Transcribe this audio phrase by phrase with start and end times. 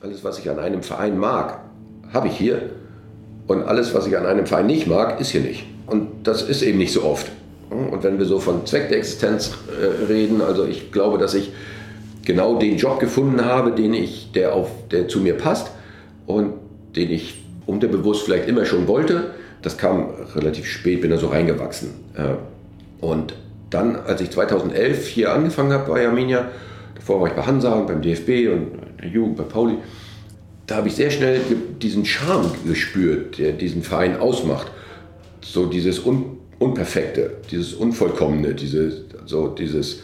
[0.00, 1.58] Alles, was ich an einem Verein mag,
[2.12, 2.70] habe ich hier.
[3.48, 5.66] Und alles, was ich an einem Verein nicht mag, ist hier nicht.
[5.86, 7.26] Und das ist eben nicht so oft.
[7.68, 11.52] Und wenn wir so von Zweck der Existenz äh, reden, also ich glaube, dass ich
[12.24, 15.72] genau den Job gefunden habe, den ich, der, auf, der zu mir passt
[16.26, 16.52] und
[16.94, 19.32] den ich unterbewusst vielleicht immer schon wollte.
[19.62, 21.90] Das kam relativ spät, bin da so reingewachsen.
[22.14, 23.34] Äh, und
[23.70, 26.52] dann, als ich 2011 hier angefangen habe bei Arminia,
[26.94, 29.76] davor war ich bei Hansa und beim DFB und der Jugend bei Pauli,
[30.66, 31.40] da habe ich sehr schnell
[31.80, 34.70] diesen Charme gespürt, der diesen Verein ausmacht.
[35.40, 40.00] So dieses Un Unperfekte, dieses Unvollkommene, diese, so dieses,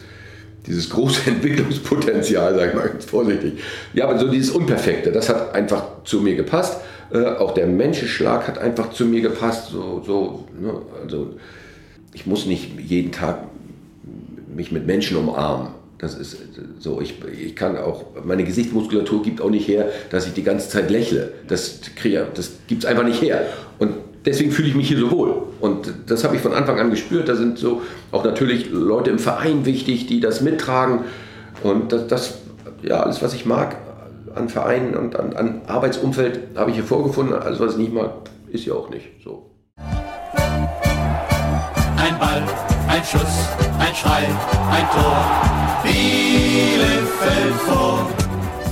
[0.65, 3.59] dieses große Entwicklungspotenzial, sage ich mal ganz vorsichtig.
[3.93, 6.79] Ja, aber so dieses Unperfekte, das hat einfach zu mir gepasst.
[7.11, 9.69] Äh, auch der Menschenschlag hat einfach zu mir gepasst.
[9.69, 10.81] So, so, ne?
[11.03, 11.35] Also
[12.13, 13.39] ich muss nicht jeden Tag
[14.55, 15.73] mich mit Menschen umarmen.
[15.97, 16.37] Das ist
[16.79, 20.69] so, ich, ich kann auch, meine Gesichtsmuskulatur gibt auch nicht her, dass ich die ganze
[20.69, 21.31] Zeit lächle.
[21.47, 21.79] Das,
[22.33, 23.45] das gibt es einfach nicht her.
[23.79, 23.93] Und
[24.25, 25.43] deswegen fühle ich mich hier so wohl.
[25.61, 27.29] Und das habe ich von Anfang an gespürt.
[27.29, 31.01] Da sind so auch natürlich Leute im Verein wichtig, die das mittragen.
[31.63, 32.33] Und das, das
[32.83, 33.77] ja, alles, was ich mag
[34.35, 37.33] an Vereinen und an, an Arbeitsumfeld, habe ich hier vorgefunden.
[37.33, 38.11] Alles, was ich nicht mag,
[38.49, 39.49] ist ja auch nicht so.
[41.97, 42.43] Ein Ball,
[42.95, 44.23] ein Schuss, ein Schrei,
[44.71, 45.17] ein Tor.
[45.83, 48.07] Bielefeld vor.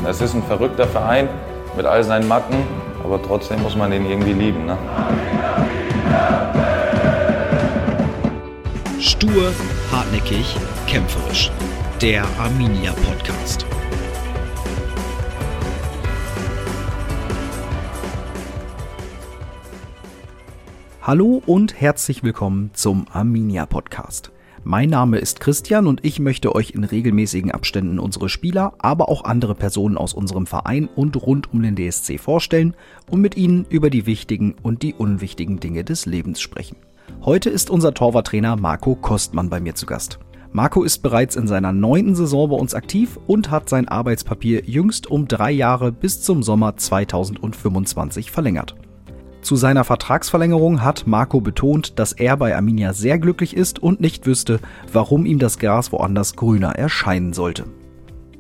[0.08, 1.28] Es ist ein verrückter Verein
[1.76, 2.64] mit all seinen Macken,
[3.04, 4.66] aber trotzdem muss man den irgendwie lieben.
[4.66, 4.78] Ne?
[9.02, 9.52] Stur,
[9.92, 10.56] hartnäckig,
[10.88, 11.52] kämpferisch.
[12.02, 13.66] Der Arminia Podcast.
[21.06, 24.32] Hallo und herzlich willkommen zum Arminia Podcast.
[24.64, 29.26] Mein Name ist Christian und ich möchte euch in regelmäßigen Abständen unsere Spieler, aber auch
[29.26, 32.74] andere Personen aus unserem Verein und rund um den DSC vorstellen
[33.12, 36.78] und mit ihnen über die wichtigen und die unwichtigen Dinge des Lebens sprechen.
[37.22, 40.20] Heute ist unser Torwarttrainer Marco Kostmann bei mir zu Gast.
[40.54, 45.12] Marco ist bereits in seiner neunten Saison bei uns aktiv und hat sein Arbeitspapier jüngst
[45.12, 48.78] um drei Jahre bis zum Sommer 2025 verlängert.
[49.44, 54.26] Zu seiner Vertragsverlängerung hat Marco betont, dass er bei Arminia sehr glücklich ist und nicht
[54.26, 54.62] wüsste,
[54.92, 57.66] warum ihm das Gras woanders grüner erscheinen sollte.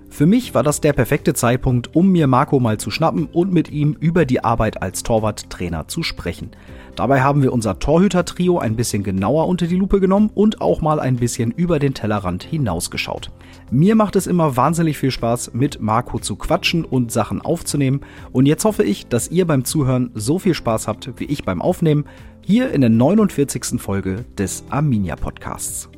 [0.09, 3.69] Für mich war das der perfekte Zeitpunkt, um mir Marco mal zu schnappen und mit
[3.69, 6.51] ihm über die Arbeit als Torwarttrainer zu sprechen.
[6.95, 11.01] Dabei haben wir unser Torhüter-Trio ein bisschen genauer unter die Lupe genommen und auch mal
[11.01, 13.29] ein bisschen über den Tellerrand hinausgeschaut.
[13.71, 18.01] Mir macht es immer wahnsinnig viel Spaß, mit Marco zu quatschen und Sachen aufzunehmen.
[18.31, 21.61] Und jetzt hoffe ich, dass ihr beim Zuhören so viel Spaß habt wie ich beim
[21.61, 22.05] Aufnehmen,
[22.41, 23.81] hier in der 49.
[23.81, 25.89] Folge des Arminia Podcasts.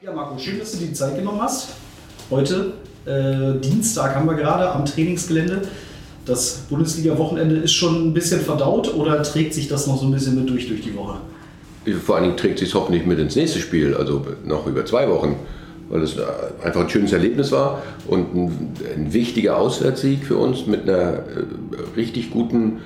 [0.00, 1.70] Ja, Marco, schön, dass du die Zeit genommen hast.
[2.30, 2.74] Heute,
[3.04, 5.62] äh, Dienstag, haben wir gerade am Trainingsgelende.
[6.24, 10.36] Das Bundesliga-Wochenende ist schon ein bisschen verdaut oder trägt sich das noch so ein bisschen
[10.36, 11.18] mit durch durch die Woche?
[12.02, 15.36] Vor allen Dingen trägt sich hoffentlich mit ins nächste Spiel, also noch über zwei Wochen,
[15.90, 16.16] weil es
[16.62, 21.22] einfach ein schönes Erlebnis war und ein, ein wichtiger Auswärtssieg für uns mit einer äh,
[21.96, 22.78] richtig guten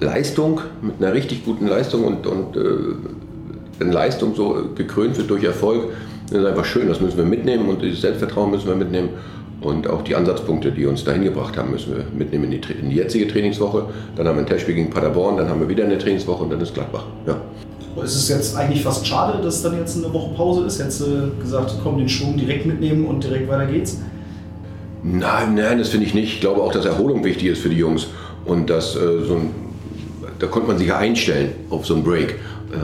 [0.00, 5.90] Leistung, mit einer richtig guten Leistung und, und äh, Leistung so gekrönt wird durch Erfolg,
[6.30, 9.10] das ist einfach schön, das müssen wir mitnehmen und dieses Selbstvertrauen müssen wir mitnehmen.
[9.60, 12.90] Und auch die Ansatzpunkte, die uns dahin gebracht haben, müssen wir mitnehmen in die, in
[12.90, 13.86] die jetzige Trainingswoche.
[14.14, 16.60] Dann haben wir ein Testspiel gegen Paderborn, dann haben wir wieder eine Trainingswoche und dann
[16.60, 17.06] ist Gladbach.
[17.26, 17.40] Ja.
[18.02, 20.78] Es ist jetzt eigentlich fast schade, dass dann jetzt eine Woche Pause ist.
[20.78, 23.98] Hättest du gesagt, komm, den Schwung direkt mitnehmen und direkt weiter geht's?
[25.02, 26.34] Nein, nein, das finde ich nicht.
[26.34, 28.08] Ich glaube auch, dass Erholung wichtig ist für die Jungs.
[28.44, 29.50] Und dass äh, so ein,
[30.38, 32.36] da konnte man sich ja einstellen auf so einen Break.
[32.72, 32.76] Äh,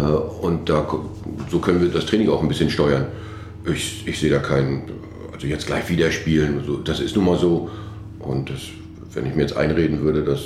[0.44, 0.86] und da,
[1.50, 3.06] so können wir das Training auch ein bisschen steuern.
[3.66, 4.82] Ich, ich sehe da keinen,
[5.32, 6.62] also jetzt gleich wieder spielen.
[6.66, 7.70] So, das ist nun mal so.
[8.18, 8.60] Und das,
[9.14, 10.40] wenn ich mir jetzt einreden würde, dass,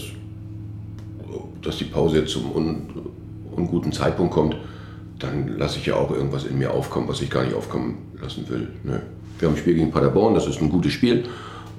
[1.63, 2.83] dass die Pause jetzt zum un,
[3.57, 4.57] unguten Zeitpunkt kommt,
[5.19, 8.49] dann lasse ich ja auch irgendwas in mir aufkommen, was ich gar nicht aufkommen lassen
[8.49, 8.69] will.
[8.85, 9.03] Ne?
[9.39, 11.25] Wir haben ein Spiel gegen Paderborn, das ist ein gutes Spiel.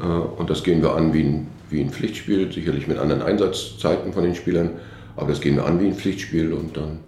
[0.02, 4.14] Äh, und das gehen wir an wie ein, wie ein Pflichtspiel, sicherlich mit anderen Einsatzzeiten
[4.14, 4.72] von den Spielern.
[5.16, 7.00] Aber das gehen wir an wie ein Pflichtspiel und dann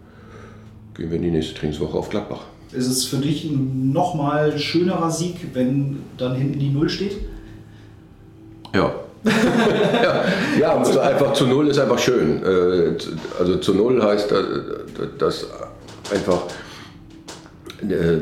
[0.95, 2.41] gehen wir in die nächste Trainingswoche auf Gladbach.
[2.71, 7.17] Ist es für dich ein nochmal schönerer Sieg, wenn dann hinten die Null steht?
[8.73, 8.93] Ja.
[9.23, 10.23] Ja,
[10.59, 12.43] ja also einfach zu Null ist einfach schön.
[12.43, 12.97] Äh,
[13.39, 14.33] also zu Null heißt,
[15.17, 15.47] dass
[16.13, 16.43] einfach
[17.81, 18.17] äh,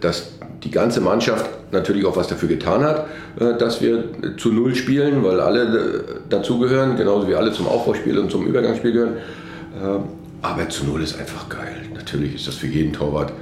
[0.00, 0.32] dass
[0.62, 3.06] die ganze Mannschaft natürlich auch was dafür getan hat,
[3.38, 4.04] äh, dass wir
[4.36, 9.16] zu Null spielen, weil alle dazugehören, genauso wie alle zum Aufbauspiel und zum Übergangsspiel gehören.
[10.42, 11.76] Aber zu Null ist einfach geil.
[11.94, 13.32] Natürlich ist das für jeden Torwart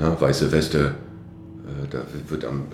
[0.00, 1.98] ja, weiße Weste, äh, da
[2.28, 2.64] wird am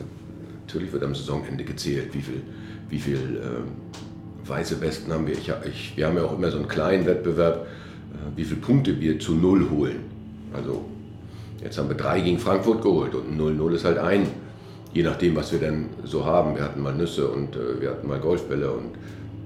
[0.66, 2.42] natürlich wird am Saisonende gezählt, wie viel,
[2.90, 5.34] wie viel äh, weiße Westen haben wir.
[5.34, 7.66] Ich, ich, wir haben ja auch immer so einen kleinen Wettbewerb,
[8.12, 10.00] äh, wie viele Punkte wir zu Null holen.
[10.52, 10.84] Also
[11.62, 14.26] jetzt haben wir drei gegen Frankfurt geholt und 0-0 ist halt ein,
[14.92, 16.56] je nachdem, was wir dann so haben.
[16.56, 18.90] Wir hatten mal Nüsse und äh, wir hatten mal Golfbälle und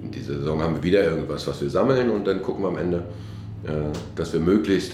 [0.03, 2.79] in dieser Saison haben wir wieder irgendwas, was wir sammeln und dann gucken wir am
[2.79, 3.05] Ende,
[3.65, 3.71] äh,
[4.17, 4.93] dass wir möglichst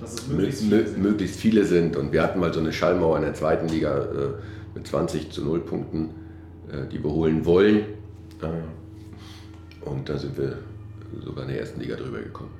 [0.00, 1.02] Dass möglichst mö viele sind.
[1.02, 1.96] möglichst viele sind.
[1.96, 5.44] Und wir hatten mal so eine Schallmauer in der zweiten Liga äh, mit 20 zu
[5.44, 6.10] 0 Punkten,
[6.92, 7.76] die wir holen wollen.
[8.42, 10.58] Äh, und da sind wir
[11.24, 12.50] sogar in der ersten Liga drüber gekommen.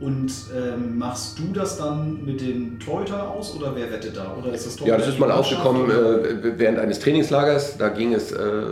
[0.00, 4.36] Und ähm, machst du das dann mit den Torhüter aus oder wer wettet da?
[4.36, 7.78] Oder ist das Ja, das ist mal aufgekommen äh, während eines Trainingslagers.
[7.78, 8.62] Da ging es, äh,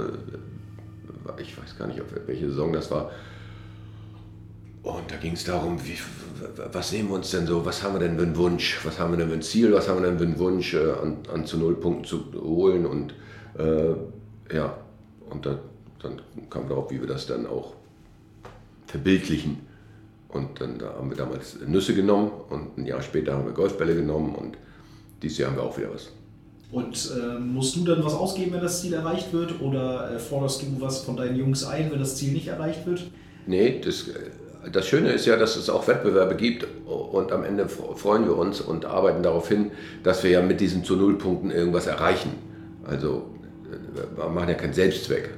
[1.39, 3.13] ich weiß gar nicht, auf welche Saison das war.
[4.83, 5.99] Und da ging es darum, wie,
[6.73, 9.13] was nehmen wir uns denn so, was haben wir denn für einen Wunsch, was haben
[9.13, 11.47] wir denn für ein Ziel, was haben wir denn für einen Wunsch, äh, an, an
[11.47, 12.87] zu null Punkten zu holen.
[12.87, 13.15] Und
[13.57, 13.95] äh,
[14.53, 14.77] ja,
[15.29, 15.59] und da,
[16.03, 17.75] dann kam darauf, wie wir das dann auch
[18.87, 19.59] verbildlichen.
[20.29, 23.95] Und dann da haben wir damals Nüsse genommen und ein Jahr später haben wir Golfbälle
[23.95, 24.57] genommen und
[25.23, 26.11] dieses Jahr haben wir auch wieder was.
[26.73, 29.61] Und äh, musst du dann was ausgeben, wenn das Ziel erreicht wird?
[29.61, 33.11] Oder äh, forderst du was von deinen Jungs ein, wenn das Ziel nicht erreicht wird?
[33.47, 34.07] Nee, das,
[34.73, 38.61] das Schöne ist ja, dass es auch Wettbewerbe gibt und am Ende freuen wir uns
[38.61, 39.73] und arbeiten darauf hin,
[40.05, 42.35] dass wir ja mit diesen zu Null-Punkten irgendwas erreichen.
[42.85, 43.40] Also äh,
[44.17, 45.31] wir machen ja keinen Selbstzweck.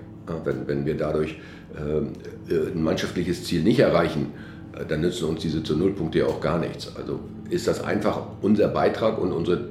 [0.44, 1.36] Wenn, wenn wir dadurch
[1.74, 4.32] äh, ein mannschaftliches Ziel nicht erreichen,
[4.72, 6.94] äh, dann nützen uns diese zu Null-Punkte ja auch gar nichts.
[6.96, 7.20] Also
[7.50, 9.64] ist das einfach unser Beitrag und unsere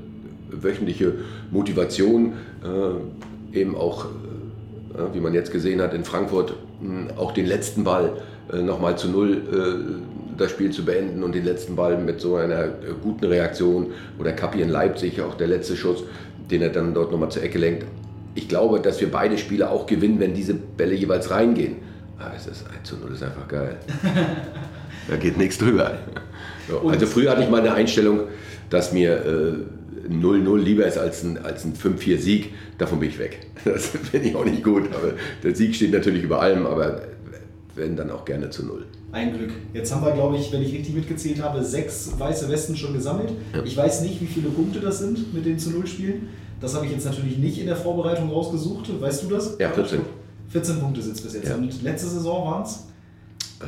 [0.49, 1.13] wöchentliche
[1.51, 2.33] Motivation,
[2.63, 4.05] äh, eben auch
[5.13, 6.53] wie man jetzt gesehen hat in Frankfurt,
[7.15, 8.11] auch den letzten Ball
[8.51, 10.01] nochmal zu null
[10.37, 12.67] das Spiel zu beenden und den letzten Ball mit so einer
[13.01, 13.87] guten Reaktion
[14.19, 16.03] oder Kapi in Leipzig, auch der letzte Schuss,
[16.49, 17.85] den er dann dort nochmal zur Ecke lenkt.
[18.35, 21.77] Ich glaube, dass wir beide Spiele auch gewinnen, wenn diese Bälle jeweils reingehen.
[22.17, 23.77] Ah, es ist 1 zu 0 ist einfach geil.
[25.09, 25.97] da geht nichts drüber.
[26.69, 28.21] So, also früher hatte ich mal eine Einstellung,
[28.69, 29.25] dass mir
[30.07, 32.53] äh, 0-0 lieber ist als ein, als ein 5-4-Sieg.
[32.77, 33.39] Davon bin ich weg.
[33.63, 34.89] Das finde ich auch nicht gut.
[34.93, 35.13] Aber
[35.43, 37.01] der Sieg steht natürlich über allem, aber
[37.75, 38.85] wenn dann auch gerne zu Null.
[39.11, 39.51] Ein Glück.
[39.73, 43.31] Jetzt haben wir, glaube ich, wenn ich richtig mitgezählt habe, sechs weiße Westen schon gesammelt.
[43.53, 43.63] Ja.
[43.63, 46.29] Ich weiß nicht, wie viele Punkte das sind mit den zu Null Spielen.
[46.61, 49.01] Das habe ich jetzt natürlich nicht in der Vorbereitung rausgesucht.
[49.01, 49.57] Weißt du das?
[49.59, 50.01] Ja, 14.
[50.49, 51.49] 14 Punkte sind es bis jetzt.
[51.49, 51.55] Ja.
[51.55, 52.85] Und letzte Saison waren es?
[53.59, 53.65] Äh,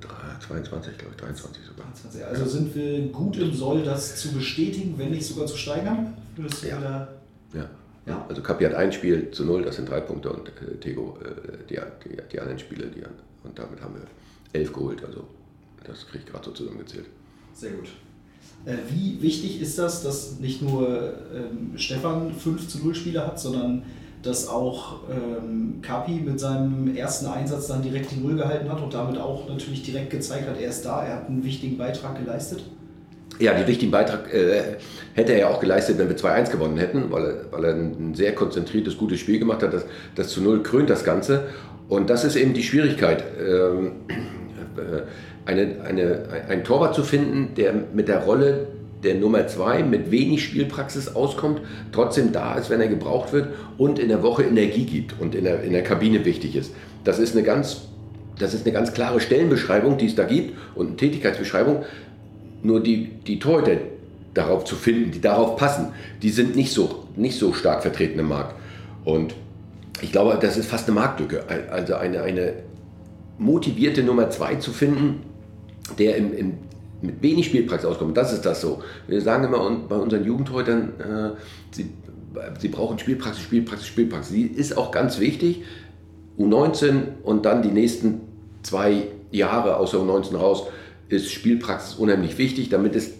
[0.00, 1.86] drei- 22, glaube ich, 23 sogar.
[2.30, 6.14] Also sind wir gut im Soll, das zu bestätigen, wenn nicht sogar zu steigern?
[6.36, 6.80] Würdest du Ja.
[6.80, 7.08] da
[7.54, 7.68] Ja.
[8.06, 8.24] Ja.
[8.28, 11.64] Also Kapi hat ein Spiel zu Null, das sind drei Punkte und äh, Tego äh,
[11.68, 11.74] die,
[12.08, 13.02] die, die anderen Spiele, die,
[13.42, 14.02] und damit haben wir
[14.60, 15.04] elf geholt.
[15.04, 15.24] Also
[15.84, 17.06] das kriege ich gerade so zusammengezählt.
[17.52, 17.88] Sehr gut.
[18.66, 23.40] Äh, Wie wichtig ist das, dass nicht nur ähm, Stefan 5 zu 0 Spiele hat,
[23.40, 23.84] sondern
[24.22, 28.92] dass auch ähm, Kapi mit seinem ersten Einsatz dann direkt die Null gehalten hat und
[28.92, 32.64] damit auch natürlich direkt gezeigt hat, er ist da, er hat einen wichtigen Beitrag geleistet?
[33.38, 34.78] Ja, den wichtigen Beitrag äh,
[35.14, 38.14] hätte er ja auch geleistet, wenn wir 2-1 gewonnen hätten, weil er, weil er ein
[38.14, 39.74] sehr konzentriertes, gutes Spiel gemacht hat.
[39.74, 39.84] Das,
[40.14, 41.48] das zu Null krönt das Ganze.
[41.88, 43.92] Und das ist eben die Schwierigkeit, ähm,
[44.76, 45.02] äh,
[45.46, 48.66] eine, eine, einen Torwart zu finden, der mit der Rolle
[49.02, 51.60] der Nummer 2 mit wenig Spielpraxis auskommt,
[51.92, 53.48] trotzdem da ist, wenn er gebraucht wird
[53.78, 56.72] und in der Woche Energie gibt und in der, in der Kabine wichtig ist.
[57.04, 57.82] Das ist eine ganz
[58.38, 61.84] das ist eine ganz klare Stellenbeschreibung, die es da gibt und eine Tätigkeitsbeschreibung.
[62.62, 63.78] Nur die, die Torhüter
[64.34, 65.88] darauf zu finden, die darauf passen,
[66.22, 68.54] die sind nicht so, nicht so stark vertreten im Markt.
[69.04, 69.34] Und
[70.02, 71.44] ich glaube, das ist fast eine Marktlücke.
[71.70, 72.52] Also eine, eine
[73.38, 75.22] motivierte Nummer zwei zu finden,
[75.98, 76.54] der im, im,
[77.02, 78.16] mit wenig Spielpraxis auskommt.
[78.16, 78.82] Das ist das so.
[79.06, 81.36] Wir sagen immer bei unseren Jugendhäutern, äh,
[81.70, 81.90] sie,
[82.58, 84.34] sie brauchen Spielpraxis, Spielpraxis, Spielpraxis.
[84.34, 85.62] Die ist auch ganz wichtig.
[86.38, 88.20] U19 und dann die nächsten
[88.62, 90.64] zwei Jahre aus der U19 raus
[91.08, 93.12] ist Spielpraxis unheimlich wichtig, damit, es,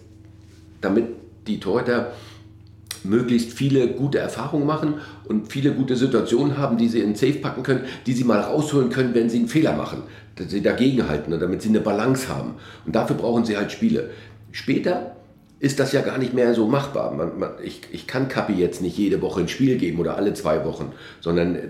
[0.80, 1.06] damit
[1.46, 2.12] die Torhüter
[3.04, 4.94] möglichst viele gute Erfahrungen machen
[5.28, 8.40] und viele gute Situationen haben, die sie in den Safe packen können, die sie mal
[8.40, 10.02] rausholen können, wenn sie einen Fehler machen,
[10.36, 12.54] dass sie dagegenhalten und damit sie eine Balance haben.
[12.84, 14.10] Und dafür brauchen sie halt Spiele.
[14.52, 15.15] Später
[15.58, 17.14] ist das ja gar nicht mehr so machbar.
[17.14, 20.34] Man, man, ich, ich kann Kapi jetzt nicht jede Woche ein Spiel geben oder alle
[20.34, 21.60] zwei Wochen, sondern äh,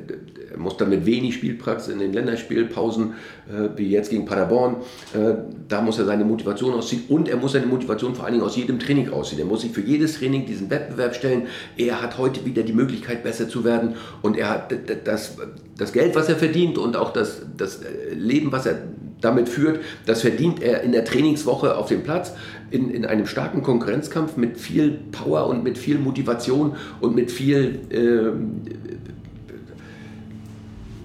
[0.51, 3.15] er muss dann mit wenig Spielpraxis in den Länderspielpausen,
[3.49, 4.79] äh, wie jetzt gegen Paderborn,
[5.15, 5.35] äh,
[5.69, 8.57] da muss er seine Motivation ausziehen und er muss seine Motivation vor allen Dingen aus
[8.57, 9.41] jedem Training rausziehen.
[9.41, 11.47] Er muss sich für jedes Training diesen Wettbewerb stellen.
[11.77, 14.75] Er hat heute wieder die Möglichkeit, besser zu werden und er hat
[15.05, 15.37] das,
[15.79, 17.81] das Geld, was er verdient und auch das, das
[18.13, 18.83] Leben, was er
[19.21, 22.33] damit führt, das verdient er in der Trainingswoche auf dem Platz,
[22.71, 27.81] in, in einem starken Konkurrenzkampf mit viel Power und mit viel Motivation und mit viel,
[27.91, 28.31] äh,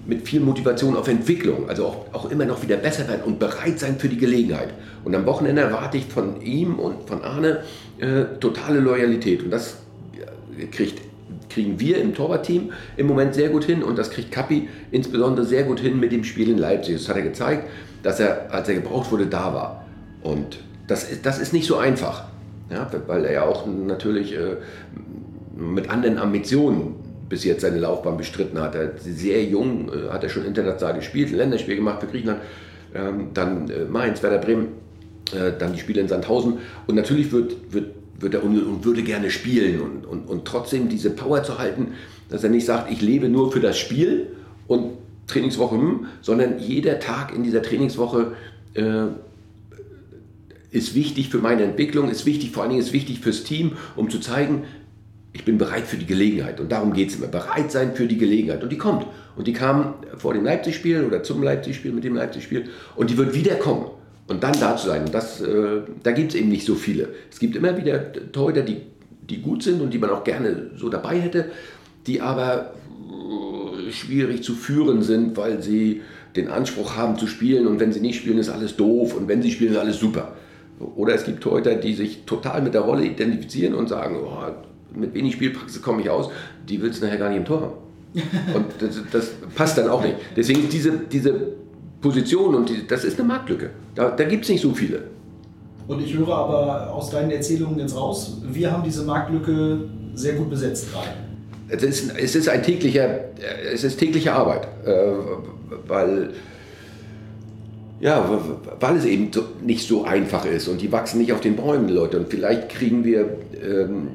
[0.07, 3.79] mit viel Motivation auf Entwicklung, also auch, auch immer noch wieder besser werden und bereit
[3.79, 4.73] sein für die Gelegenheit.
[5.03, 7.63] Und am Wochenende erwarte ich von ihm und von Arne
[7.99, 9.77] äh, totale Loyalität und das
[10.71, 11.01] kriegt
[11.49, 15.63] kriegen wir im Torwartteam im Moment sehr gut hin und das kriegt Kappi insbesondere sehr
[15.63, 16.95] gut hin mit dem Spiel in Leipzig.
[16.95, 17.67] Das hat er gezeigt,
[18.03, 19.85] dass er, als er gebraucht wurde, da war.
[20.23, 20.59] Und
[20.91, 22.25] das ist, das ist nicht so einfach,
[22.69, 24.57] ja, weil er ja auch natürlich äh,
[25.55, 26.95] mit anderen Ambitionen
[27.29, 28.75] bis jetzt seine Laufbahn bestritten hat.
[28.75, 32.41] Er sehr jung äh, hat er schon international gespielt, ein Länderspiel gemacht für Griechenland,
[32.93, 34.67] ähm, dann äh, Mainz, Werder Bremen,
[35.33, 36.57] äh, dann die Spiele in Sandhausen.
[36.87, 41.09] Und natürlich wird, wird wird er und würde gerne spielen und, und, und trotzdem diese
[41.09, 41.93] Power zu halten,
[42.29, 44.27] dass er nicht sagt, ich lebe nur für das Spiel
[44.67, 44.91] und
[45.27, 48.33] Trainingswoche, hm, sondern jeder Tag in dieser Trainingswoche
[48.73, 49.05] äh,
[50.71, 54.09] ist wichtig für meine Entwicklung, ist wichtig, vor allen Dingen ist wichtig fürs Team, um
[54.09, 54.63] zu zeigen,
[55.33, 56.59] ich bin bereit für die Gelegenheit.
[56.59, 57.27] Und darum geht es immer.
[57.27, 58.63] Bereit sein für die Gelegenheit.
[58.63, 59.05] Und die kommt.
[59.37, 62.65] Und die kam vor dem Leipzig-Spiel oder zum Leipzig-Spiel, mit dem Leipzig-Spiel.
[62.95, 63.85] Und die wird wieder kommen.
[64.27, 67.09] Und dann da zu sein, und das, äh, da gibt es eben nicht so viele.
[67.29, 68.77] Es gibt immer wieder Torhüter, die,
[69.29, 71.51] die gut sind und die man auch gerne so dabei hätte,
[72.07, 72.73] die aber
[73.09, 76.01] äh, schwierig zu führen sind, weil sie
[76.35, 79.41] den Anspruch haben zu spielen und wenn sie nicht spielen, ist alles doof und wenn
[79.41, 80.33] sie spielen, ist alles super.
[80.95, 85.13] Oder es gibt Torhüter, die sich total mit der Rolle identifizieren und sagen, oh, mit
[85.13, 86.29] wenig Spielpraxis komme ich aus,
[86.67, 87.73] die willst du nachher gar nicht im Tor haben.
[88.53, 90.17] Und das, das passt dann auch nicht.
[90.35, 91.33] Deswegen diese, diese
[92.01, 93.69] Position und die, das ist eine Marktlücke.
[93.95, 95.03] Da, da gibt es nicht so viele.
[95.87, 100.49] Und ich höre aber aus deinen Erzählungen jetzt raus, wir haben diese Marktlücke sehr gut
[100.49, 101.09] besetzt gerade.
[101.69, 103.19] Es ist, es ist ein täglicher,
[103.71, 105.13] es ist tägliche Arbeit, äh,
[105.87, 106.31] weil,
[108.01, 108.27] ja,
[108.79, 109.29] weil es eben
[109.61, 112.17] nicht so einfach ist und die wachsen nicht auf den Bäumen, Leute.
[112.17, 114.09] Und vielleicht kriegen wir ähm,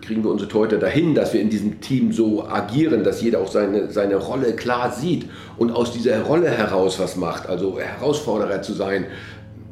[0.00, 3.50] kriegen wir unsere Torhüter dahin, dass wir in diesem Team so agieren, dass jeder auch
[3.50, 8.72] seine, seine Rolle klar sieht und aus dieser Rolle heraus was macht, also Herausforderer zu
[8.72, 9.06] sein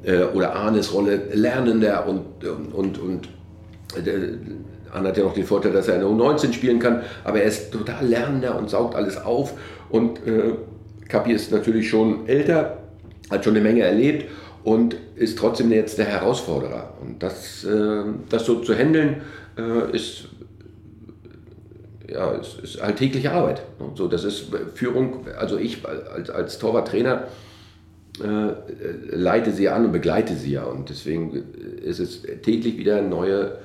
[0.05, 2.45] äh, oder Arnes Rolle Lernender und,
[2.75, 3.29] und, und
[3.97, 7.49] äh, Arne hat ja noch den Vorteil, dass er eine U19 spielen kann, aber er
[7.49, 9.55] ist total Lernender und saugt alles auf
[9.91, 10.55] und äh,
[11.09, 12.79] Kapi ist natürlich schon älter,
[13.33, 14.31] hat schon eine Menge erlebt
[14.65, 16.95] und ist trotzdem jetzt der Herausforderer.
[17.01, 19.23] Und das, äh, das so zu handeln,
[19.59, 20.29] äh, ist,
[22.09, 23.62] ja, ist, ist alltägliche Arbeit.
[23.79, 27.25] Und so, das ist Führung, also ich als, als Torwarttrainer
[28.23, 30.65] äh, leite sie an und begleite sie ja.
[30.65, 31.43] Und deswegen
[31.83, 33.59] ist es täglich wieder eine neue,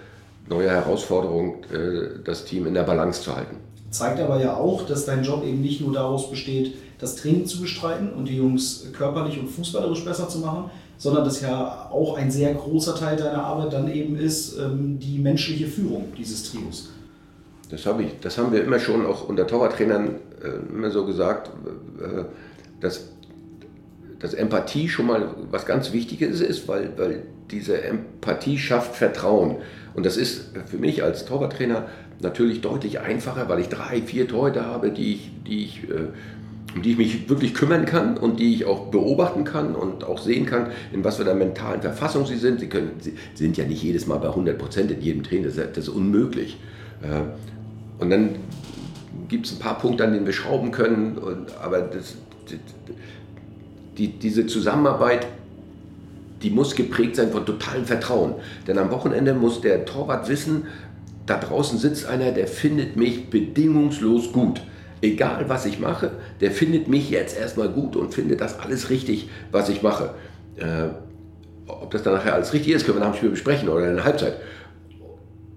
[0.49, 3.57] neue Herausforderung, äh, das Team in der Balance zu halten.
[3.89, 7.61] Zeigt aber ja auch, dass dein Job eben nicht nur daraus besteht, das Training zu
[7.61, 12.31] bestreiten und die Jungs körperlich und fußballerisch besser zu machen, sondern dass ja auch ein
[12.31, 16.89] sehr großer Teil deiner Arbeit dann eben ist ähm, die menschliche Führung dieses Trios.
[17.69, 21.51] Das, hab ich, das haben wir immer schon auch unter Torwarttrainern äh, immer so gesagt,
[21.99, 22.23] äh,
[22.79, 23.09] dass,
[24.19, 29.57] dass Empathie schon mal was ganz Wichtiges ist, weil, weil diese Empathie schafft Vertrauen.
[29.93, 31.87] Und das ist für mich als Torwarttrainer
[32.19, 36.07] natürlich deutlich einfacher, weil ich drei, vier Torhüter habe, die ich, die ich äh,
[36.75, 40.19] um die ich mich wirklich kümmern kann und die ich auch beobachten kann und auch
[40.19, 42.59] sehen kann, in was für einer mentalen Verfassung sie sind.
[42.59, 45.57] Sie, können, sie sind ja nicht jedes Mal bei 100 Prozent in jedem Training, das
[45.57, 46.57] ist, das ist unmöglich.
[47.01, 48.29] Äh, und dann
[49.27, 52.15] gibt es ein paar Punkte, an denen wir schrauben können, und, aber das,
[53.97, 55.27] die, diese Zusammenarbeit,
[56.43, 58.35] die muss geprägt sein von totalem Vertrauen.
[58.67, 60.65] Denn am Wochenende muss der Torwart wissen,
[61.25, 64.61] da draußen sitzt einer, der findet mich bedingungslos gut
[65.01, 66.11] egal was ich mache,
[66.41, 70.11] der findet mich jetzt erstmal gut und findet das alles richtig, was ich mache.
[70.57, 70.89] Äh,
[71.67, 73.95] ob das dann nachher alles richtig ist, können wir nach dem Spiel besprechen oder in
[73.95, 74.37] der Halbzeit.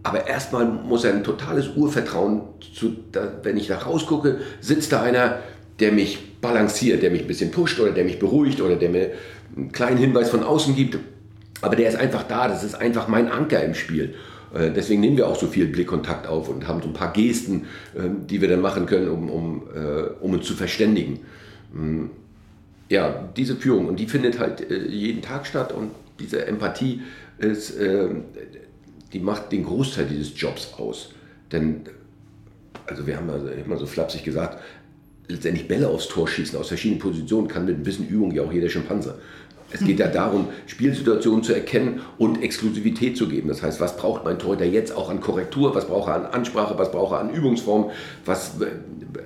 [0.03, 2.43] Aber erstmal muss er ein totales Urvertrauen,
[2.75, 5.39] zu, da, wenn ich da rausgucke, sitzt da einer,
[5.79, 9.11] der mich balanciert, der mich ein bisschen pusht oder der mich beruhigt oder der mir
[9.57, 10.99] einen kleinen Hinweis von außen gibt.
[11.61, 14.15] Aber der ist einfach da, das ist einfach mein Anker im Spiel.
[14.55, 17.67] Äh, deswegen nehmen wir auch so viel Blickkontakt auf und haben so ein paar Gesten,
[17.97, 21.21] ähm, die wir dann machen können, um, um, äh, um uns zu verständigen.
[21.73, 22.07] Mm,
[22.89, 27.03] ja, diese Führung und die findet halt äh, jeden Tag statt und diese Empathie
[27.39, 28.25] ist, ähm,
[29.13, 31.15] die macht den Großteil dieses Jobs aus.
[31.53, 31.83] Denn,
[32.87, 34.59] also wir haben also immer so flapsig gesagt,
[35.29, 38.53] letztendlich Bälle aufs Tor schießen aus verschiedenen Positionen kann mit ein bisschen Übung ja auch
[38.53, 39.21] jeder Schimpanse.
[39.73, 43.49] Es geht ja darum, Spielsituationen zu erkennen und Exklusivität zu geben.
[43.49, 46.77] Das heißt, was braucht mein Torhüter jetzt auch an Korrektur, was braucht er an Ansprache,
[46.77, 47.91] was braucht er an Übungsform,
[48.25, 48.55] was,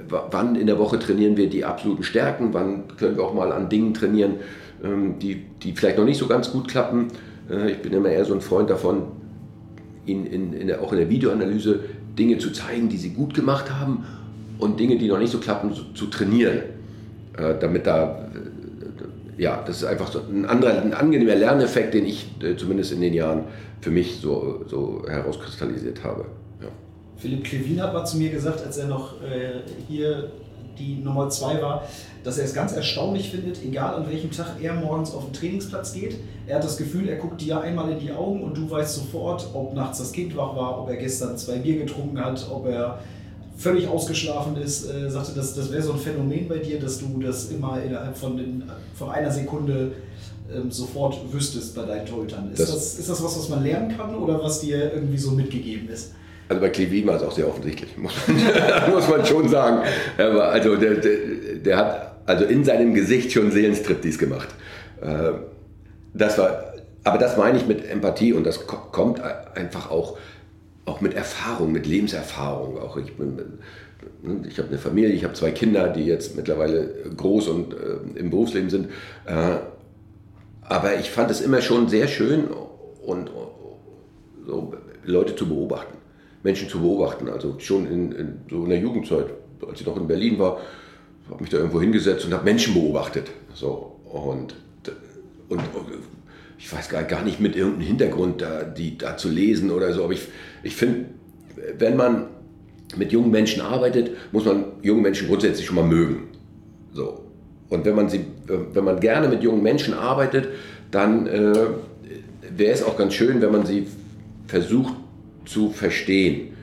[0.09, 3.69] wann in der Woche trainieren wir die absoluten Stärken, wann können wir auch mal an
[3.69, 4.35] Dingen trainieren,
[4.83, 7.09] ähm, die, die vielleicht noch nicht so ganz gut klappen.
[7.51, 9.05] Äh, ich bin immer eher so ein Freund davon,
[10.07, 11.81] in, in, in der, auch in der Videoanalyse
[12.19, 14.05] Dinge zu zeigen, die sie gut gemacht haben
[14.59, 16.59] und Dinge, die noch nicht so klappen, zu, trainieren.
[17.37, 18.29] Äh, damit da
[19.37, 23.00] ja, das ist einfach so ein anderer, ein angenehmer Lerneffekt, den ich äh, zumindest in
[23.00, 23.45] den Jahren
[23.81, 26.26] für mich so, so herauskristallisiert habe.
[26.61, 26.69] Ja.
[27.17, 30.31] Philipp Klevin hat mal zu mir gesagt, als er noch äh, hier
[30.79, 31.87] die Nummer zwei war,
[32.23, 35.93] dass er es ganz erstaunlich findet, egal an welchem Tag er morgens auf den Trainingsplatz
[35.93, 36.17] geht.
[36.47, 39.47] Er hat das Gefühl, er guckt dir einmal in die Augen und du weißt sofort,
[39.55, 42.99] ob nachts das Kind wach war, ob er gestern zwei Bier getrunken hat, ob er
[43.56, 47.20] völlig ausgeschlafen ist, äh, sagte, das, das wäre so ein Phänomen bei dir, dass du
[47.23, 49.92] das immer innerhalb von, den, von einer Sekunde
[50.52, 52.50] ähm, sofort wüsstest bei deinen Torhütern.
[52.52, 55.30] Ist das, das, ist das was, was man lernen kann oder was dir irgendwie so
[55.30, 56.12] mitgegeben ist?
[56.49, 59.87] Also bei Klevin war es auch sehr offensichtlich, muss man, muss man schon sagen.
[60.18, 61.16] Aber also der, der,
[61.64, 64.49] der, hat also in seinem Gesicht schon Seelenstriptease gemacht.
[65.00, 65.32] Äh,
[66.12, 69.20] das war, aber das meine ich mit Empathie und das kommt
[69.54, 70.16] einfach auch
[70.85, 72.79] auch mit Erfahrung, mit Lebenserfahrung.
[72.79, 73.59] Auch ich bin,
[74.47, 78.31] ich habe eine Familie, ich habe zwei Kinder, die jetzt mittlerweile groß und äh, im
[78.31, 78.88] Berufsleben sind.
[79.26, 79.57] Äh,
[80.62, 82.45] aber ich fand es immer schon sehr schön
[83.05, 83.31] und
[84.47, 84.75] so
[85.05, 85.99] Leute zu beobachten,
[86.43, 87.29] Menschen zu beobachten.
[87.29, 89.26] Also schon in, in, so in der Jugendzeit,
[89.67, 90.61] als ich noch in Berlin war,
[91.31, 93.31] habe mich da irgendwo hingesetzt und habe Menschen beobachtet.
[93.55, 94.55] So und
[95.49, 95.61] und
[96.64, 100.02] ich weiß gar, gar nicht mit irgendeinem Hintergrund da, die, da zu lesen oder so,
[100.02, 100.28] aber ich,
[100.62, 101.04] ich finde,
[101.76, 102.28] wenn man
[102.97, 106.28] mit jungen Menschen arbeitet, muss man jungen Menschen grundsätzlich schon mal mögen.
[106.94, 107.21] So.
[107.68, 110.49] Und wenn man, sie, wenn man gerne mit jungen Menschen arbeitet,
[110.90, 111.52] dann äh,
[112.56, 113.87] wäre es auch ganz schön, wenn man sie
[114.47, 114.94] versucht
[115.44, 116.54] zu verstehen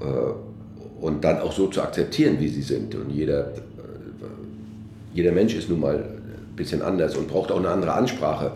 [0.00, 2.94] äh, und dann auch so zu akzeptieren, wie sie sind.
[2.94, 3.54] Und jeder, äh,
[5.14, 8.52] jeder Mensch ist nun mal ein bisschen anders und braucht auch eine andere Ansprache.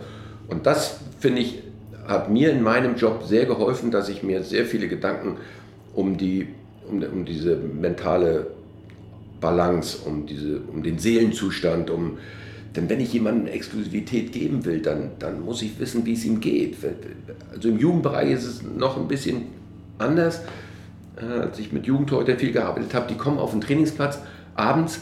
[0.48, 1.62] Und das, finde ich,
[2.06, 5.38] hat mir in meinem Job sehr geholfen, dass ich mir sehr viele Gedanken
[5.94, 6.48] um, die,
[6.88, 8.48] um, um diese mentale
[9.40, 12.18] Balance, um, diese, um den Seelenzustand, um,
[12.76, 16.40] denn wenn ich jemandem Exklusivität geben will, dann, dann muss ich wissen, wie es ihm
[16.40, 16.76] geht.
[17.50, 19.46] Also im Jugendbereich ist es noch ein bisschen
[19.98, 20.42] anders.
[21.16, 24.18] Äh, als ich mit Jugend heute viel gearbeitet habe, die kommen auf den Trainingsplatz
[24.54, 25.00] abends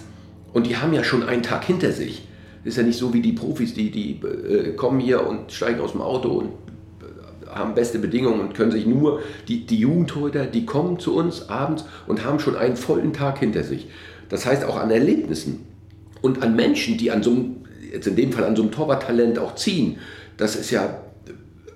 [0.52, 2.28] und die haben ja schon einen Tag hinter sich
[2.64, 5.92] ist ja nicht so wie die Profis, die, die äh, kommen hier und steigen aus
[5.92, 10.64] dem Auto und äh, haben beste Bedingungen und können sich nur, die, die Jugendhäuter, die
[10.64, 13.88] kommen zu uns abends und haben schon einen vollen Tag hinter sich.
[14.30, 15.66] Das heißt auch an Erlebnissen
[16.22, 17.56] und an Menschen, die an so einem,
[17.92, 19.98] jetzt in dem Fall an so einem Torwarttalent auch ziehen.
[20.38, 21.02] Das ist ja,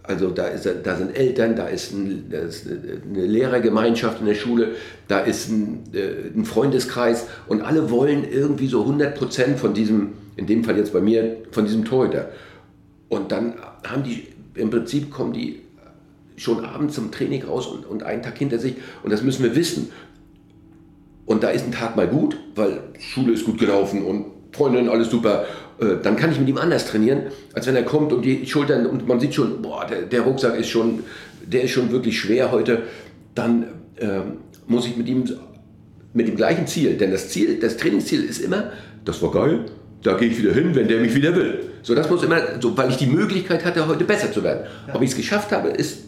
[0.03, 4.35] also da, ist, da sind Eltern, da ist, ein, da ist eine Lehrergemeinschaft in der
[4.35, 4.73] Schule,
[5.07, 10.15] da ist ein, äh, ein Freundeskreis und alle wollen irgendwie so 100 Prozent von diesem
[10.39, 12.31] in dem Fall jetzt bei mir, von diesem Torhüter.
[13.09, 15.61] Und dann haben die, im Prinzip kommen die
[16.37, 18.77] schon abends zum Training raus und, und einen Tag hinter sich.
[19.03, 19.91] Und das müssen wir wissen.
[21.27, 25.11] Und da ist ein Tag mal gut, weil Schule ist gut gelaufen und Freundin, alles
[25.11, 25.45] super.
[25.81, 28.87] Äh, dann kann ich mit ihm anders trainieren, als wenn er kommt und die Schultern
[28.87, 31.01] und man sieht schon, boah, der, der Rucksack ist schon,
[31.45, 32.85] der ist schon wirklich schwer heute.
[33.35, 33.65] Dann
[33.97, 34.21] äh,
[34.69, 35.25] muss ich mit ihm
[36.15, 38.73] mit dem gleichen Ziel, denn das Ziel, das Trainingsziel ist immer,
[39.05, 39.67] das war geil,
[40.03, 41.61] da gehe ich wieder hin, wenn der mich wieder will.
[41.83, 44.67] So, das muss immer, so, weil ich die Möglichkeit hatte, heute besser zu werden.
[44.87, 44.95] Ja.
[44.95, 46.05] Ob ich es geschafft habe, ist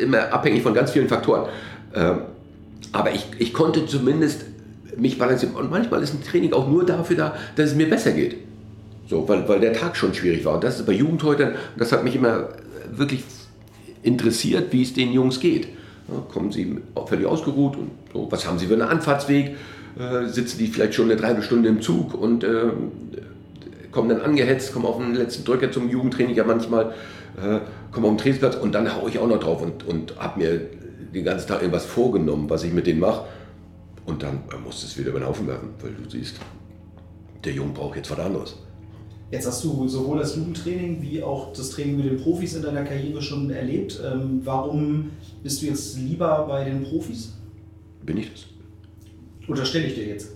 [0.00, 1.48] immer abhängig von ganz vielen Faktoren.
[1.94, 2.20] Ähm,
[2.92, 4.44] aber ich, ich konnte zumindest
[4.96, 5.54] mich balancieren.
[5.54, 8.36] Und manchmal ist ein Training auch nur dafür da, dass es mir besser geht.
[9.08, 10.54] So, weil, weil der Tag schon schwierig war.
[10.54, 12.48] Und das ist bei Jugendhäutern, das hat mich immer
[12.92, 13.24] wirklich
[14.02, 15.68] interessiert, wie es den Jungs geht.
[16.08, 19.56] Ja, kommen sie völlig ausgeruht und so, was haben sie für einen Anfahrtsweg?
[19.98, 22.68] Äh, sitzen die vielleicht schon eine Dreiviertelstunde im Zug und äh,
[23.92, 26.94] kommen dann angehetzt, kommen auf den letzten Drücker zum Jugendtraining ja manchmal,
[27.36, 30.40] äh, kommen auf den Trainingsplatz und dann haue ich auch noch drauf und, und habe
[30.40, 30.60] mir
[31.12, 33.26] den ganzen Tag irgendwas vorgenommen, was ich mit denen mache.
[34.06, 36.36] Und dann äh, musst du es wieder über den Haufen werfen, weil du siehst,
[37.44, 38.56] der Junge braucht jetzt was anderes.
[39.30, 42.82] Jetzt hast du sowohl das Jugendtraining wie auch das Training mit den Profis in deiner
[42.82, 44.00] Karriere schon erlebt.
[44.04, 45.10] Ähm, warum
[45.42, 47.34] bist du jetzt lieber bei den Profis?
[48.04, 48.46] Bin ich das?
[49.46, 50.32] Unterstelle ich dir jetzt,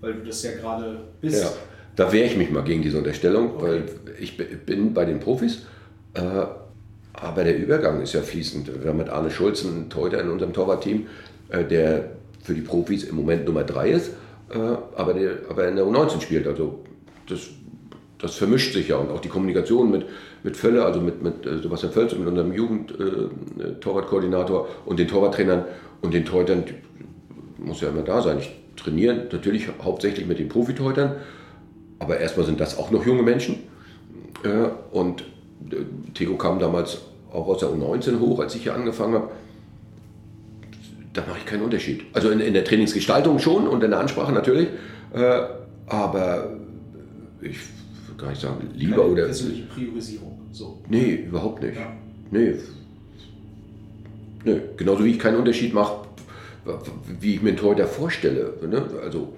[0.00, 1.42] weil du das ja gerade bist.
[1.42, 1.50] Ja.
[1.98, 3.64] Da wehre ich mich mal gegen diese Unterstellung, okay.
[3.64, 3.82] weil
[4.20, 5.66] ich bin bei den Profis,
[6.14, 6.20] äh,
[7.12, 8.70] aber der Übergang ist ja fließend.
[8.82, 11.08] Wir haben mit Arne Schulz einen Torhüter in unserem Torwartteam,
[11.48, 14.10] äh, der für die Profis im Moment Nummer 3 ist,
[14.50, 14.58] äh,
[14.94, 16.46] aber, der, aber in der U19 spielt.
[16.46, 16.84] Also
[17.28, 17.48] das
[18.20, 20.06] das vermischt sich ja und auch die Kommunikation mit,
[20.42, 25.08] mit Völle, also mit, mit äh, Sebastian Völz und mit unserem Jugend-Torwartkoordinator äh, und den
[25.08, 25.64] Torwarttrainern
[26.00, 26.64] und den Torhütern
[27.58, 28.38] muss ja immer da sein.
[28.38, 31.16] Ich trainiere natürlich hauptsächlich mit den Profitorhütern,
[31.98, 33.56] aber erstmal sind das auch noch junge Menschen.
[34.92, 35.22] Und
[35.70, 35.76] äh,
[36.14, 36.98] Theo kam damals
[37.32, 39.30] auch aus der U19 hoch, als ich hier angefangen habe.
[41.12, 42.04] Da mache ich keinen Unterschied.
[42.12, 44.68] Also in, in, der Trainingsgestaltung schon und in der Ansprache natürlich,
[45.12, 45.40] äh,
[45.86, 46.56] aber
[47.40, 47.58] ich
[48.06, 49.24] würde gar nicht sagen, lieber Keine oder.
[49.24, 50.40] persönliche Priorisierung.
[50.52, 50.78] So.
[50.88, 51.76] Nee, überhaupt nicht.
[51.76, 51.92] Ja.
[52.30, 52.54] Nee.
[54.44, 54.60] Nee.
[54.76, 56.06] Genauso wie ich keinen Unterschied mache,
[57.20, 58.54] wie ich mir einen Torhüter vorstelle.
[58.68, 58.82] Ne?
[59.02, 59.32] Also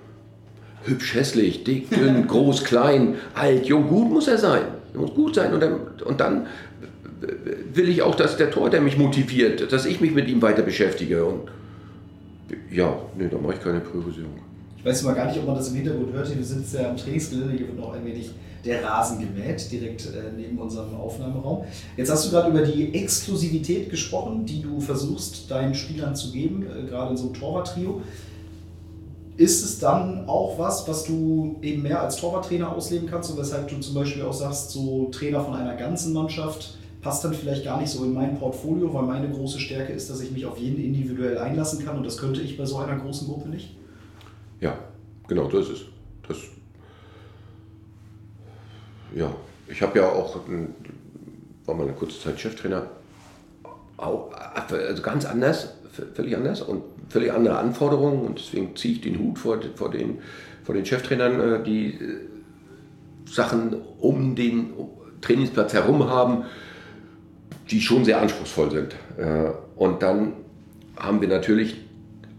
[0.84, 4.62] hübsch, hässlich, dick, dünn, groß, klein, alt, jung, gut muss er sein.
[4.92, 6.46] Er muss gut sein und dann, und dann
[7.74, 11.24] will ich auch, dass der Torhüter mich motiviert, dass ich mich mit ihm weiter beschäftige.
[11.24, 11.42] Und
[12.70, 14.32] ja, nee, da mache ich keine Priorisierung.
[14.78, 16.34] Ich weiß mal gar nicht, ob man das im Hintergrund hört.
[16.34, 18.30] Wir sitzen ja am Trainingsgelände, hier wird noch ein wenig
[18.64, 21.64] der Rasen gemäht, direkt äh, neben unserem Aufnahmeraum.
[21.96, 26.64] Jetzt hast du gerade über die Exklusivität gesprochen, die du versuchst, deinen Spielern zu geben,
[26.64, 28.02] äh, gerade in so einem Torwarttrio.
[29.40, 33.68] Ist es dann auch was, was du eben mehr als Torwarttrainer ausleben kannst und weshalb
[33.68, 37.80] du zum Beispiel auch sagst, so Trainer von einer ganzen Mannschaft passt dann vielleicht gar
[37.80, 40.84] nicht so in mein Portfolio, weil meine große Stärke ist, dass ich mich auf jeden
[40.84, 43.74] individuell einlassen kann und das könnte ich bei so einer großen Gruppe nicht?
[44.60, 44.78] Ja,
[45.26, 45.80] genau, so ist es.
[46.28, 46.36] Das,
[49.14, 49.34] ja,
[49.68, 50.38] ich habe ja auch,
[51.64, 52.82] war mal eine kurze Zeit Cheftrainer,
[53.96, 55.76] auch, also ganz anders,
[56.12, 60.18] völlig anders und völlig andere Anforderungen und deswegen ziehe ich den Hut vor, vor, den,
[60.62, 62.20] vor den Cheftrainern, äh, die äh,
[63.26, 64.70] Sachen um den
[65.20, 66.44] Trainingsplatz herum haben,
[67.70, 68.94] die schon sehr anspruchsvoll sind.
[69.18, 70.32] Äh, und dann
[70.96, 71.76] haben wir natürlich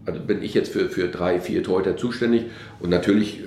[0.03, 2.45] also bin ich jetzt für, für drei, vier Torhüter zuständig
[2.79, 3.41] und natürlich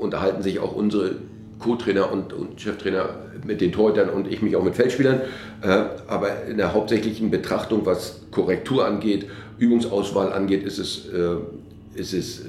[0.00, 1.16] unterhalten sich auch unsere
[1.62, 3.08] Co-Trainer und, und, Cheftrainer
[3.46, 5.22] mit den Torhütern und ich mich auch mit Feldspielern.
[5.62, 5.68] Äh,
[6.06, 9.26] aber in der hauptsächlichen Betrachtung, was Korrektur angeht,
[9.58, 11.36] Übungsauswahl angeht, ist es, äh,
[11.94, 12.42] ist es äh,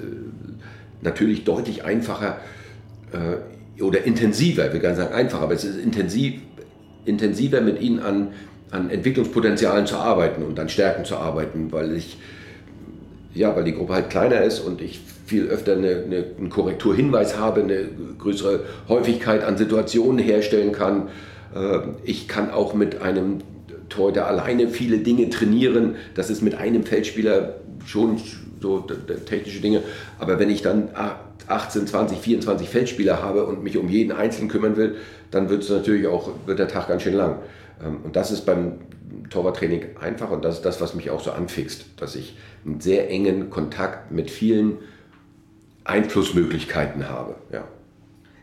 [1.01, 2.39] natürlich deutlich einfacher
[3.11, 6.35] äh, oder intensiver, ich will gar nicht sagen einfacher, aber es ist intensiv,
[7.05, 8.29] intensiver mit ihnen an,
[8.71, 12.17] an Entwicklungspotenzialen zu arbeiten und an Stärken zu arbeiten, weil ich
[13.33, 17.37] ja, weil die Gruppe halt kleiner ist und ich viel öfter eine, eine, einen Korrekturhinweis
[17.37, 17.87] habe, eine
[18.19, 21.09] größere Häufigkeit an Situationen herstellen kann.
[21.55, 23.39] Äh, ich kann auch mit einem
[23.89, 25.95] Torhüter alleine viele Dinge trainieren.
[26.15, 28.17] Das ist mit einem Feldspieler schon
[28.61, 28.79] so
[29.25, 29.83] technische Dinge.
[30.19, 30.89] Aber wenn ich dann
[31.47, 34.95] 18, 20, 24 Feldspieler habe und mich um jeden Einzelnen kümmern will,
[35.31, 37.37] dann wird es natürlich auch, wird der Tag ganz schön lang.
[37.83, 38.73] Ähm, und das ist beim
[39.29, 43.09] Torwarttraining einfach und das ist das, was mich auch so anfixt, dass ich einen sehr
[43.09, 44.77] engen Kontakt mit vielen
[45.83, 47.35] Einflussmöglichkeiten habe.
[47.51, 47.67] Ja.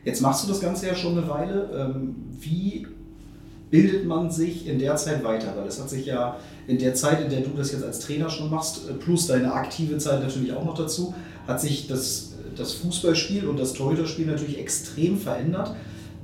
[0.04, 1.70] Jetzt machst du das Ganze ja schon eine Weile.
[1.74, 2.86] Ähm, wie
[3.70, 5.54] bildet man sich in der Zeit weiter?
[5.56, 8.30] Weil es hat sich ja in der Zeit, in der du das jetzt als Trainer
[8.30, 11.14] schon machst, äh, plus deine aktive Zeit natürlich auch noch dazu,
[11.46, 15.74] hat sich das, das Fußballspiel und das Torhüterspiel natürlich extrem verändert.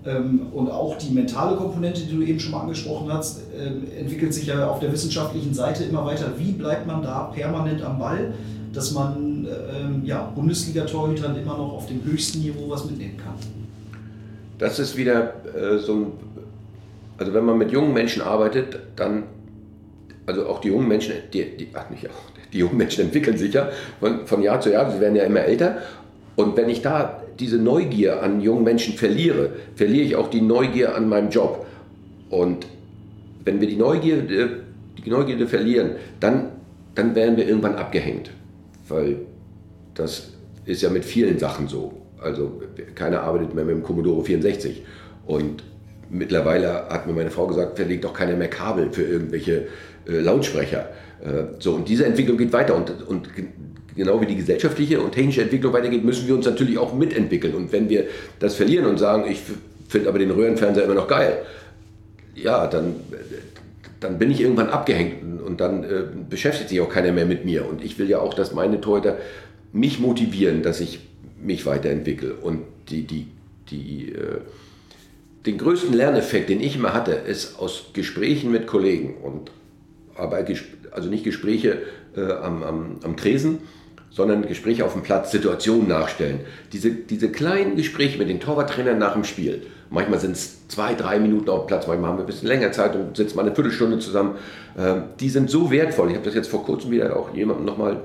[0.07, 4.33] Ähm, und auch die mentale Komponente, die du eben schon mal angesprochen hast, ähm, entwickelt
[4.33, 6.33] sich ja auf der wissenschaftlichen Seite immer weiter.
[6.37, 8.33] Wie bleibt man da permanent am Ball,
[8.73, 13.35] dass man ähm, ja, Bundesliga-Torhütern immer noch auf dem höchsten Niveau was mitnehmen kann?
[14.59, 16.07] Das ist wieder äh, so ein,
[17.19, 19.25] also wenn man mit jungen Menschen arbeitet, dann,
[20.27, 23.55] also auch die jungen Menschen, die, die, ach nicht auch, die jungen Menschen entwickeln sich
[23.55, 25.79] ja von, von Jahr zu Jahr, sie werden ja immer älter.
[26.37, 30.95] Und wenn ich da diese Neugier an jungen Menschen verliere, verliere ich auch die Neugier
[30.95, 31.67] an meinem Job.
[32.31, 32.67] Und
[33.45, 34.61] wenn wir die Neugierde,
[35.05, 36.51] die Neugierde verlieren, dann,
[36.95, 38.31] dann werden wir irgendwann abgehängt.
[38.89, 39.17] Weil
[39.95, 40.33] das
[40.65, 41.93] ist ja mit vielen Sachen so.
[42.21, 42.61] Also
[42.95, 44.83] keiner arbeitet mehr mit dem Commodore 64.
[45.27, 45.63] Und
[46.11, 49.67] mittlerweile hat mir meine Frau gesagt, verlegt doch keiner mehr Kabel für irgendwelche
[50.09, 50.91] äh, Lautsprecher.
[51.23, 52.75] Äh, so, und diese Entwicklung geht weiter.
[52.75, 53.29] Und, und
[53.97, 57.55] genau wie die gesellschaftliche und technische Entwicklung weitergeht, müssen wir uns natürlich auch mitentwickeln.
[57.55, 58.05] Und wenn wir
[58.39, 59.41] das verlieren und sagen, ich
[59.89, 61.39] finde aber den Röhrenfernseher immer noch geil,
[62.35, 62.97] ja, dann,
[64.01, 67.69] dann bin ich irgendwann abgehängt und dann äh, beschäftigt sich auch keiner mehr mit mir.
[67.69, 69.17] Und ich will ja auch, dass meine Torhüter
[69.73, 71.01] mich motivieren, dass ich
[71.41, 72.35] mich weiterentwickle.
[72.35, 73.27] Und die, die,
[73.71, 74.41] die, äh,
[75.47, 79.51] den größten Lerneffekt, den ich immer hatte, ist aus Gesprächen mit Kollegen und
[80.17, 80.45] aber
[80.93, 81.83] also nicht Gespräche
[82.17, 83.59] äh, am, am, am Tresen,
[84.17, 86.41] sondern Gespräche auf dem Platz, Situationen nachstellen.
[86.73, 91.19] Diese, diese kleinen Gespräche mit den Torwarttrainern nach dem Spiel, manchmal sind es zwei, drei
[91.19, 93.55] Minuten auf dem Platz, manchmal haben wir ein bisschen länger Zeit und sitzen mal eine
[93.55, 94.37] Viertelstunde zusammen,
[94.79, 96.09] ähm, die sind so wertvoll.
[96.09, 98.05] Ich habe das jetzt vor kurzem wieder auch jemandem nochmal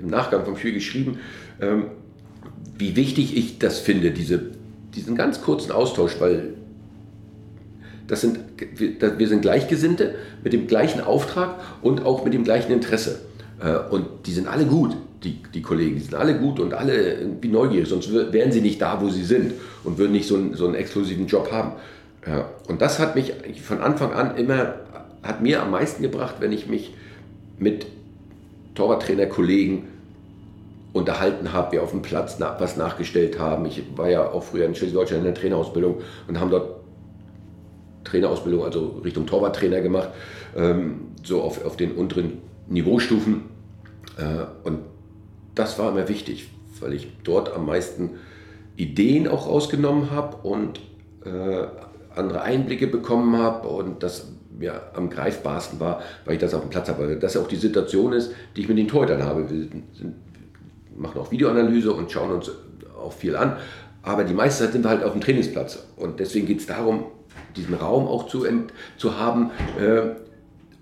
[0.00, 1.18] im Nachgang vom Spiel geschrieben,
[1.60, 1.86] ähm,
[2.78, 4.40] wie wichtig ich das finde, diese,
[4.94, 6.54] diesen ganz kurzen Austausch, weil
[8.06, 8.38] das sind,
[8.76, 13.18] wir sind Gleichgesinnte mit dem gleichen Auftrag und auch mit dem gleichen Interesse.
[13.60, 14.94] Äh, und die sind alle gut,
[15.24, 18.80] die, die Kollegen, die sind alle gut und alle irgendwie neugierig, sonst wären sie nicht
[18.80, 21.72] da, wo sie sind und würden nicht so einen, so einen exklusiven Job haben.
[22.26, 23.32] Ja, und das hat mich
[23.62, 24.74] von Anfang an immer,
[25.22, 26.94] hat mir am meisten gebracht, wenn ich mich
[27.58, 27.86] mit
[28.74, 29.84] Torwarttrainer-Kollegen
[30.92, 33.66] unterhalten habe, wir auf dem Platz was nachgestellt haben.
[33.66, 36.80] Ich war ja auch früher in Schleswig-Holstein in der Trainerausbildung und haben dort
[38.04, 40.10] Trainerausbildung, also Richtung Torwarttrainer gemacht,
[40.56, 43.42] ähm, so auf, auf den unteren Niveaustufen.
[44.16, 44.80] Äh, und
[45.54, 48.10] das war mir wichtig, weil ich dort am meisten
[48.76, 50.80] Ideen auch rausgenommen habe und
[51.24, 51.66] äh,
[52.14, 56.70] andere Einblicke bekommen habe und das mir am greifbarsten war, weil ich das auf dem
[56.70, 57.08] Platz habe.
[57.08, 59.50] Weil das auch die Situation ist, die ich mit den Torhütern habe.
[59.50, 60.14] Wir sind,
[60.96, 62.50] machen auch Videoanalyse und schauen uns
[62.96, 63.56] auch viel an.
[64.02, 65.84] Aber die meiste Zeit sind wir halt auf dem Trainingsplatz.
[65.96, 67.06] Und deswegen geht es darum,
[67.56, 68.46] diesen Raum auch zu,
[68.96, 70.14] zu haben äh,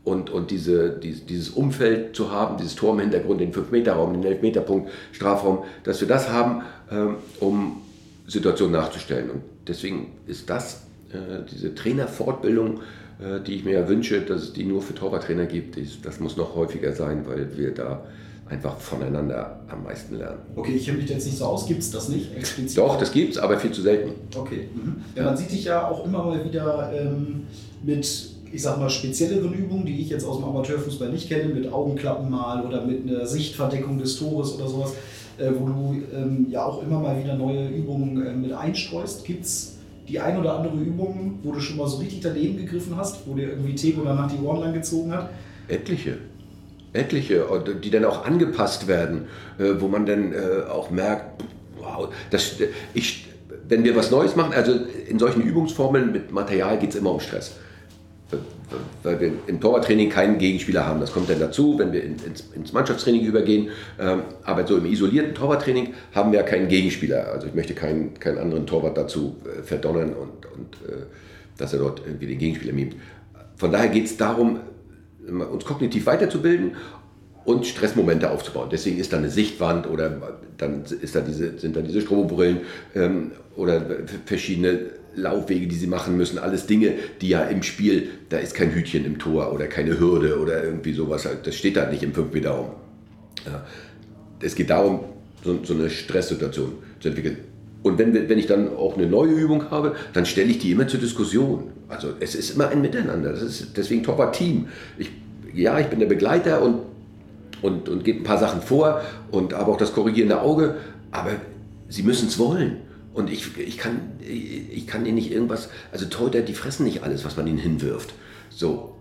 [0.04, 4.32] und, und diese, die, dieses Umfeld zu haben, dieses Tor im Hintergrund, den 5-Meter-Raum, den
[4.32, 7.82] 11-Meter-Punkt, Strafraum, dass wir das haben, äh, um
[8.26, 9.30] Situationen nachzustellen.
[9.30, 12.80] Und deswegen ist das, äh, diese Trainerfortbildung,
[13.20, 16.36] äh, die ich mir ja wünsche, dass es die nur für Torwarttrainer gibt, das muss
[16.36, 18.02] noch häufiger sein, weil wir da
[18.48, 20.40] einfach voneinander am meisten lernen.
[20.56, 21.66] Okay, ich kenne mich jetzt nicht so aus.
[21.66, 22.76] Gibt es das nicht explizit?
[22.76, 24.12] Doch, das gibt es, aber viel zu selten.
[24.36, 24.68] Okay.
[24.74, 24.96] Mhm.
[25.16, 27.44] Ja, man sieht dich ja auch immer mal wieder ähm,
[27.82, 31.72] mit, ich sag mal, spezielleren Übungen, die ich jetzt aus dem Amateurfußball nicht kenne, mit
[31.72, 34.92] Augenklappen mal oder mit einer Sichtverdeckung des Tores oder sowas,
[35.38, 39.24] äh, wo du ähm, ja auch immer mal wieder neue Übungen äh, mit einstreust.
[39.24, 42.96] Gibt es die ein oder andere Übung, wo du schon mal so richtig daneben gegriffen
[42.96, 45.30] hast, wo dir irgendwie Tego danach die Ohren lang gezogen hat?
[45.68, 46.18] Etliche
[46.92, 47.46] etliche,
[47.82, 49.26] die dann auch angepasst werden,
[49.58, 51.42] äh, wo man dann äh, auch merkt,
[51.78, 52.56] wow, das,
[52.94, 53.28] ich,
[53.68, 54.72] wenn wir was Neues machen, also
[55.08, 57.56] in solchen Übungsformeln mit Material geht es immer um Stress.
[59.02, 61.00] Weil wir im Torwarttraining keinen Gegenspieler haben.
[61.00, 63.68] Das kommt dann dazu, wenn wir ins, ins Mannschaftstraining übergehen.
[64.00, 67.32] Ähm, aber so im isolierten Torwarttraining haben wir keinen Gegenspieler.
[67.32, 70.76] Also ich möchte keinen, keinen anderen Torwart dazu äh, verdonnern und, und
[71.58, 72.96] dass er dort irgendwie den Gegenspieler mimt.
[73.56, 74.60] Von daher geht es darum,
[75.28, 76.72] uns kognitiv weiterzubilden
[77.44, 78.68] und Stressmomente aufzubauen.
[78.70, 82.60] Deswegen ist da eine Sichtwand oder dann ist da diese, sind da diese Strobobrillen
[82.94, 83.84] ähm, oder
[84.26, 86.38] verschiedene Laufwege, die sie machen müssen.
[86.38, 90.38] Alles Dinge, die ja im Spiel, da ist kein Hütchen im Tor oder keine Hürde
[90.40, 91.28] oder irgendwie sowas.
[91.42, 92.70] Das steht da nicht im 5-Meter-Raum.
[93.46, 93.66] Ja.
[94.40, 95.00] Es geht darum,
[95.44, 97.38] so, so eine Stresssituation zu entwickeln.
[97.82, 100.86] Und wenn, wenn ich dann auch eine neue Übung habe, dann stelle ich die immer
[100.86, 101.70] zur Diskussion.
[101.88, 103.30] Also es ist immer ein Miteinander.
[103.30, 104.68] Das ist deswegen Topper-Team.
[105.52, 106.78] Ja, ich bin der Begleiter und,
[107.60, 110.76] und, und gebe ein paar Sachen vor und habe auch das korrigierende Auge,
[111.10, 111.32] aber
[111.88, 112.78] sie müssen es wollen.
[113.14, 117.24] Und ich, ich, kann, ich kann ihnen nicht irgendwas, also Torhüter, die fressen nicht alles,
[117.24, 118.14] was man ihnen hinwirft.
[118.48, 118.96] So.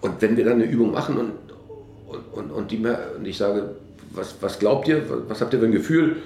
[0.00, 1.32] Und wenn wir dann eine Übung machen und,
[2.06, 2.84] und, und, und, die,
[3.16, 3.76] und ich sage,
[4.10, 6.16] was, was glaubt ihr, was habt ihr für ein Gefühl?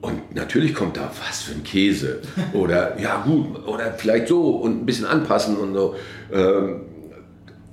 [0.00, 2.20] Und natürlich kommt da, was für ein Käse.
[2.54, 5.94] Oder ja gut, oder vielleicht so und ein bisschen anpassen und so.
[6.32, 6.80] Ähm,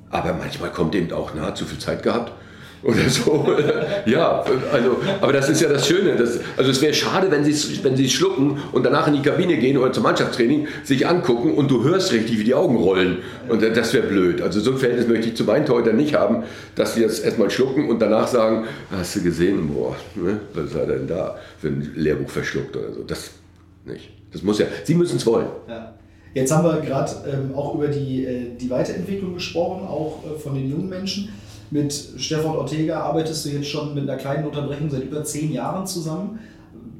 [0.09, 2.33] aber manchmal kommt eben auch, na, zu viel Zeit gehabt
[2.83, 3.47] oder so.
[4.05, 6.15] ja, also, aber das ist ja das Schöne.
[6.15, 9.57] Das, also es wäre schade, wenn sie wenn es schlucken und danach in die Kabine
[9.57, 13.19] gehen oder zum Mannschaftstraining, sich angucken und du hörst richtig, wie die Augen rollen.
[13.49, 14.41] Und das wäre blöd.
[14.41, 16.43] Also so ein Verhältnis möchte ich zu meinen Torhütern nicht haben,
[16.75, 20.89] dass sie das erstmal schlucken und danach sagen, hast du gesehen, boah, ne, was hat
[20.89, 23.03] er denn da für ein Lehrbuch verschluckt oder so.
[23.03, 23.31] Das
[23.85, 24.09] nicht.
[24.31, 25.47] Das muss ja, sie müssen es wollen.
[25.67, 25.93] Ja.
[26.33, 30.53] Jetzt haben wir gerade ähm, auch über die, äh, die Weiterentwicklung gesprochen, auch äh, von
[30.53, 31.29] den jungen Menschen.
[31.69, 35.85] Mit Stefan Ortega arbeitest du jetzt schon mit einer kleinen Unterbrechung seit über zehn Jahren
[35.85, 36.39] zusammen.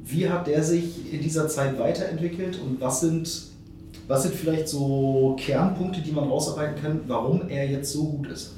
[0.04, 3.30] Wie hat der sich in dieser Zeit weiterentwickelt und was sind,
[4.06, 8.54] was sind vielleicht so Kernpunkte, die man rausarbeiten kann, warum er jetzt so gut ist?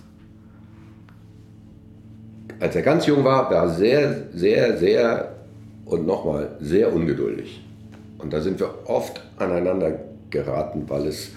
[2.58, 5.36] Als er ganz jung war, war er sehr, sehr, sehr
[5.86, 7.62] und nochmal sehr ungeduldig.
[8.18, 11.30] Und da sind wir oft aneinander geraten, weil es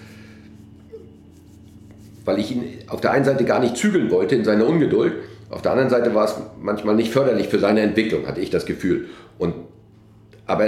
[2.25, 5.13] weil ich ihn auf der einen Seite gar nicht zügeln wollte in seiner Ungeduld,
[5.53, 8.65] auf der anderen Seite war es manchmal nicht förderlich für seine Entwicklung, hatte ich das
[8.65, 9.05] Gefühl.
[9.37, 9.53] Und,
[10.47, 10.65] aber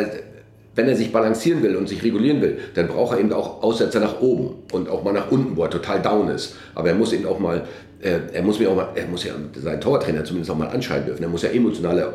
[0.75, 3.99] wenn er sich balancieren will und sich regulieren will, dann braucht er eben auch Aussetzer
[3.99, 6.55] nach oben und auch mal nach unten, wo er total down ist.
[6.75, 7.63] Aber er muss eben auch mal,
[8.01, 11.07] äh, er muss mir auch mal, er muss ja seinen Torwarttrainer zumindest auch mal anschreiben
[11.07, 11.23] dürfen.
[11.23, 12.13] Er muss ja emotionale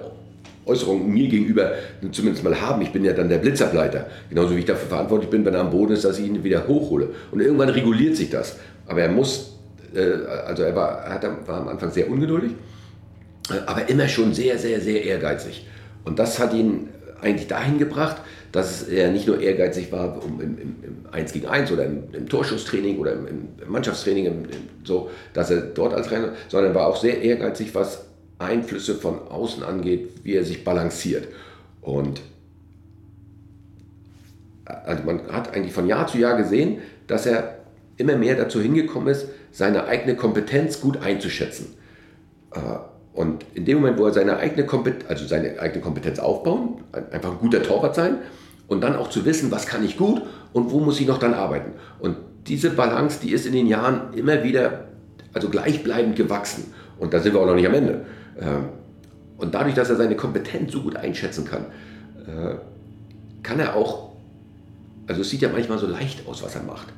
[0.66, 1.72] Äußerungen mir gegenüber
[2.12, 2.83] zumindest mal haben.
[2.83, 4.07] Ich bin ja dann der Blitzableiter.
[4.29, 6.68] Genauso wie ich dafür verantwortlich bin, wenn er am Boden ist, dass ich ihn wieder
[6.68, 7.09] hochhole.
[7.33, 8.57] Und irgendwann reguliert sich das.
[8.90, 9.57] Aber er muss,
[9.94, 12.53] äh, also er war, hat, war am Anfang sehr ungeduldig,
[13.48, 15.64] äh, aber immer schon sehr, sehr, sehr ehrgeizig.
[16.05, 16.88] Und das hat ihn,
[17.22, 18.16] eigentlich dahin gebracht,
[18.50, 22.03] dass er nicht nur ehrgeizig war um im, im, im 1 gegen 1 oder im,
[22.12, 24.46] im Torschusstraining oder im, im Mannschaftstraining,
[24.83, 28.07] so, dass er dort als Trainer, sondern war auch sehr ehrgeizig, was
[28.38, 31.29] Einflüsse von außen angeht, wie er sich balanciert.
[31.81, 32.22] Und
[34.64, 37.60] also man hat eigentlich von Jahr zu Jahr gesehen, dass er
[38.00, 41.74] immer mehr dazu hingekommen ist, seine eigene Kompetenz gut einzuschätzen.
[42.52, 42.58] Äh,
[43.12, 47.32] und in dem Moment, wo er seine eigene, Kompetenz, also seine eigene Kompetenz aufbauen, einfach
[47.32, 48.18] ein guter Torwart sein
[48.68, 51.34] und dann auch zu wissen, was kann ich gut und wo muss ich noch dann
[51.34, 51.72] arbeiten.
[51.98, 54.84] Und diese Balance, die ist in den Jahren immer wieder
[55.32, 56.72] also gleichbleibend gewachsen.
[56.98, 58.06] Und da sind wir auch noch nicht am Ende.
[58.40, 58.68] Ähm,
[59.38, 61.66] und dadurch, dass er seine Kompetenz so gut einschätzen kann,
[62.26, 62.56] äh,
[63.42, 64.12] kann er auch,
[65.06, 66.88] also es sieht ja manchmal so leicht aus, was er macht.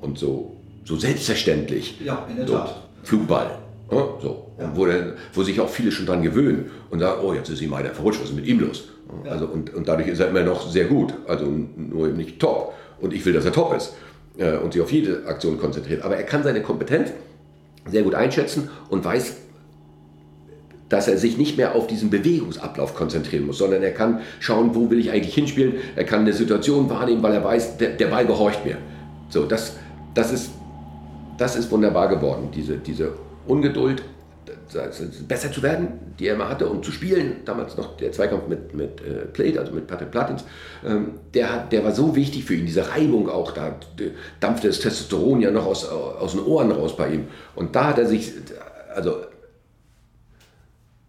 [0.00, 2.00] Und so, so selbstverständlich.
[2.04, 2.82] Ja, in der so, Tat.
[3.02, 3.50] Flugball.
[3.90, 4.46] Ja, so.
[4.58, 4.72] Ja.
[4.74, 7.72] Wo, der, wo sich auch viele schon dran gewöhnen und sagen, oh, jetzt ist ihm
[7.74, 8.88] einer verrutscht, was ist mit ihm los?
[9.24, 9.32] Ja.
[9.32, 12.74] Also, und, und dadurch ist er immer noch sehr gut, also nur eben nicht top.
[13.00, 13.94] Und ich will, dass er top ist
[14.38, 16.02] äh, und sich auf jede Aktion konzentriert.
[16.02, 17.10] Aber er kann seine Kompetenz
[17.90, 19.36] sehr gut einschätzen und weiß,
[20.88, 24.90] dass er sich nicht mehr auf diesen Bewegungsablauf konzentrieren muss, sondern er kann schauen, wo
[24.90, 25.74] will ich eigentlich hinspielen.
[25.94, 28.76] Er kann eine Situation wahrnehmen, weil er weiß, der, der Ball gehorcht mir.
[29.28, 29.76] So, das,
[30.14, 30.50] das, ist,
[31.38, 33.12] das ist wunderbar geworden, diese, diese
[33.46, 34.02] Ungeduld,
[35.28, 37.36] besser zu werden, die er immer hatte, und zu spielen.
[37.44, 40.44] Damals noch der Zweikampf mit, mit äh, Plate, also mit Patrick Platins,
[40.86, 43.76] ähm, der, der war so wichtig für ihn, diese Reibung auch, da
[44.38, 47.28] dampfte das Testosteron ja noch aus, aus den Ohren raus bei ihm.
[47.54, 48.32] Und da hat er sich,
[48.94, 49.16] also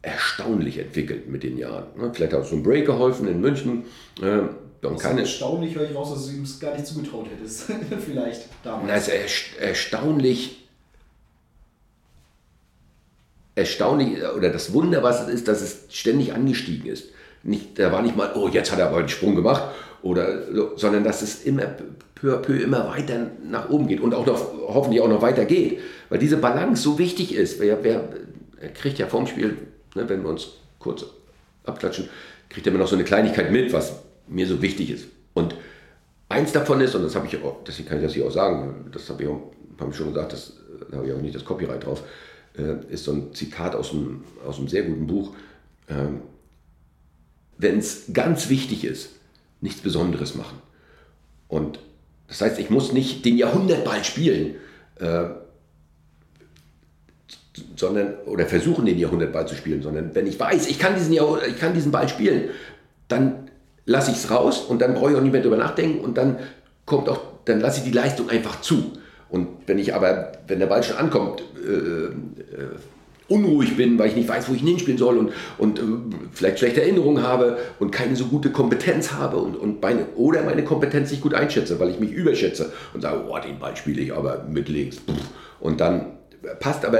[0.01, 1.85] erstaunlich entwickelt mit den Jahren.
[1.95, 2.11] Ne?
[2.13, 3.83] Vielleicht hat auch so ein Break geholfen in München.
[4.21, 4.41] Äh,
[4.89, 7.27] und Das ist keine, erstaunlich, höre ich raus, dass du ihm es gar nicht zugetraut
[7.29, 7.63] hättest.
[8.05, 9.07] Vielleicht damals.
[9.07, 10.67] Na, erst- erstaunlich,
[13.55, 17.09] erstaunlich, oder das Wunder, was es ist, dass es ständig angestiegen ist.
[17.43, 19.63] Nicht, da war nicht mal, oh, jetzt hat er aber einen Sprung gemacht,
[20.03, 21.63] oder so, sondern dass es immer
[22.15, 25.45] peu à peu immer weiter nach oben geht und auch noch, hoffentlich auch noch weiter
[25.45, 25.79] geht.
[26.09, 27.59] Weil diese Balance so wichtig ist.
[27.59, 28.09] Wer, wer
[28.59, 29.57] er kriegt ja vorm Spiel,
[29.95, 31.05] ne, wenn wir uns kurz
[31.63, 32.09] abklatschen,
[32.49, 35.05] kriegt er immer noch so eine Kleinigkeit mit, was mir so wichtig ist.
[35.33, 35.55] Und
[36.29, 38.89] eins davon ist, und das habe ich auch, deswegen kann ich das hier auch sagen,
[38.91, 40.53] das habe ich auch schon gesagt, das,
[40.89, 42.03] da habe ich auch nicht das Copyright drauf,
[42.57, 45.33] äh, ist so ein Zitat aus einem, aus einem sehr guten Buch.
[45.89, 46.21] Ähm,
[47.57, 49.09] Wenn es ganz wichtig ist,
[49.59, 50.59] nichts Besonderes machen.
[51.47, 51.79] Und
[52.27, 54.55] das heißt, ich muss nicht den Jahrhundertball spielen,
[54.99, 55.25] äh,
[57.75, 61.47] sondern oder versuchen den Jahrhundertball zu spielen, sondern wenn ich weiß, ich kann diesen, Jahrhundert,
[61.47, 62.49] ich kann diesen Ball spielen,
[63.07, 63.40] dann
[63.85, 66.37] lasse ich es raus und dann brauche ich auch nicht mehr drüber nachdenken und dann
[66.85, 68.93] kommt auch, dann lasse ich die Leistung einfach zu.
[69.29, 72.11] Und wenn ich aber, wenn der Ball schon ankommt, äh, äh,
[73.29, 75.83] unruhig bin, weil ich nicht weiß, wo ich hinspielen soll und, und äh,
[76.33, 80.65] vielleicht schlechte Erinnerungen habe und keine so gute Kompetenz habe und, und meine, oder meine
[80.65, 84.13] Kompetenz nicht gut einschätze, weil ich mich überschätze und sage, oh, den Ball spiele ich
[84.13, 84.97] aber mit links.
[85.61, 86.17] Und dann
[86.59, 86.99] passt aber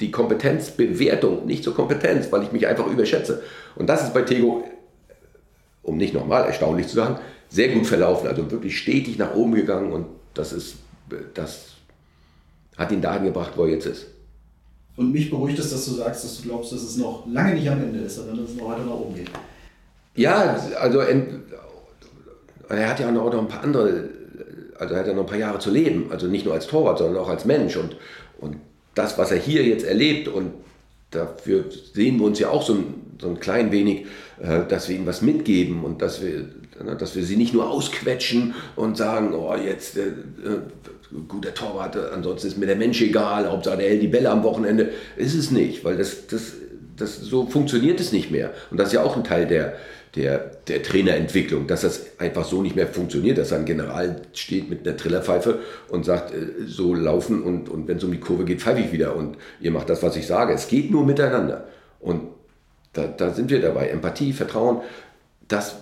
[0.00, 3.42] die Kompetenzbewertung nicht zur Kompetenz, weil ich mich einfach überschätze.
[3.76, 4.64] Und das ist bei Tego,
[5.82, 7.18] um nicht nochmal erstaunlich zu sagen,
[7.48, 8.28] sehr gut verlaufen.
[8.28, 10.76] Also wirklich stetig nach oben gegangen und das ist,
[11.34, 11.72] das
[12.76, 14.06] hat ihn dahin gebracht, wo er jetzt ist.
[14.96, 17.70] Und mich beruhigt es, dass du sagst, dass du glaubst, dass es noch lange nicht
[17.70, 19.30] am Ende ist, sondern dass es noch weiter nach oben geht.
[20.14, 21.00] Ja, also
[22.68, 24.10] er hat ja auch noch ein paar andere,
[24.78, 26.98] also er hat ja noch ein paar Jahre zu leben, also nicht nur als Torwart,
[26.98, 27.96] sondern auch als Mensch und,
[28.38, 28.56] und
[28.94, 30.52] das, was er hier jetzt erlebt und
[31.10, 31.64] dafür
[31.94, 34.06] sehen wir uns ja auch so ein, so ein klein wenig,
[34.40, 36.48] äh, dass wir ihm was mitgeben und dass wir,
[36.82, 40.60] ne, dass wir sie nicht nur ausquetschen und sagen, oh jetzt äh, äh,
[41.28, 44.90] guter Torwart, ansonsten ist mir der Mensch egal, Hauptsache der hält die Bälle am Wochenende.
[45.16, 46.54] Ist es nicht, weil das, das,
[46.96, 48.52] das, so funktioniert es nicht mehr.
[48.70, 49.74] Und das ist ja auch ein Teil der,
[50.14, 54.86] der, der Trainerentwicklung, dass das einfach so nicht mehr funktioniert, dass ein General steht mit
[54.86, 58.60] einer Trillerpfeife und sagt, äh, so laufen und, und wenn es um die Kurve geht,
[58.60, 60.52] pfeife ich wieder und ihr macht das, was ich sage.
[60.52, 61.68] Es geht nur miteinander.
[62.00, 62.22] Und
[62.92, 63.88] da, da sind wir dabei.
[63.88, 64.82] Empathie, Vertrauen,
[65.48, 65.76] das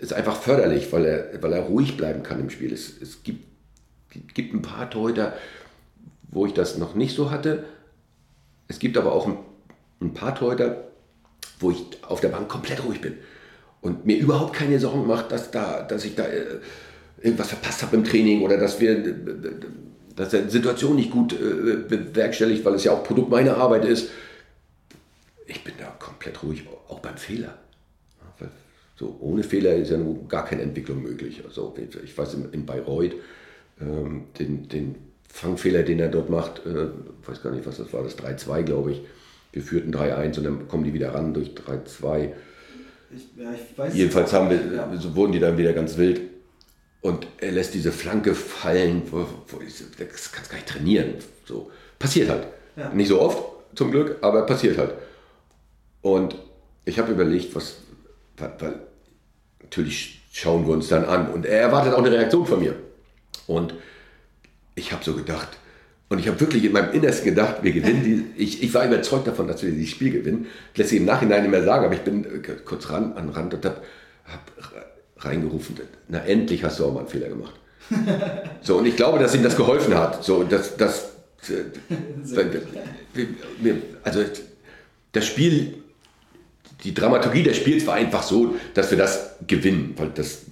[0.00, 2.72] ist einfach förderlich, weil er, weil er ruhig bleiben kann im Spiel.
[2.72, 3.44] Es, es gibt,
[4.34, 5.34] gibt ein paar Torhüter,
[6.30, 7.64] wo ich das noch nicht so hatte.
[8.68, 9.38] Es gibt aber auch ein,
[10.00, 10.84] ein paar Torhüter,
[11.60, 13.14] wo ich auf der Bank komplett ruhig bin
[13.80, 16.58] und mir überhaupt keine Sorgen macht, dass, da, dass ich da äh,
[17.20, 19.14] irgendwas verpasst habe im Training oder dass wir äh,
[20.16, 23.84] dass er die Situation nicht gut äh, bewerkstelligt, weil es ja auch Produkt meiner Arbeit
[23.84, 24.10] ist.
[25.46, 27.58] Ich bin da komplett ruhig, auch beim Fehler.
[28.96, 31.42] So, ohne Fehler ist ja nun gar keine Entwicklung möglich.
[31.44, 31.74] Also,
[32.04, 33.14] ich weiß, in, Bayreuth,
[33.80, 34.94] ähm, den, den
[35.28, 36.88] Fangfehler, den er dort macht, äh,
[37.26, 39.00] weiß gar nicht, was das war, das 3-2, glaube ich.
[39.52, 42.30] Wir führten 3-1 und dann kommen die wieder ran durch 3-2.
[43.10, 44.96] Ich, ja, Jedenfalls haben wir, Ja.
[44.96, 46.20] so wurden die dann wieder ganz wild.
[47.00, 51.14] Und er lässt diese Flanke fallen, wo, wo ich, das kannst du gar nicht trainieren.
[51.44, 51.70] So.
[51.98, 52.46] Passiert halt.
[52.76, 52.90] Ja.
[52.90, 53.42] Nicht so oft,
[53.74, 54.94] zum Glück, aber passiert halt.
[56.04, 56.36] Und
[56.84, 57.76] ich habe überlegt, was,
[58.36, 58.78] weil,
[59.62, 61.32] natürlich schauen wir uns dann an.
[61.32, 62.76] Und er erwartet auch eine Reaktion von mir.
[63.46, 63.72] Und
[64.74, 65.48] ich habe so gedacht,
[66.10, 68.24] und ich habe wirklich in meinem Innersten gedacht, wir gewinnen die.
[68.36, 70.46] Ich, ich war überzeugt davon, dass wir dieses Spiel gewinnen.
[70.76, 73.30] Lässt sich im Nachhinein nicht mehr sagen, aber ich bin äh, kurz ran, an den
[73.30, 73.80] Rand und habe
[74.26, 75.76] hab reingerufen,
[76.08, 77.54] na endlich hast du auch mal einen Fehler gemacht.
[78.60, 80.22] So, und ich glaube, dass ihm das geholfen hat.
[80.22, 81.12] So, dass, dass,
[81.48, 81.64] äh,
[84.02, 84.20] also
[85.12, 85.83] das Spiel,
[86.84, 90.42] die Dramaturgie des Spiels war einfach so, dass wir das gewinnen, weil das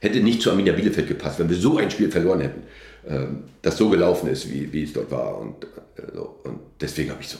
[0.00, 2.62] hätte nicht zu Arminia Bielefeld gepasst, wenn wir so ein Spiel verloren hätten,
[3.08, 5.38] ähm, das so gelaufen ist, wie, wie es dort war.
[5.38, 6.40] Und, äh, so.
[6.44, 7.38] und deswegen habe ich so,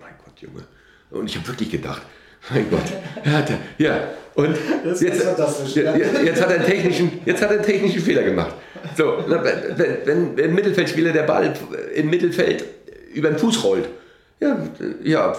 [0.00, 0.64] mein Gott, Junge.
[1.10, 2.02] Und ich habe wirklich gedacht,
[2.50, 2.84] mein Gott,
[3.24, 5.24] er hat, ja, und jetzt, jetzt,
[5.76, 5.96] ja.
[5.96, 8.54] jetzt, hat er einen technischen, jetzt hat er einen technischen Fehler gemacht.
[8.96, 11.52] So, wenn, wenn, wenn ein Mittelfeldspieler der Ball
[11.94, 12.64] im Mittelfeld
[13.14, 13.88] über den Fuß rollt,
[14.40, 15.36] ja, äh, ja,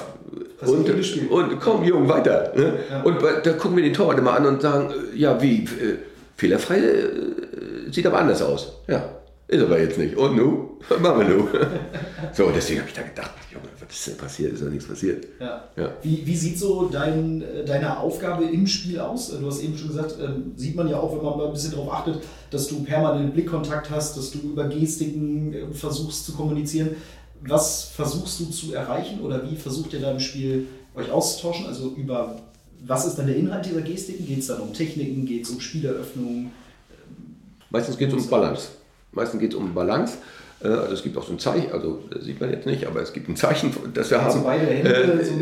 [0.62, 0.90] und,
[1.30, 2.52] und komm, Jung, weiter.
[2.56, 2.80] Ne?
[2.90, 3.04] Ja.
[3.04, 5.98] Und da gucken wir den Torwart immer an und sagen, äh, ja, wie, äh,
[6.36, 8.74] fehlerfrei äh, sieht aber anders aus.
[8.88, 9.10] Ja,
[9.48, 10.16] ist aber jetzt nicht.
[10.18, 10.78] Und nu?
[10.90, 11.48] Was machen wir nu?
[12.34, 14.54] so, deswegen habe ich da gedacht, Junge, was ist denn passiert?
[14.54, 15.26] Ist doch nichts passiert.
[15.40, 15.64] Ja.
[15.76, 15.94] Ja.
[16.02, 19.34] Wie, wie sieht so dein, äh, deine Aufgabe im Spiel aus?
[19.34, 21.54] Äh, Du hast eben schon gesagt, ähm, sieht man ja auch, wenn man mal ein
[21.54, 22.22] bisschen darauf achtet,
[22.52, 26.96] dass du permanent Blickkontakt hast, dass du über Gestiken äh, versuchst zu kommunizieren.
[27.42, 31.66] Was versuchst du zu erreichen oder wie versucht ihr da im Spiel euch auszutauschen?
[31.66, 32.42] Also über
[32.86, 34.26] was ist dann der Inhalt dieser Gestiken?
[34.26, 35.26] Geht es dann um Techniken?
[35.26, 36.52] Geht es um Spieleröffnungen?
[37.70, 38.70] Meistens geht es um Balance.
[39.12, 40.18] Meistens geht es um Balance.
[40.64, 43.02] Äh, Also es gibt auch so ein Zeichen, also das sieht man jetzt nicht, aber
[43.02, 44.44] es gibt ein Zeichen, das wir Also haben.
[44.46, 45.34] beide Hände, Äh, so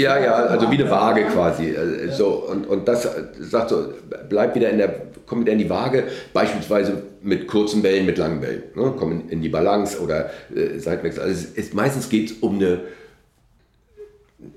[0.00, 1.28] ja, ja, also wie eine Waage Ja.
[1.28, 1.70] quasi.
[1.70, 3.08] Äh, So, und, und das
[3.40, 3.92] sagt so,
[4.28, 4.94] bleib wieder in der,
[5.26, 8.62] komm wieder in die Waage, beispielsweise mit kurzen Wellen, mit langen Wellen.
[8.74, 8.94] Ne?
[8.98, 11.22] Komm in, in die Balance oder äh, Seitwechsel.
[11.22, 12.80] Also es ist, meistens geht es um eine,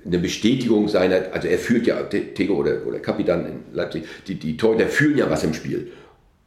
[0.05, 4.35] eine Bestätigung seiner, also er führt ja, Te- Tego oder, oder Kapitan in Leipzig, die,
[4.35, 5.91] die Torhüter fühlen ja was im Spiel.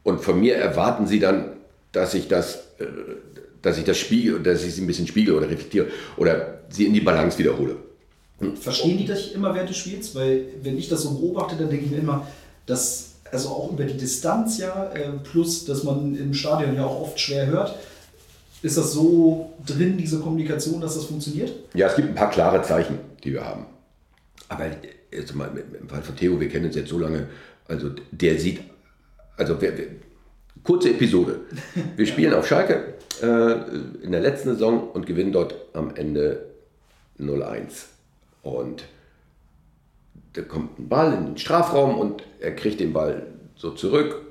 [0.03, 1.51] Und von mir erwarten sie dann,
[1.91, 2.85] dass ich das, äh,
[3.67, 6.93] dass ich das spiegel, dass ich sie ein bisschen spiegel oder reflektiere oder sie in
[6.93, 7.75] die Balance wiederhole.
[8.59, 10.15] Verstehen die dich immer während des Spiels?
[10.15, 12.25] Weil, wenn ich das so beobachte, dann denke ich mir immer,
[12.65, 17.01] dass, also auch über die Distanz ja, äh, plus, dass man im Stadion ja auch
[17.01, 17.75] oft schwer hört,
[18.61, 21.51] ist das so drin, diese Kommunikation, dass das funktioniert?
[21.73, 23.65] Ja, es gibt ein paar klare Zeichen, die wir haben.
[24.47, 24.65] Aber
[25.11, 27.27] jetzt mal im Fall von Theo, wir kennen uns jetzt so lange,
[27.67, 28.61] also der sieht,
[29.35, 29.87] also wer, wer,
[30.63, 31.41] kurze Episode.
[31.95, 33.53] Wir spielen auf Schalke äh,
[34.03, 36.45] in der letzten Saison und gewinnen dort am Ende
[37.19, 37.85] 0-1.
[38.43, 38.85] Und
[40.33, 44.21] da kommt ein Ball in den Strafraum und er kriegt den Ball so zurück.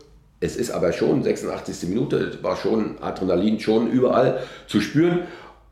[0.41, 1.89] Es ist aber schon 86.
[1.89, 5.23] Minute, es war schon Adrenalin schon überall zu spüren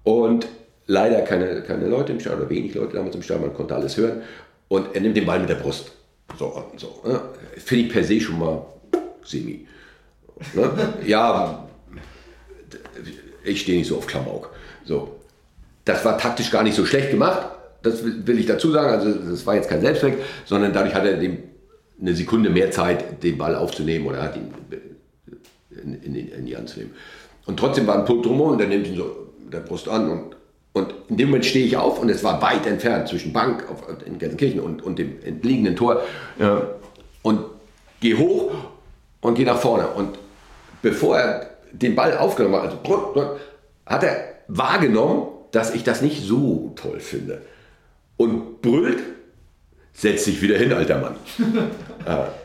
[0.02, 0.48] und
[0.86, 3.96] leider keine, keine Leute im Stadion oder wenig Leute damals im Stadion, man konnte alles
[3.96, 4.22] hören
[4.68, 5.92] und er nimmt den Ball mit der Brust.
[6.38, 7.00] So so.
[7.06, 7.20] Ne?
[7.56, 8.66] Finde ich per se schon mal
[9.22, 9.66] semi.
[10.54, 10.70] Ne?
[11.06, 11.68] Ja,
[13.44, 14.50] ich stehe nicht so auf Klamauk.
[14.84, 15.16] So.
[15.84, 17.46] Das war taktisch gar nicht so schlecht gemacht,
[17.82, 18.88] das will ich dazu sagen.
[18.88, 21.38] Also das war jetzt kein Selbstzweck, sondern dadurch hat er dem
[22.00, 24.52] eine Sekunde mehr Zeit, den Ball aufzunehmen oder hat ihn
[25.70, 26.92] in, in, in die Hand zu nehmen.
[27.46, 30.10] Und trotzdem war ein Pult drumherum und der nimmt ihn so mit der Brust an
[30.10, 30.36] und,
[30.72, 33.84] und in dem Moment stehe ich auf und es war weit entfernt zwischen Bank auf,
[34.04, 36.02] in Gelsenkirchen und, und dem entliegenden Tor
[36.38, 36.66] ja,
[37.22, 37.40] und
[38.00, 38.52] gehe hoch
[39.20, 40.18] und gehe nach vorne und
[40.82, 43.36] bevor er den Ball aufgenommen hat, also
[43.86, 44.16] hat er
[44.48, 47.42] wahrgenommen, dass ich das nicht so toll finde.
[48.16, 48.98] Und brüllt,
[49.92, 51.16] setz dich wieder hin, alter Mann.
[52.06, 52.28] Ja.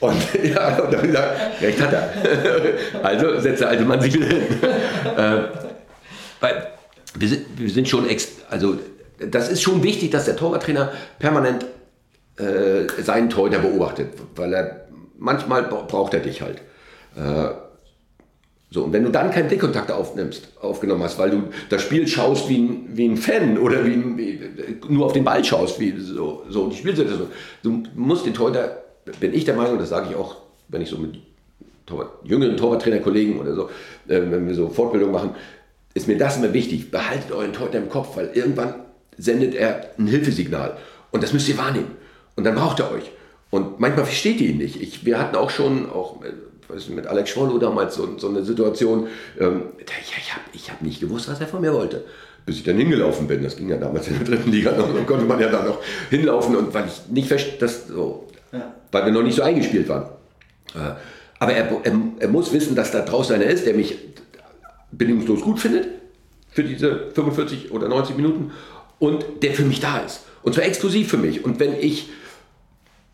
[0.00, 0.14] Und
[0.44, 2.12] ja, und dann gesagt, recht hat er.
[3.02, 4.42] Also setzt der alte Mann sich wieder hin.
[5.16, 5.38] Äh,
[6.40, 6.66] weil
[7.14, 8.78] wir sind, wir sind schon, ex, also
[9.18, 11.64] das ist schon wichtig, dass der Torwarttrainer permanent
[12.38, 14.84] äh, seinen Torhüter beobachtet, weil er
[15.16, 16.58] manchmal bra- braucht er dich halt.
[17.16, 17.48] Äh,
[18.70, 22.50] so, und wenn du dann keinen Blickkontakt aufnimmst, aufgenommen hast, weil du das Spiel schaust
[22.50, 24.40] wie ein, wie ein Fan oder wie, wie
[24.90, 27.28] nur auf den Ball schaust, wie so, so die Spielsituation.
[27.62, 28.82] Du musst den Torhüter,
[29.20, 30.36] bin ich der Meinung, das sage ich auch,
[30.68, 31.18] wenn ich so mit
[31.86, 33.70] Torwart, jüngeren Torwarttrainerkollegen oder so,
[34.06, 35.30] äh, wenn wir so Fortbildung machen,
[35.94, 36.90] ist mir das immer wichtig.
[36.90, 38.74] Behaltet euren Torhüter im Kopf, weil irgendwann
[39.16, 40.76] sendet er ein Hilfesignal.
[41.10, 41.92] Und das müsst ihr wahrnehmen.
[42.36, 43.10] Und dann braucht er euch.
[43.50, 44.80] Und manchmal versteht ihr ihn nicht.
[44.80, 46.20] Ich, wir hatten auch schon, auch
[46.68, 49.08] weiß nicht, mit Alex Schwollo damals so, so eine Situation,
[49.38, 52.04] ähm, ich habe ich hab nicht gewusst, was er von mir wollte.
[52.46, 53.42] Bis ich dann hingelaufen bin.
[53.42, 54.92] Das ging ja damals in der dritten Liga noch.
[54.94, 56.56] Dann konnte man ja da noch hinlaufen.
[56.56, 58.26] Und weil ich nicht das so.
[58.52, 58.72] ja.
[58.90, 60.04] weil wir noch nicht so eingespielt waren.
[60.74, 60.94] Äh,
[61.38, 63.98] aber er, er, er, muss wissen, dass da draußen einer ist, der mich
[64.90, 65.88] bedingungslos gut findet
[66.50, 68.52] für diese 45 oder 90 Minuten
[68.98, 70.22] und der für mich da ist.
[70.42, 71.44] Und zwar exklusiv für mich.
[71.44, 72.08] Und wenn ich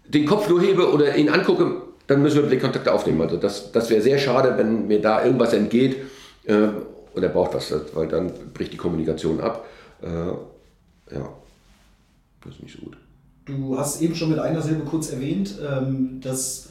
[0.07, 3.23] den Kopf nur hebe oder ihn angucke, dann müssen wir Blickkontakt aufnehmen.
[3.23, 5.97] Also das, das wäre sehr schade, wenn mir da irgendwas entgeht
[6.45, 6.69] äh,
[7.15, 9.67] und er braucht was, weil dann bricht die Kommunikation ab.
[10.03, 10.07] Äh,
[11.15, 11.29] ja,
[12.45, 12.97] das ist nicht so gut.
[13.47, 16.71] Du hast eben schon mit einer Silbe kurz erwähnt, ähm, dass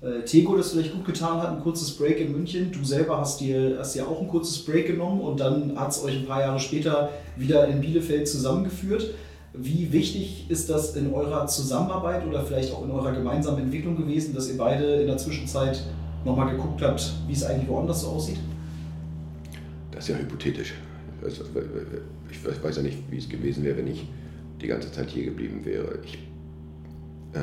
[0.00, 2.72] äh, Tego das vielleicht gut getan hat, ein kurzes Break in München.
[2.72, 6.02] Du selber hast dir, hast dir auch ein kurzes Break genommen und dann hat es
[6.02, 9.10] euch ein paar Jahre später wieder in Bielefeld zusammengeführt.
[9.56, 14.34] Wie wichtig ist das in eurer Zusammenarbeit oder vielleicht auch in eurer gemeinsamen Entwicklung gewesen,
[14.34, 15.80] dass ihr beide in der Zwischenzeit
[16.24, 18.38] nochmal geguckt habt, wie es eigentlich woanders so aussieht?
[19.92, 20.74] Das ist ja hypothetisch.
[22.30, 24.08] Ich weiß ja nicht, wie es gewesen wäre, wenn ich
[24.60, 26.00] die ganze Zeit hier geblieben wäre.
[26.02, 26.14] Ich,
[27.32, 27.38] äh,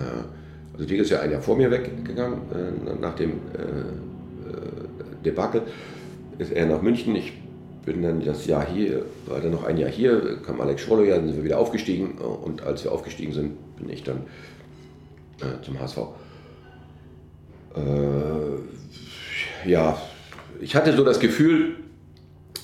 [0.74, 5.62] also Diego ist ja ein Jahr vor mir weggegangen, äh, nach dem äh, äh Debakel
[6.40, 7.16] ist er nach München.
[7.16, 7.34] Ich
[7.86, 11.16] bin dann das Jahr hier, war dann noch ein Jahr hier, kam Alex Schrollo, ja,
[11.16, 14.22] dann sind wir wieder aufgestiegen und als wir aufgestiegen sind, bin ich dann
[15.40, 15.98] äh, zum HSV.
[17.76, 20.00] Äh, ja,
[20.60, 21.76] ich hatte so das Gefühl,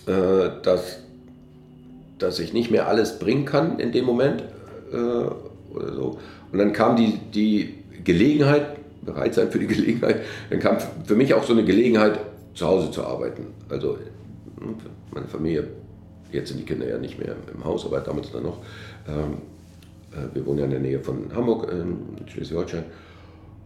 [0.06, 1.00] äh, dass,
[2.20, 4.44] dass ich nicht mehr alles bringen kann in dem Moment
[4.92, 4.96] äh,
[5.74, 6.20] oder so.
[6.52, 11.34] Und dann kam die, die Gelegenheit, bereit sein für die Gelegenheit, dann kam für mich
[11.34, 12.20] auch so eine Gelegenheit,
[12.54, 13.48] zu Hause zu arbeiten.
[13.70, 13.98] Also
[15.12, 15.68] meine Familie,
[16.32, 18.60] jetzt sind die Kinder ja nicht mehr im Haus, aber damals dann noch.
[19.08, 19.38] Ähm,
[20.12, 22.86] äh, wir wohnen ja in der Nähe von Hamburg, in Schleswig-Holstein.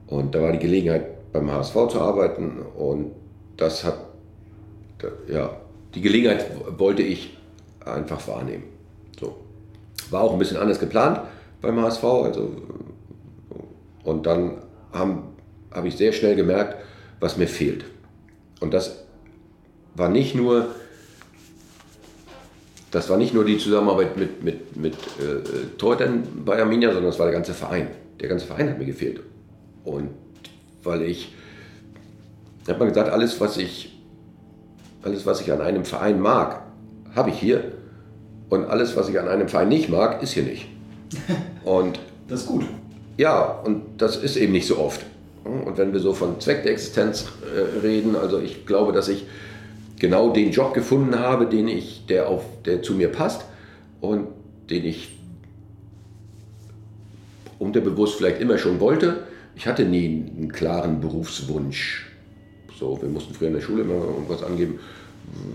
[0.07, 2.59] Und da war die Gelegenheit, beim HSV zu arbeiten.
[2.77, 3.11] Und
[3.57, 3.97] das hat,
[5.27, 5.57] ja,
[5.95, 6.45] die Gelegenheit
[6.77, 7.37] wollte ich
[7.85, 8.63] einfach wahrnehmen.
[9.19, 9.37] So.
[10.09, 11.21] War auch ein bisschen anders geplant
[11.61, 12.03] beim HSV.
[12.03, 12.51] Also,
[14.03, 14.57] und dann
[14.91, 15.23] habe
[15.71, 16.75] hab ich sehr schnell gemerkt,
[17.19, 17.85] was mir fehlt.
[18.59, 19.05] Und das
[19.95, 20.67] war nicht nur
[22.91, 27.19] das war nicht nur die Zusammenarbeit mit, mit, mit äh, Torhütern bei Arminia, sondern das
[27.19, 27.87] war der ganze Verein.
[28.19, 29.21] Der ganze Verein hat mir gefehlt.
[29.85, 30.09] Und
[30.83, 31.33] weil ich,
[32.67, 33.97] hat man gesagt, alles was ich,
[35.03, 36.63] alles was ich an einem Verein mag,
[37.15, 37.63] habe ich hier.
[38.49, 40.67] Und alles was ich an einem Verein nicht mag, ist hier nicht.
[41.63, 42.65] Und das ist gut.
[43.17, 45.05] Ja, und das ist eben nicht so oft.
[45.43, 49.25] Und wenn wir so von Zweck der Existenz äh, reden, also ich glaube, dass ich
[50.01, 53.45] genau den Job gefunden habe, den ich, der, auf, der zu mir passt
[54.01, 54.29] und
[54.71, 55.15] den ich
[57.59, 59.27] unterbewusst vielleicht immer schon wollte.
[59.55, 62.07] Ich hatte nie einen klaren Berufswunsch.
[62.79, 64.79] So, wir mussten früher in der Schule immer irgendwas angeben.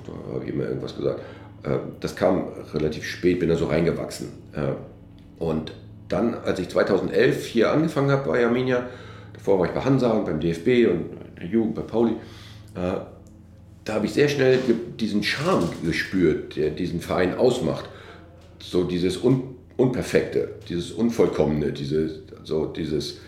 [0.07, 1.21] Da habe ich immer irgendwas gesagt.
[1.65, 4.29] Äh, das kam relativ spät, bin da so reingewachsen.
[4.53, 5.73] Äh, und
[6.09, 8.87] dann, als ich 2011 hier angefangen habe bei Arminia,
[9.33, 11.07] davor war ich bei Hansa und beim DFB und
[11.41, 12.13] der Jugend bei Pauli,
[12.77, 13.16] äh,
[13.87, 14.59] da habe ich sehr schnell
[14.99, 17.89] diesen Charme gespürt, der diesen Verein ausmacht.
[18.59, 23.19] So dieses Un Unperfekte, dieses Unvollkommene, diese, so dieses,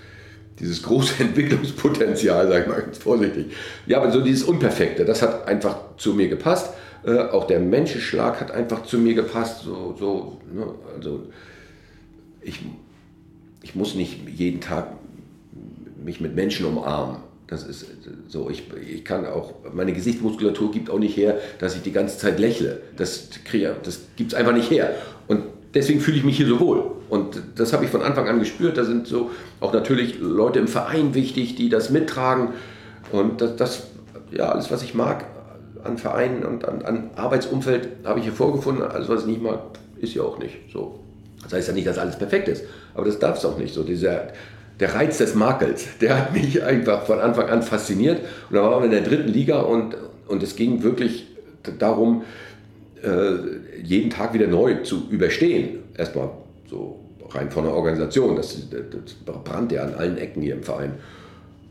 [0.59, 3.53] dieses große Entwicklungspotenzial, sage ich mal ganz vorsichtig.
[3.87, 6.73] Ja, aber so dieses Unperfekte, das hat einfach zu mir gepasst.
[7.05, 9.63] Äh, auch der Menschenschlag hat einfach zu mir gepasst.
[9.63, 10.67] So, so, ne?
[10.97, 11.27] Also
[12.41, 12.61] ich,
[13.63, 14.89] ich muss nicht jeden Tag
[16.03, 17.28] mich mit Menschen umarmen.
[17.49, 17.87] Das ist
[18.29, 22.19] so, ich, ich kann auch, meine Gesichtsmuskulatur gibt auch nicht her, dass ich die ganze
[22.19, 22.83] Zeit lächle.
[22.97, 23.31] Das,
[23.83, 24.95] das gibt es einfach nicht her.
[25.29, 26.91] Und deswegen fühle ich mich hier so wohl.
[27.09, 28.77] Und das habe ich von Anfang an gespürt.
[28.77, 29.31] Da sind so
[29.61, 32.51] auch natürlich Leute im Verein wichtig, die das mittragen.
[33.13, 33.87] Und das, das
[34.31, 35.25] ja, alles, was ich mag
[35.85, 38.85] an Vereinen und an, an Arbeitsumfeld, habe ich hier vorgefunden.
[38.85, 39.61] Alles, was ich nicht mag,
[39.97, 41.01] ist ja auch nicht so.
[41.43, 43.73] Das heißt ja nicht, dass alles perfekt ist, aber das darf es auch nicht.
[43.73, 44.29] So dieser,
[44.81, 48.21] der Reiz des Makels, der hat mich einfach von Anfang an fasziniert.
[48.49, 49.97] Und da waren wir in der dritten Liga und,
[50.29, 51.27] und es ging wirklich
[51.79, 52.23] darum,
[53.03, 55.81] äh, jeden Tag wieder neu zu überstehen.
[55.97, 56.31] Erstmal
[56.69, 57.01] so
[57.31, 58.37] rein von der Organisation.
[58.37, 59.15] Das, das
[59.45, 60.93] brannte ja an allen Ecken hier im Verein.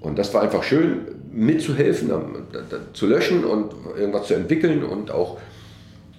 [0.01, 0.99] Und das war einfach schön,
[1.31, 2.11] mitzuhelfen,
[2.93, 5.37] zu löschen und irgendwas zu entwickeln und auch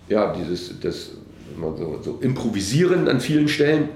[0.08, 1.10] ja, dieses das,
[1.60, 3.88] so, so improvisieren an vielen Stellen.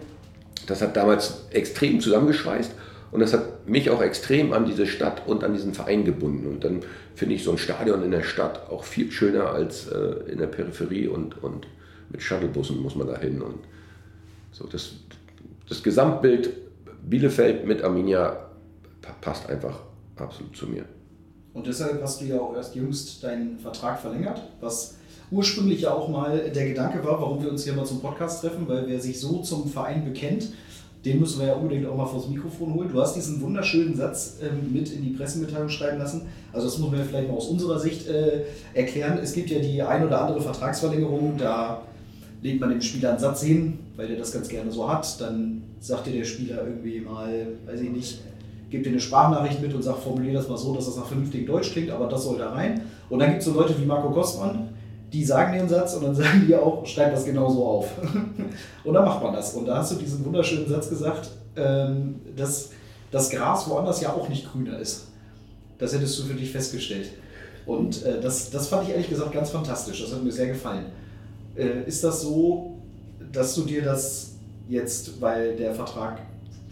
[0.67, 2.73] Das hat damals extrem zusammengeschweißt.
[3.11, 6.47] Und das hat mich auch extrem an diese Stadt und an diesen Verein gebunden.
[6.47, 6.81] Und dann
[7.15, 10.47] finde ich so ein Stadion in der Stadt auch viel schöner als äh, in der
[10.47, 11.67] Peripherie und, und
[12.09, 13.43] mit Shuttlebussen muss man da hin.
[13.43, 13.59] Und
[14.51, 14.93] so das,
[15.69, 16.51] das Gesamtbild
[17.03, 18.49] Bielefeld mit Arminia
[19.21, 19.81] passt einfach
[20.17, 20.85] absolut zu mir.
[21.53, 24.97] Und deshalb hast du ja auch erst jüngst deinen Vertrag verlängert, was
[25.33, 28.69] ursprünglich ja auch mal der Gedanke war, warum wir uns hier mal zum Podcast treffen,
[28.69, 30.49] weil wer sich so zum Verein bekennt,
[31.05, 32.89] Den müssen wir ja unbedingt auch mal vors Mikrofon holen.
[32.93, 36.29] Du hast diesen wunderschönen Satz ähm, mit in die Pressemitteilung schreiben lassen.
[36.53, 39.19] Also das muss man ja vielleicht mal aus unserer Sicht äh, erklären.
[39.21, 41.83] Es gibt ja die ein oder andere Vertragsverlängerung, da
[42.41, 45.21] legt man dem Spieler einen Satz hin, weil der das ganz gerne so hat.
[45.21, 48.21] Dann sagt dir der Spieler irgendwie mal, weiß ich nicht,
[48.71, 51.47] gibt dir eine Sprachnachricht mit und sagt, formulier das mal so, dass das nach vernünftigem
[51.49, 52.83] Deutsch klingt, aber das soll da rein.
[53.11, 54.69] Und dann gibt es so Leute wie Marco Kostmann,
[55.13, 57.91] die sagen den Satz und dann sagen die auch, schreib das genauso auf.
[58.85, 59.55] und dann macht man das.
[59.55, 62.71] Und da hast du diesen wunderschönen Satz gesagt, ähm, dass
[63.11, 65.09] das Gras woanders ja auch nicht grüner ist.
[65.79, 67.11] Das hättest du für dich festgestellt.
[67.67, 70.01] Und äh, das, das fand ich ehrlich gesagt ganz fantastisch.
[70.03, 70.87] Das hat mir sehr gefallen.
[71.57, 72.79] Äh, ist das so,
[73.33, 74.33] dass du dir das
[74.69, 76.21] jetzt, weil der Vertrag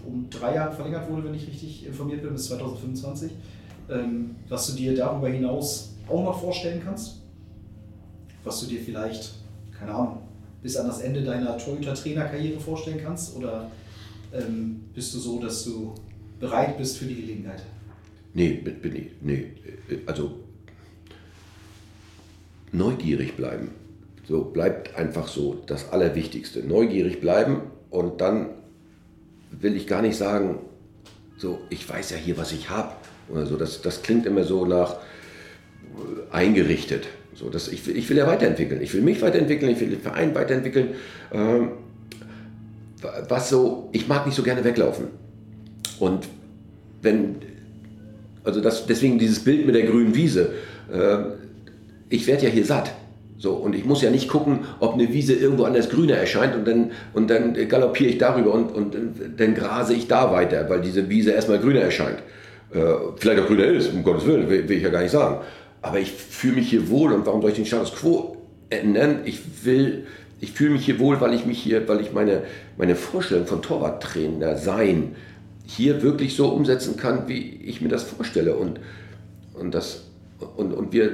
[0.07, 3.33] um drei Jahre verlängert wurde, wenn ich richtig informiert bin, bis 2025,
[3.91, 7.20] ähm, was du dir darüber hinaus auch noch vorstellen kannst?
[8.45, 9.35] Was du dir vielleicht,
[9.79, 10.23] keine Ahnung,
[10.63, 13.37] bis an das Ende deiner Torhüter-Trainerkarriere vorstellen kannst?
[13.37, 13.71] Oder
[14.33, 15.95] ähm, bist du so, dass du
[16.39, 17.63] bereit bist für die Gelegenheit?
[18.33, 19.07] Nee, bin ich.
[19.21, 19.53] Nee.
[20.07, 20.37] Also
[22.73, 23.71] neugierig bleiben.
[24.27, 26.61] So bleibt einfach so das Allerwichtigste.
[26.61, 28.51] Neugierig bleiben und dann
[29.51, 30.61] will ich gar nicht sagen,
[31.37, 32.93] so, ich weiß ja hier, was ich habe
[33.29, 33.57] oder so.
[33.57, 37.09] Das, das klingt immer so nach äh, eingerichtet.
[37.41, 38.83] So, das, ich, will, ich will ja weiterentwickeln.
[38.83, 40.89] Ich will mich weiterentwickeln, ich will den Verein weiterentwickeln.
[41.33, 41.71] Ähm,
[43.31, 45.07] was so, ich mag nicht so gerne weglaufen.
[45.99, 46.29] Und
[47.01, 47.37] wenn,
[48.45, 50.51] also das, deswegen dieses Bild mit der grünen Wiese.
[50.93, 51.17] Äh,
[52.11, 52.93] ich werde ja hier satt.
[53.39, 56.69] So, und ich muss ja nicht gucken, ob eine Wiese irgendwo anders grüner erscheint und
[56.69, 58.95] dann, und dann galoppiere ich darüber und, und
[59.39, 62.19] dann grase ich da weiter, weil diese Wiese erstmal grüner erscheint.
[62.75, 62.81] Äh,
[63.17, 65.39] vielleicht auch grüner ist, um Gottes Willen, will, will ich ja gar nicht sagen.
[65.83, 68.37] Aber ich fühle mich hier wohl und warum soll ich den Status quo
[68.69, 69.21] ändern?
[69.25, 70.07] Ich will,
[70.41, 72.43] ich fühle mich hier wohl, weil ich mich hier, weil ich meine,
[72.77, 75.17] meine Vorstellung von Torwarttrainer sein
[75.67, 78.57] hier wirklich so umsetzen kann, wie ich mir das vorstelle.
[78.57, 78.81] Und,
[79.55, 80.05] und, das,
[80.57, 81.13] und, und wir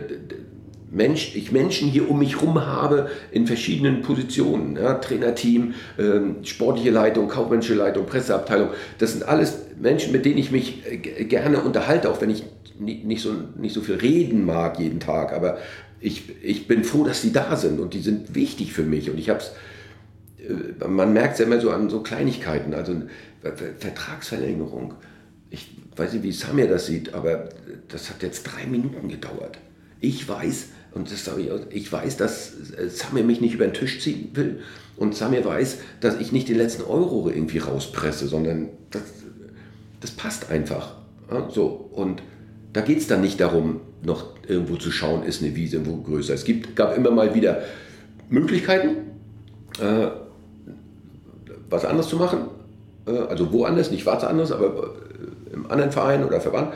[0.91, 4.77] Mensch, ich Menschen hier um mich herum habe in verschiedenen Positionen.
[4.77, 8.71] Ja, Trainerteam, ähm, sportliche Leitung, kaufmännische Leitung, Presseabteilung.
[8.99, 12.45] Das sind alles Menschen, mit denen ich mich äh, gerne unterhalte, auch wenn ich
[12.79, 15.33] nicht so, nicht so viel reden mag jeden Tag.
[15.33, 15.59] Aber
[16.01, 19.11] ich, ich bin froh, dass sie da sind und die sind wichtig für mich.
[19.11, 19.53] Und ich habe es,
[20.49, 22.95] äh, man merkt es ja immer so an so Kleinigkeiten, also
[23.79, 24.95] Vertragsverlängerung.
[25.51, 27.49] Ich weiß nicht, wie Samir das sieht, aber
[27.89, 29.59] das hat jetzt drei Minuten gedauert.
[30.01, 33.75] Ich weiß, und das sage ich, ich weiß, dass äh, Samir mich nicht über den
[33.75, 34.61] Tisch ziehen will.
[34.97, 39.03] Und Samir weiß, dass ich nicht den letzten Euro irgendwie rauspresse, sondern das,
[40.01, 40.95] das passt einfach.
[41.31, 41.67] Ja, so.
[41.67, 42.23] Und
[42.77, 46.35] da geht es dann nicht darum, noch irgendwo zu schauen, ist eine Wiese irgendwo größer.
[46.35, 47.63] Es gibt, gab immer mal wieder
[48.29, 48.97] Möglichkeiten,
[49.81, 50.09] äh,
[51.71, 52.41] was anderes zu machen.
[53.07, 54.95] Äh, also woanders, nicht was anderes, aber
[55.51, 56.75] äh, im anderen Verein oder Verband.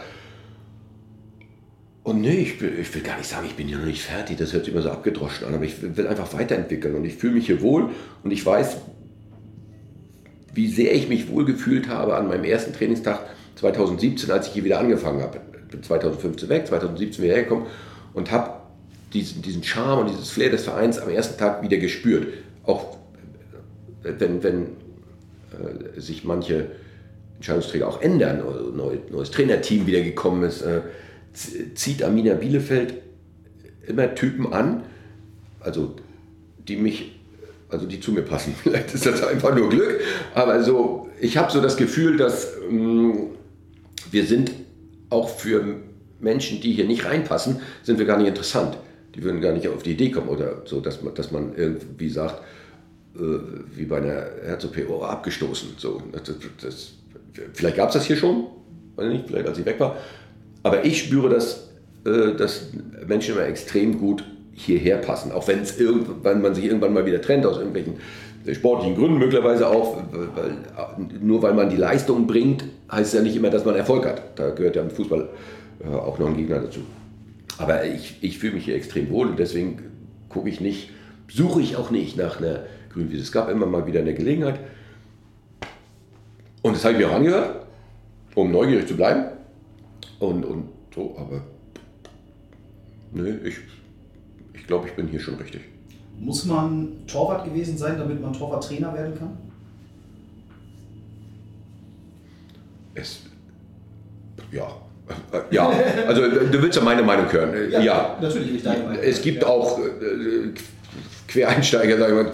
[2.03, 4.38] Und nee, ich will, ich will gar nicht sagen, ich bin hier noch nicht fertig,
[4.38, 7.34] das hört sich immer so abgedroschen an, aber ich will einfach weiterentwickeln und ich fühle
[7.34, 7.90] mich hier wohl
[8.24, 8.78] und ich weiß,
[10.55, 13.20] wie sehr ich mich wohl gefühlt habe an meinem ersten Trainingstag
[13.57, 15.42] 2017, als ich hier wieder angefangen habe.
[15.70, 17.66] Bin 2015 weg, 2017 wieder hergekommen
[18.14, 18.60] und habe
[19.12, 22.28] diesen, diesen Charme und dieses Flair des Vereins am ersten Tag wieder gespürt.
[22.64, 22.96] Auch
[24.02, 24.62] wenn, wenn
[25.52, 26.68] äh, sich manche
[27.36, 30.62] Entscheidungsträger auch ändern, oder neu, neues Trainerteam wieder gekommen ist.
[30.62, 30.82] Äh,
[31.74, 32.94] zieht Amina Bielefeld
[33.86, 34.82] immer Typen an,
[35.60, 35.94] also
[36.68, 37.18] die mich,
[37.70, 38.54] also die zu mir passen.
[38.62, 40.00] Vielleicht ist das einfach nur Glück,
[40.34, 43.28] aber so, ich habe so das Gefühl, dass ähm,
[44.10, 44.50] wir sind
[45.11, 45.76] auch für
[46.20, 48.76] Menschen, die hier nicht reinpassen, sind wir gar nicht interessant.
[49.14, 52.08] Die würden gar nicht auf die Idee kommen oder so, dass man, dass man irgendwie
[52.08, 52.42] sagt,
[53.16, 53.20] äh,
[53.74, 55.70] wie bei einer Herzog oh, abgestoßen.
[55.76, 56.32] So, das,
[56.62, 56.92] das,
[57.54, 58.46] vielleicht gab es das hier schon,
[58.96, 59.96] weiß nicht, vielleicht als ich weg war,
[60.62, 61.70] aber ich spüre, dass,
[62.04, 62.68] äh, dass
[63.06, 65.32] Menschen immer extrem gut hierher passen.
[65.32, 67.94] Auch wenn man sich irgendwann mal wieder trennt aus irgendwelchen
[68.53, 69.99] sportlichen Gründen möglicherweise auch,
[70.34, 70.57] weil,
[71.20, 74.38] nur weil man die Leistung bringt, heißt es ja nicht immer, dass man Erfolg hat.
[74.38, 75.28] Da gehört ja im Fußball
[75.84, 76.80] äh, auch noch ein Gegner dazu.
[77.59, 79.82] Aber ich, ich fühle mich hier extrem wohl und deswegen
[80.28, 80.91] gucke ich nicht,
[81.28, 82.61] suche ich auch nicht nach einer
[82.93, 83.22] Grünwiese.
[83.22, 84.61] Es gab immer mal wieder eine Gelegenheit
[86.62, 87.66] und das habe ich mir auch angehört,
[88.34, 89.24] um neugierig zu bleiben.
[90.18, 91.43] Und, und so, aber
[93.12, 93.57] nee, ich,
[94.55, 95.62] ich glaube, ich bin hier schon richtig.
[96.20, 99.36] Muss man Torwart gewesen sein, damit man Torwarttrainer werden kann?
[102.94, 103.20] Es,
[104.52, 104.68] ja,
[105.32, 105.72] äh, ja,
[106.06, 107.70] also du willst ja meine Meinung hören.
[107.70, 108.18] Ja, ja.
[108.20, 109.02] natürlich nicht deine Meinung.
[109.02, 109.48] Es gibt ja.
[109.48, 110.52] auch äh,
[111.26, 112.32] Quereinsteiger, sagen wir,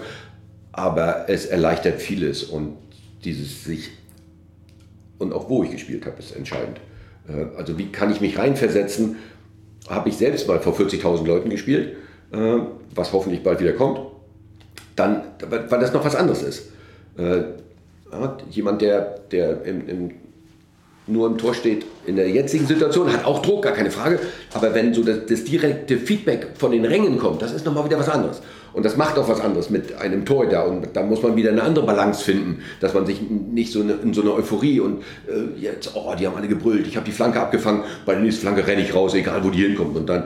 [0.73, 2.75] aber es erleichtert vieles und
[3.23, 3.89] dieses sich
[5.17, 6.79] und auch wo ich gespielt habe, ist entscheidend.
[7.27, 9.15] Äh, also wie kann ich mich reinversetzen?
[9.89, 11.95] Habe ich selbst mal vor 40.000 Leuten gespielt,
[12.31, 12.57] äh,
[12.95, 13.99] was hoffentlich bald wieder kommt,
[14.95, 16.71] dann, weil das noch was anderes ist.
[17.17, 17.43] Äh,
[18.49, 20.11] jemand, der, der im, im
[21.07, 24.19] nur im Tor steht in der jetzigen Situation, hat auch Druck, gar keine Frage.
[24.53, 27.97] Aber wenn so das, das direkte Feedback von den Rängen kommt, das ist nochmal wieder
[27.97, 28.41] was anderes.
[28.73, 30.67] Und das macht auch was anderes mit einem Torhüter.
[30.67, 34.13] Und da muss man wieder eine andere Balance finden, dass man sich nicht so in
[34.13, 37.39] so einer Euphorie und äh, jetzt, oh, die haben alle gebrüllt, ich habe die Flanke
[37.39, 39.95] abgefangen, bei der nächsten Flanke renne ich raus, egal wo die hinkommt.
[39.95, 40.25] Und dann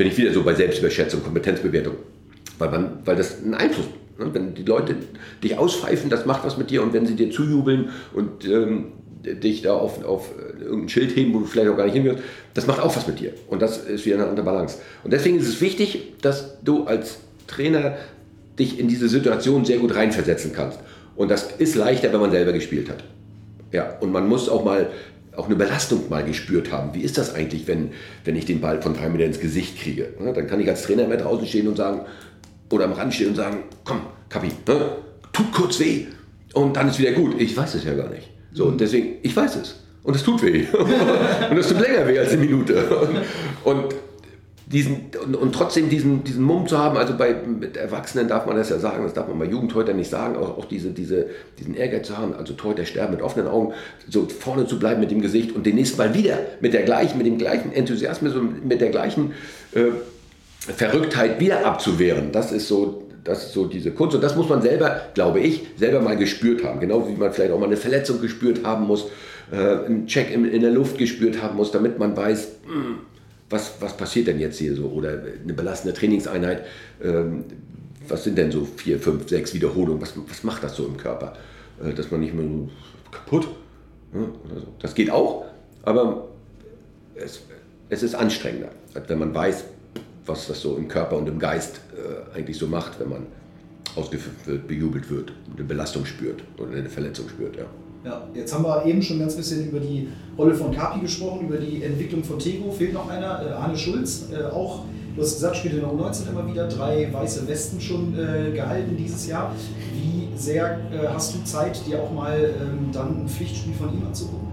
[0.00, 1.92] bin ich wieder so bei Selbstüberschätzung, Kompetenzbewertung.
[2.58, 3.84] Weil, man, weil das einen Einfluss
[4.18, 4.30] ne?
[4.32, 4.96] wenn die Leute
[5.44, 8.92] dich auspfeifen, das macht was mit dir und wenn sie dir zujubeln und ähm,
[9.22, 12.22] dich da auf, auf irgendein Schild heben, wo du vielleicht auch gar nicht hingehörst,
[12.54, 13.34] das macht auch was mit dir.
[13.48, 14.78] Und das ist wieder eine andere Balance.
[15.04, 17.98] Und deswegen ist es wichtig, dass du als Trainer
[18.58, 20.78] dich in diese Situation sehr gut reinversetzen kannst.
[21.14, 23.04] Und das ist leichter, wenn man selber gespielt hat.
[23.70, 24.88] Ja, und man muss auch mal
[25.40, 26.94] auch eine Belastung mal gespürt haben.
[26.94, 27.92] Wie ist das eigentlich, wenn,
[28.24, 30.08] wenn ich den Ball von drei Meter ins Gesicht kriege?
[30.22, 32.02] Ja, dann kann ich als Trainer immer draußen stehen und sagen,
[32.70, 34.96] oder am Rand stehen und sagen, komm, Kapi, ne,
[35.32, 36.06] tut kurz weh
[36.52, 37.40] und dann ist wieder gut.
[37.40, 38.28] Ich weiß es ja gar nicht.
[38.52, 39.80] So, und deswegen, ich weiß es.
[40.02, 40.66] Und es tut weh.
[41.50, 42.84] und es tut länger weh als eine Minute.
[43.64, 43.94] Und, und
[44.72, 48.56] diesen, und, und, trotzdem diesen, diesen Mumm zu haben, also bei mit Erwachsenen darf man
[48.56, 51.26] das ja sagen, das darf man bei Jugendhäutern nicht sagen, auch, auch diese, diese,
[51.58, 53.74] diesen Ehrgeiz zu haben, also Torhüter sterben mit offenen Augen,
[54.08, 57.18] so vorne zu bleiben mit dem Gesicht und den nächsten Mal wieder mit der gleichen,
[57.18, 59.32] mit dem gleichen Enthusiasmus und mit der gleichen
[59.74, 59.86] äh,
[60.60, 62.30] Verrücktheit wieder abzuwehren.
[62.30, 64.14] Das ist so das ist so diese Kunst.
[64.14, 66.80] Und das muss man selber, glaube ich, selber mal gespürt haben.
[66.80, 69.08] Genau wie man vielleicht auch mal eine Verletzung gespürt haben muss,
[69.52, 72.98] äh, einen Check in, in, der Luft gespürt haben muss, damit man weiß, mh, hm,
[73.50, 74.86] was, was passiert denn jetzt hier so.
[74.86, 76.64] Oder eine belastende Trainingseinheit.
[77.02, 77.44] Ähm,
[78.08, 80.00] was sind denn so vier, fünf, sechs Wiederholungen?
[80.00, 81.34] Was, was macht das so im Körper?
[81.82, 82.68] Äh, dass man nicht mehr so
[83.10, 83.48] kaputt.
[84.14, 84.20] Ja,
[84.54, 84.66] so.
[84.80, 85.44] Das geht auch,
[85.82, 86.28] aber
[87.14, 87.42] es,
[87.90, 88.70] es ist anstrengender,
[89.06, 89.64] wenn man weiß,
[90.26, 93.26] was das so im Körper und im Geist äh, eigentlich so macht, wenn man
[93.96, 97.56] ausgeführt wird, bejubelt wird, eine Belastung spürt oder eine Verletzung spürt.
[97.56, 97.66] Ja.
[98.04, 101.58] Ja, jetzt haben wir eben schon ganz bisschen über die Rolle von Kapi gesprochen, über
[101.58, 102.72] die Entwicklung von Tego.
[102.72, 104.84] Fehlt noch einer, äh, Arne Schulz, äh, auch,
[105.14, 108.96] du hast gesagt, spielt in der U19 immer wieder, drei weiße Westen schon äh, gehalten
[108.96, 109.54] dieses Jahr.
[109.92, 114.06] Wie sehr äh, hast du Zeit, dir auch mal ähm, dann ein Pflichtspiel von ihm
[114.06, 114.48] anzugucken?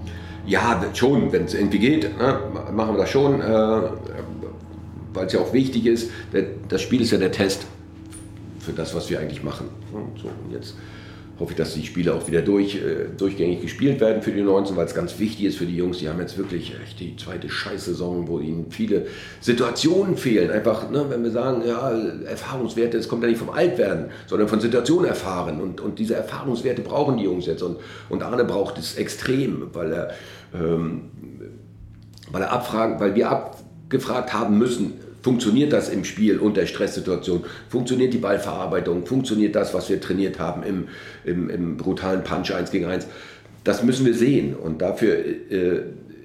[0.45, 2.39] Ja, schon, wenn es irgendwie geht, ne,
[2.73, 3.41] machen wir das schon.
[3.41, 3.81] Äh,
[5.13, 6.11] weil es ja auch wichtig ist,
[6.69, 7.65] das Spiel ist ja der Test
[8.59, 9.67] für das, was wir eigentlich machen.
[9.91, 10.75] So, und jetzt
[11.39, 14.75] hoffe ich, dass die Spiele auch wieder durch, äh, durchgängig gespielt werden für die 19,
[14.75, 15.99] weil es ganz wichtig ist für die Jungs.
[15.99, 19.05] Die haben jetzt wirklich echt die zweite Scheißsaison, wo ihnen viele
[19.39, 20.49] Situationen fehlen.
[20.49, 21.91] Einfach, ne, wenn wir sagen, ja,
[22.25, 25.61] Erfahrungswerte, es kommt ja nicht vom Altwerden, sondern von Situationen erfahren.
[25.61, 27.61] Und, und diese Erfahrungswerte brauchen die Jungs jetzt.
[27.61, 27.77] Und,
[28.09, 30.11] und Arne braucht es extrem, weil er,
[30.55, 31.11] ähm,
[32.31, 37.43] weil er abfragen, weil wir abgefragt haben müssen, Funktioniert das im Spiel unter Stresssituationen?
[37.69, 39.05] Funktioniert die Ballverarbeitung?
[39.05, 40.87] Funktioniert das, was wir trainiert haben im,
[41.25, 43.07] im, im brutalen Punch 1 gegen 1?
[43.63, 44.55] Das müssen wir sehen.
[44.55, 45.81] Und dafür äh,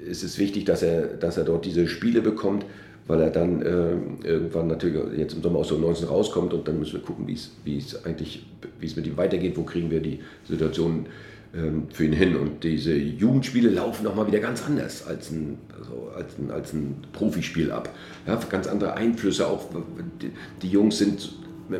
[0.08, 2.64] ist es wichtig, dass er, dass er dort diese Spiele bekommt,
[3.06, 6.78] weil er dann äh, irgendwann natürlich jetzt im Sommer aus so 19 rauskommt und dann
[6.78, 8.46] müssen wir gucken, wie es eigentlich,
[8.78, 11.06] wie es mit ihm weitergeht, wo kriegen wir die Situation
[11.90, 12.36] für ihn hin.
[12.36, 16.96] Und diese Jugendspiele laufen nochmal wieder ganz anders als ein, also als ein, als ein
[17.12, 17.90] Profispiel ab.
[18.26, 19.66] Ja, ganz andere Einflüsse auch.
[20.62, 21.32] Die, Jungs sind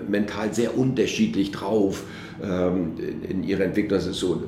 [0.08, 2.04] mental sehr unterschiedlich drauf
[2.42, 3.98] ähm, in, in, ihrer Entwicklung.
[3.98, 4.42] Das ist so,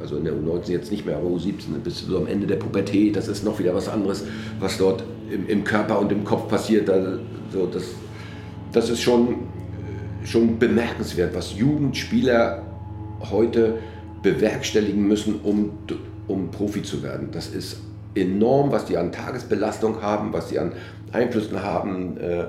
[0.00, 3.16] also in der U19 jetzt nicht mehr, aber U17 bis so am Ende der Pubertät,
[3.16, 4.24] das ist noch wieder was anderes,
[4.60, 6.88] was dort im, im Körper und im Kopf passiert.
[6.88, 7.18] Also
[7.72, 7.84] das,
[8.72, 9.34] das ist schon,
[10.22, 12.62] schon bemerkenswert, was Jugendspieler
[13.30, 13.78] heute
[14.22, 15.70] bewerkstelligen müssen, um,
[16.28, 17.28] um Profi zu werden.
[17.32, 17.80] Das ist
[18.14, 20.72] enorm, was die an Tagesbelastung haben, was sie an
[21.12, 22.46] Einflüssen haben, äh,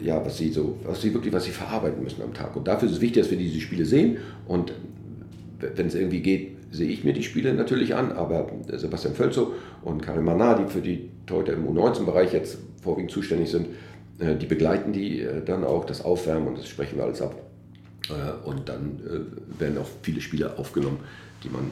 [0.00, 2.54] ja, was sie so, was sie wirklich, was sie verarbeiten müssen am Tag.
[2.56, 4.18] Und dafür ist es wichtig, dass wir diese Spiele sehen.
[4.46, 4.72] Und
[5.58, 10.02] wenn es irgendwie geht, sehe ich mir die Spiele natürlich an, aber Sebastian Völzow und
[10.02, 13.68] Karim Manadi für die heute im U19-Bereich jetzt vorwiegend zuständig sind,
[14.18, 17.34] äh, die begleiten die äh, dann auch das Aufwärmen und das sprechen wir alles ab.
[18.08, 21.00] Äh, und dann äh, werden auch viele Spiele aufgenommen,
[21.42, 21.70] die man,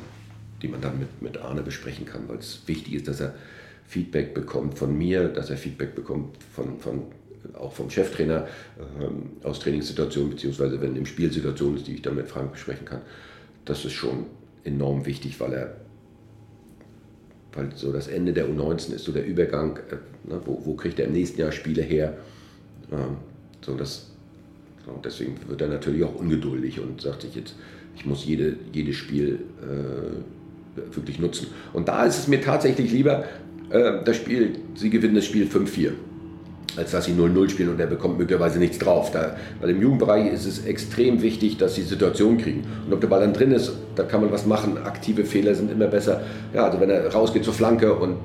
[0.62, 3.34] die man dann mit, mit Arne besprechen kann, weil es wichtig ist, dass er
[3.86, 7.02] Feedback bekommt von mir, dass er Feedback bekommt von, von
[7.54, 8.46] auch vom Cheftrainer
[9.00, 13.00] ähm, aus Trainingssituationen, beziehungsweise wenn im Spielsituationen ist, die ich dann mit Frank besprechen kann.
[13.64, 14.26] Das ist schon
[14.64, 15.76] enorm wichtig, weil er
[17.54, 19.96] weil so das Ende der U19 ist so der Übergang, äh,
[20.28, 22.16] ne, wo, wo kriegt er im nächsten Jahr Spiele her.
[22.90, 23.16] Ähm,
[23.60, 24.11] so das
[24.86, 27.54] und deswegen wird er natürlich auch ungeduldig und sagt sich, jetzt
[27.94, 31.48] Ich muss jede, jedes Spiel äh, wirklich nutzen.
[31.72, 33.24] Und da ist es mir tatsächlich lieber,
[33.70, 35.92] äh, das Spiel, sie gewinnen das Spiel 5-4
[36.76, 39.10] als dass sie 0-0 spielen und er bekommt möglicherweise nichts drauf.
[39.10, 42.64] Da, weil im Jugendbereich ist es extrem wichtig, dass sie Situation kriegen.
[42.86, 44.78] Und ob der Ball dann drin ist, da kann man was machen.
[44.84, 46.22] Aktive Fehler sind immer besser.
[46.54, 48.16] Ja, also wenn er rausgeht zur Flanke und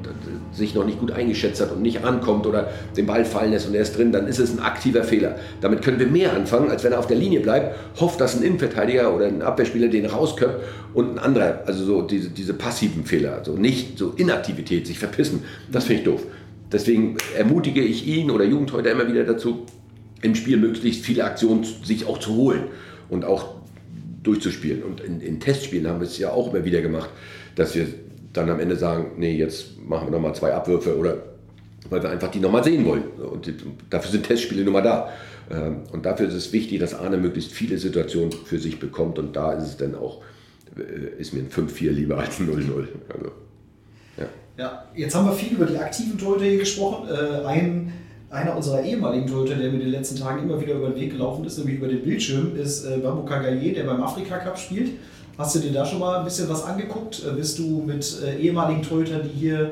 [0.53, 3.75] sich noch nicht gut eingeschätzt hat und nicht ankommt oder den Ball fallen lässt und
[3.75, 5.35] er ist drin, dann ist es ein aktiver Fehler.
[5.61, 8.43] Damit können wir mehr anfangen, als wenn er auf der Linie bleibt, hofft, dass ein
[8.43, 10.57] Innenverteidiger oder ein Abwehrspieler den rausköpft
[10.93, 15.43] und ein anderer, also so diese, diese passiven Fehler, also nicht so Inaktivität, sich verpissen,
[15.71, 16.23] das finde ich doof.
[16.71, 19.65] Deswegen ermutige ich ihn oder Jugendhäuter immer wieder dazu,
[20.21, 22.63] im Spiel möglichst viele Aktionen sich auch zu holen
[23.09, 23.55] und auch
[24.23, 24.83] durchzuspielen.
[24.83, 27.09] Und in, in Testspielen haben wir es ja auch immer wieder gemacht,
[27.55, 27.87] dass wir
[28.33, 31.17] dann am Ende sagen, nee, jetzt machen wir nochmal zwei Abwürfe oder
[31.89, 33.03] weil wir einfach die nochmal sehen wollen.
[33.03, 33.51] Und
[33.89, 35.09] dafür sind Testspiele nun mal da.
[35.49, 39.19] Ähm, und dafür ist es wichtig, dass Arne möglichst viele Situationen für sich bekommt.
[39.19, 40.21] Und da ist es dann auch,
[40.77, 42.87] äh, ist mir ein 5-4 lieber als ein 0-0.
[43.13, 43.31] Also,
[44.57, 44.83] ja.
[44.95, 47.07] jetzt haben wir viel über die aktiven Torhüter hier gesprochen.
[47.09, 47.93] Äh, ein,
[48.29, 51.11] einer unserer ehemaligen Torhüter, der mir in den letzten Tagen immer wieder über den Weg
[51.11, 54.91] gelaufen ist, nämlich über den Bildschirm, ist äh, Babu Kagaye, der beim Afrika Cup spielt.
[55.37, 57.23] Hast du dir da schon mal ein bisschen was angeguckt?
[57.25, 59.71] Äh, bist du mit äh, ehemaligen Torhütern, die hier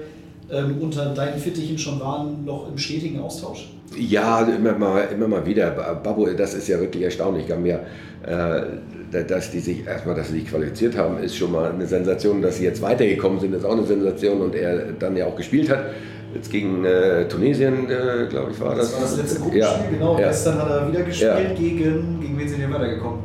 [0.51, 3.74] ähm, unter deinen Fittichen schon waren, noch im stetigen Austausch?
[3.95, 5.71] Ja, immer mal, immer mal wieder.
[6.03, 7.47] Babu, das ist ja wirklich erstaunlich.
[7.47, 7.79] Gambia,
[8.25, 12.41] äh, dass die sich erstmal, dass sie sich qualifiziert haben, ist schon mal eine Sensation.
[12.41, 15.69] Dass sie jetzt weitergekommen sind, ist auch eine Sensation und er dann ja auch gespielt
[15.69, 15.85] hat.
[16.33, 18.91] Jetzt gegen äh, Tunesien, äh, glaube ich, war das.
[18.91, 20.19] Das war das letzte Gruppenspiel, ja, genau.
[20.19, 20.27] Ja.
[20.27, 21.31] Gestern hat er wieder gespielt.
[21.31, 21.53] Ja.
[21.55, 23.19] Gegen, gegen wen sind wir weitergekommen?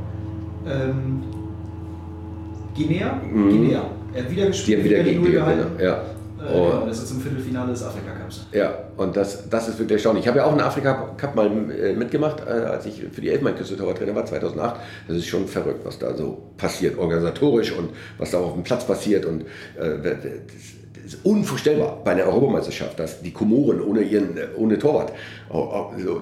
[0.69, 1.23] Ähm,
[2.77, 3.21] Guinea?
[3.33, 3.49] Mhm.
[3.51, 3.91] Guinea.
[4.15, 5.83] Er hat wieder gespielt, die haben wieder, gegen die gehalten.
[5.83, 5.95] Ja.
[5.95, 7.83] Äh, genau, das ist im Viertelfinale des
[8.31, 8.47] Afrika-Cups.
[8.53, 10.25] Ja, und das, das ist wirklich erstaunlich.
[10.25, 13.77] Ich habe ja auch einen Afrika-Cup mal äh, mitgemacht, äh, als ich für die Elfenbeinküste
[13.77, 14.81] Torwarttrainer war, 2008.
[15.09, 18.87] Das ist schon verrückt, was da so passiert, organisatorisch und was da auf dem Platz
[18.87, 19.25] passiert.
[19.25, 19.43] Und
[19.79, 20.25] äh, das,
[21.03, 25.13] ist unvorstellbar bei einer Europameisterschaft, dass die Komoren ohne, ihren, ohne Torwart,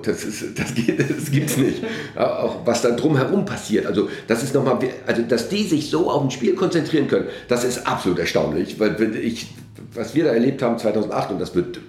[0.03, 0.99] das, ist, das, geht,
[1.45, 1.85] das nicht.
[2.17, 6.23] Auch was da drumherum passiert, also das ist nochmal, also dass die sich so auf
[6.23, 9.49] ein Spiel konzentrieren können, das ist absolut erstaunlich, weil ich
[9.95, 11.81] was wir da erlebt haben 2008, und das wird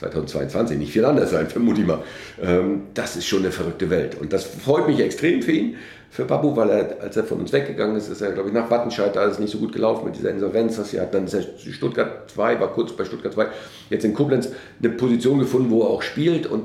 [0.00, 2.02] 2022 nicht viel anders sein, vermute ich mal,
[2.42, 4.16] ähm, das ist schon eine verrückte Welt.
[4.20, 5.76] Und das freut mich extrem für ihn,
[6.10, 8.68] für Babu, weil er, als er von uns weggegangen ist, ist er, glaube ich, nach
[8.68, 10.76] Wattenscheid, da ist nicht so gut gelaufen mit dieser Insolvenz.
[10.76, 11.06] Das Jahr.
[11.06, 13.46] Dann ist er Stuttgart 2, war kurz bei Stuttgart 2,
[13.90, 14.48] jetzt in Koblenz
[14.82, 16.64] eine Position gefunden, wo er auch spielt und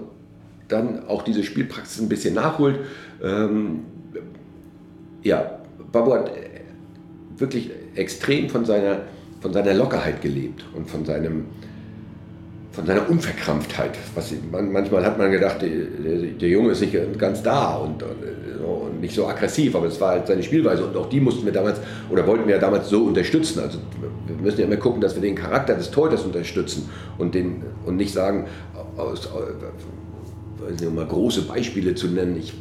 [0.67, 2.79] dann auch diese Spielpraxis ein bisschen nachholt.
[3.23, 3.81] Ähm,
[5.21, 5.59] ja,
[5.91, 6.31] Babu hat
[7.37, 9.01] wirklich extrem von seiner
[9.45, 11.45] von seiner Lockerheit gelebt und von, seinem,
[12.75, 13.91] von seiner Unverkrampftheit.
[14.15, 19.01] Was, man, manchmal hat man gedacht, der, der, Junge ist nicht ganz da und, und,
[19.01, 21.79] nicht so aggressiv, aber es war halt seine Spielweise und auch die mussten wir damals
[22.09, 23.59] oder wollten wir ja damals so unterstützen.
[23.59, 23.79] Also
[24.27, 27.97] wir müssen ja immer gucken, dass wir den Charakter des Torhüters unterstützen und, den, und
[27.97, 28.47] nicht sagen,
[28.97, 29.43] aus, aus,
[30.85, 32.53] um mal große Beispiele zu nennen, ich,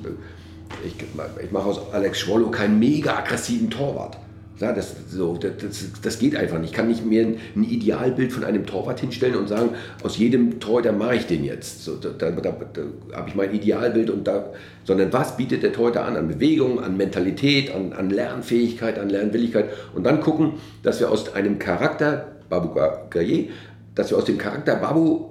[0.84, 0.94] ich,
[1.42, 4.18] ich mache aus Alex Schwollo keinen mega aggressiven Torwart.
[4.60, 5.52] Ja, das, so, das,
[6.00, 6.70] das, geht einfach nicht.
[6.70, 9.70] Ich kann nicht mehr ein Idealbild von einem Torwart hinstellen und sagen,
[10.04, 11.84] aus jedem Torhüter mache ich den jetzt.
[11.84, 12.82] So, da, da, da, da
[13.16, 14.52] habe ich mein Idealbild und da,
[14.84, 16.16] sondern was bietet der Torhüter an?
[16.16, 19.70] An Bewegung, an Mentalität, an, an Lernfähigkeit, an Lernwilligkeit.
[19.92, 20.52] Und dann gucken,
[20.84, 22.78] dass wir aus einem Charakter, Babu
[23.10, 23.50] Gaye,
[23.96, 25.30] dass wir aus dem Charakter Babu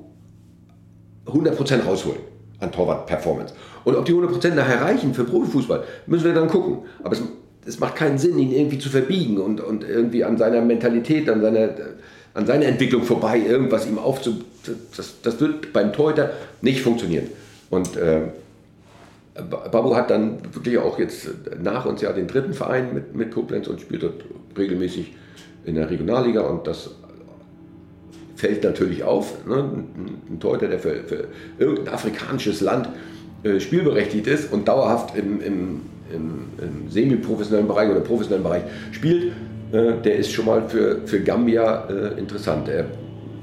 [1.28, 2.20] 100% rausholen
[2.60, 3.54] an Torwart-Performance.
[3.86, 6.80] Und ob die 100% nachher reichen für Profifußball, müssen wir dann gucken.
[7.04, 7.22] Aber es
[7.66, 11.42] es macht keinen Sinn, ihn irgendwie zu verbiegen und, und irgendwie an seiner Mentalität, an
[11.42, 11.70] seiner,
[12.34, 14.42] an seiner Entwicklung vorbei irgendwas ihm aufzu...
[14.96, 17.28] Das, das wird beim Torhüter nicht funktionieren.
[17.70, 18.22] Und äh,
[19.36, 21.28] Babu hat dann wirklich auch jetzt
[21.62, 24.24] nach uns ja den dritten Verein mit, mit Koblenz und spielt dort
[24.58, 25.14] regelmäßig
[25.66, 26.92] in der Regionalliga und das
[28.36, 29.46] fällt natürlich auf.
[29.46, 29.84] Ne?
[30.30, 32.90] Ein Torhüter, der für, für irgendein afrikanisches Land
[33.44, 35.82] äh, spielberechtigt ist und dauerhaft im, im
[36.14, 39.34] im, im semi-professionellen Bereich oder professionellen Bereich spielt,
[39.72, 42.70] äh, der ist schon mal für, für Gambia äh, interessant.
[42.70, 42.86] Er,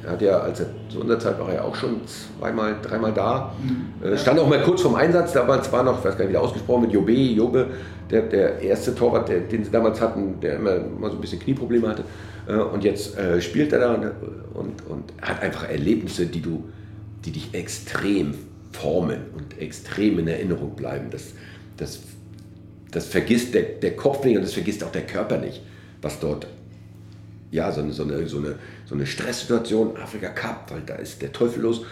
[0.04, 2.00] er, hat ja, als er zu unserer Zeit war er auch schon
[2.38, 3.52] zweimal, dreimal da.
[3.62, 4.06] Mhm.
[4.06, 6.32] Äh, stand auch mal kurz vorm Einsatz, damals war noch, ich weiß gar nicht, wie
[6.32, 7.66] der ausgesprochen mit Jobe, Jobe,
[8.10, 11.40] der, der erste Torwart, der, den sie damals hatten, der immer mal so ein bisschen
[11.40, 12.04] Knieprobleme hatte.
[12.46, 14.04] Äh, und jetzt äh, spielt er da und,
[14.54, 16.64] und, und hat einfach Erlebnisse, die, du,
[17.24, 18.34] die dich extrem
[18.72, 21.06] formen und extrem in Erinnerung bleiben.
[21.10, 21.32] Das,
[21.76, 22.00] das
[22.90, 25.62] das vergisst der, der Kopf nicht und das vergisst auch der Körper nicht,
[26.02, 26.46] was dort,
[27.50, 31.22] ja, so eine, so eine, so eine, so eine Stresssituation, Afrika Cup, weil da ist
[31.22, 31.82] der Teufel los.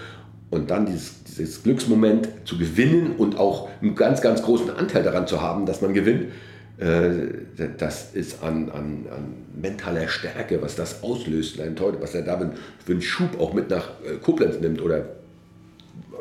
[0.51, 5.27] Und dann dieses, dieses Glücksmoment zu gewinnen und auch einen ganz, ganz großen Anteil daran
[5.27, 6.29] zu haben, dass man gewinnt,
[6.79, 12.39] Äh, das ist an, an, an mentaler Stärke, was das auslöst, was er da
[12.85, 15.07] für einen Schub auch mit nach äh, Koblenz nimmt oder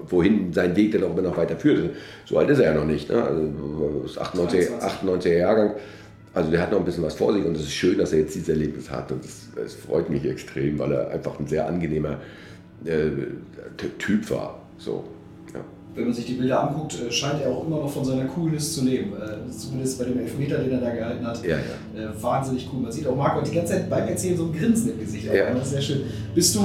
[0.07, 1.95] wohin sein Weg dann auch immer noch weiter führt.
[2.25, 3.09] So alt ist er ja noch nicht.
[3.09, 3.21] Ne?
[3.21, 5.75] Also ist 98, 98er Jahrgang.
[6.33, 8.19] Also der hat noch ein bisschen was vor sich und es ist schön, dass er
[8.19, 12.19] jetzt dieses Erlebnis hat und es freut mich extrem, weil er einfach ein sehr angenehmer
[12.85, 13.09] äh,
[13.97, 14.61] Typ war.
[14.77, 15.03] So
[15.97, 18.75] wenn man sich die Bilder anguckt, äh, scheint er auch immer noch von seiner Coolness
[18.75, 19.13] zu leben.
[19.13, 21.43] Äh, zumindest bei dem Elfmeter, den er da gehalten hat.
[21.43, 22.11] Ja, ja.
[22.11, 22.81] Äh, wahnsinnig cool.
[22.81, 25.25] Man sieht auch Marco die ganze Zeit beim Erzählen so ein Grinsen im Gesicht.
[25.25, 25.51] Ja.
[25.51, 26.01] Das ist sehr schön.
[26.35, 26.61] Bist du,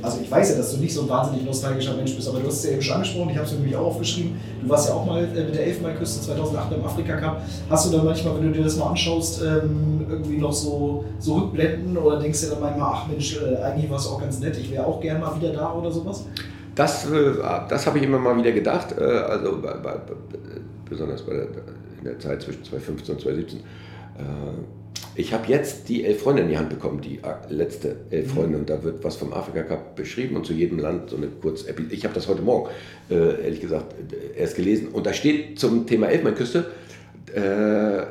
[0.00, 2.46] also ich weiß ja, dass du nicht so ein wahnsinnig nostalgischer Mensch bist, aber du
[2.46, 4.36] hast es ja eben schon angesprochen, ich habe es mir nämlich auch aufgeschrieben.
[4.62, 7.42] Du warst ja auch mal mit der Elfenbeinküste 2008 im Afrika Cup.
[7.68, 11.34] Hast du dann manchmal, wenn du dir das mal anschaust, ähm, irgendwie noch so, so
[11.34, 14.70] Rückblenden oder denkst du dann manchmal, ach Mensch, eigentlich war es auch ganz nett, ich
[14.70, 16.24] wäre auch gern mal wieder da oder sowas?
[16.74, 17.34] Das, äh,
[17.68, 19.96] das habe ich immer mal wieder gedacht, äh, also bei, bei,
[20.88, 21.46] besonders bei der,
[21.98, 23.60] in der Zeit zwischen 2015 und 2017.
[23.60, 23.62] Äh,
[25.16, 28.36] ich habe jetzt die Elf Freunde in die Hand bekommen, die letzte Elf mhm.
[28.36, 31.28] Freunde, und da wird was vom Afrika Cup beschrieben und zu jedem Land so eine
[31.28, 31.94] kurze Episode.
[31.94, 32.68] Ich habe das heute Morgen,
[33.08, 33.94] ehrlich gesagt,
[34.36, 34.88] erst gelesen.
[34.88, 36.66] Und da steht zum Thema Elfmeinküste,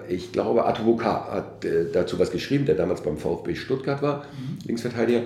[0.07, 4.59] ich glaube, Atuboka hat dazu was geschrieben, der damals beim VfB Stuttgart war, mhm.
[4.65, 5.23] Linksverteidiger.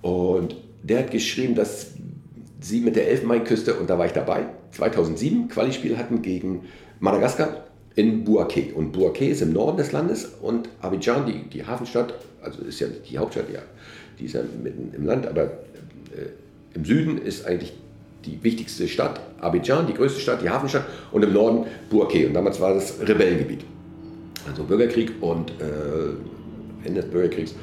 [0.00, 1.92] Und der hat geschrieben, dass
[2.60, 6.62] sie mit der Elfenbeinküste, und da war ich dabei, 2007 Qualispiel hatten gegen
[7.00, 8.72] Madagaskar in Bouaké.
[8.74, 12.86] Und Bouaké ist im Norden des Landes und Abidjan, die, die Hafenstadt, also ist ja
[12.88, 13.60] die Hauptstadt, ja,
[14.18, 16.30] die ist ja mitten im Land, aber äh,
[16.74, 17.72] im Süden ist eigentlich
[18.24, 22.26] die wichtigste Stadt Abidjan, die größte Stadt, die Hafenstadt, und im Norden Bouaké.
[22.26, 23.64] Und damals war das Rebellengebiet.
[24.48, 27.54] Also Bürgerkrieg und äh, Ende des Bürgerkriegs.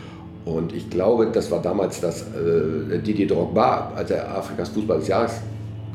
[0.48, 5.10] Und ich glaube, das war damals, dass äh, Didier Drogba, als er Afrikas Fußball des
[5.10, 5.41] Jahres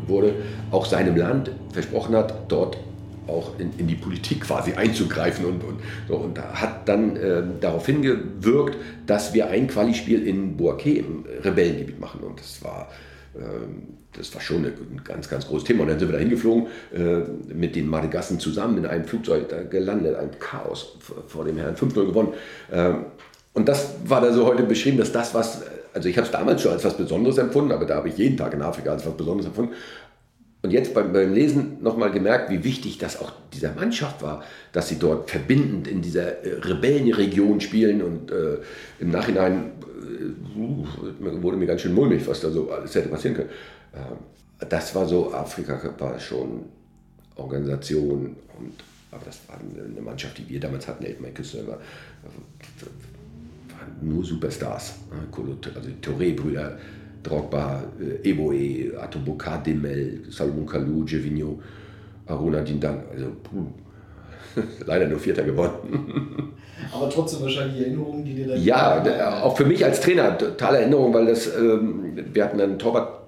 [0.06, 0.34] wurde,
[0.70, 2.76] auch seinem Land versprochen hat, dort
[3.26, 7.86] auch in, in die Politik quasi einzugreifen und, und, so, und hat dann äh, darauf
[7.86, 8.76] hingewirkt,
[9.06, 12.20] dass wir ein Quali-Spiel in Boaké im Rebellengebiet machen.
[12.20, 12.88] Und das war,
[13.34, 13.38] äh,
[14.18, 15.82] das war schon ein ganz, ganz großes Thema.
[15.82, 19.62] Und dann sind wir da hingeflogen äh, mit den Madagassen zusammen in einem Flugzeug da
[19.62, 20.98] gelandet, ein Chaos
[21.28, 22.34] vor dem Herrn, 5-0 gewonnen.
[23.54, 26.32] Ähm, und das war da so heute beschrieben, dass das, was, also ich habe es
[26.32, 29.06] damals schon als was Besonderes empfunden, aber da habe ich jeden Tag in Afrika als
[29.06, 29.74] was Besonderes empfunden.
[30.62, 34.88] Und jetzt beim, beim Lesen nochmal gemerkt, wie wichtig das auch dieser Mannschaft war, dass
[34.88, 38.58] sie dort verbindend in dieser äh, Rebellenregion spielen und äh,
[39.00, 43.50] im Nachhinein äh, wurde mir ganz schön mulmig, was da so alles hätte passieren können.
[43.92, 46.66] Äh, das war so, Afrika war schon
[47.34, 48.74] Organisation und
[49.10, 51.78] aber das war eine Mannschaft, die wir damals hatten, Elfenbeinküste, war
[54.00, 54.94] nur Superstars.
[55.32, 55.56] Also
[55.88, 56.78] die Touré-Brüder,
[57.22, 61.60] Drogba, äh, Eboe, Atoboka, Demel, Salomon Kalou, Gervinho,
[62.26, 63.04] Aruna Dindang.
[63.12, 63.32] Also
[64.86, 66.52] leider nur Vierter geworden.
[66.92, 68.62] Aber trotzdem wahrscheinlich Erinnerungen, die dir dann.
[68.62, 73.20] Ja, auch für mich als Trainer totale Erinnerung, weil das, ähm, wir hatten einen Torwart,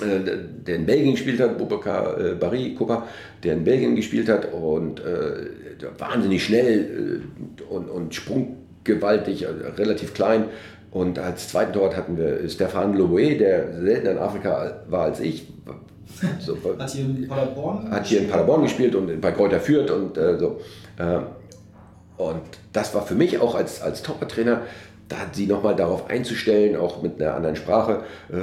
[0.00, 3.06] äh, der in Belgien gespielt hat, Boubacar äh, Barry, Copa,
[3.44, 5.46] der in Belgien gespielt hat und äh,
[5.98, 7.20] wahnsinnig schnell
[7.60, 10.44] äh, und, und Sprung gewaltig, also relativ klein.
[10.90, 15.46] Und als zweiten Torwart hatten wir Stefan Lowe, der seltener in Afrika war als ich.
[16.38, 20.18] So, hat hier in Paderborn Hat hier in Paderborn gespielt und bei Kräuter Fürth und
[20.18, 20.60] äh, so.
[20.98, 21.20] Äh,
[22.18, 24.60] und das war für mich auch als, als Torwarttrainer,
[25.08, 28.36] da sie nochmal darauf einzustellen, auch mit einer anderen Sprache, äh,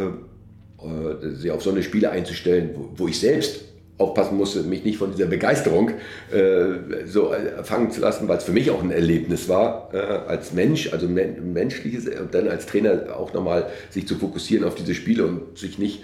[0.85, 3.68] äh, sie auf so eine Spiele einzustellen, wo, wo ich selbst
[3.99, 5.91] aufpassen musste, mich nicht von dieser Begeisterung
[6.31, 9.97] äh, so äh, fangen zu lassen, weil es für mich auch ein Erlebnis war, äh,
[9.97, 14.75] als Mensch, also ein menschliches, und dann als Trainer auch nochmal sich zu fokussieren auf
[14.75, 16.01] diese Spiele und sich nicht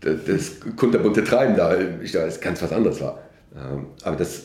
[0.00, 3.20] das, das kunterbunte Treiben da, ich da ganz was anderes war.
[3.54, 4.44] Ähm, aber das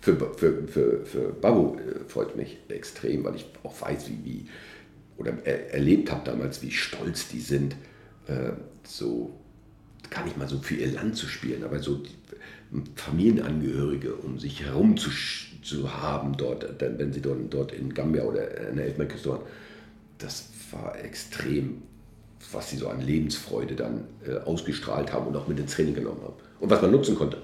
[0.00, 4.46] für, für, für, für Babu äh, freut mich extrem, weil ich auch weiß, wie, wie
[5.16, 7.76] oder er, erlebt habe damals, wie stolz die sind,
[8.26, 9.30] äh, so
[10.12, 12.02] gar nicht mal so für ihr Land zu spielen, aber so
[12.96, 15.10] Familienangehörige um sich herum zu,
[15.62, 19.42] zu haben dort, wenn sie dort, dort in Gambia oder in der Elfenbeinküste waren.
[20.18, 21.82] Das war extrem,
[22.50, 26.22] was sie so an Lebensfreude dann äh, ausgestrahlt haben und auch mit ins Training genommen
[26.22, 26.34] haben.
[26.60, 27.38] Und was man nutzen konnte.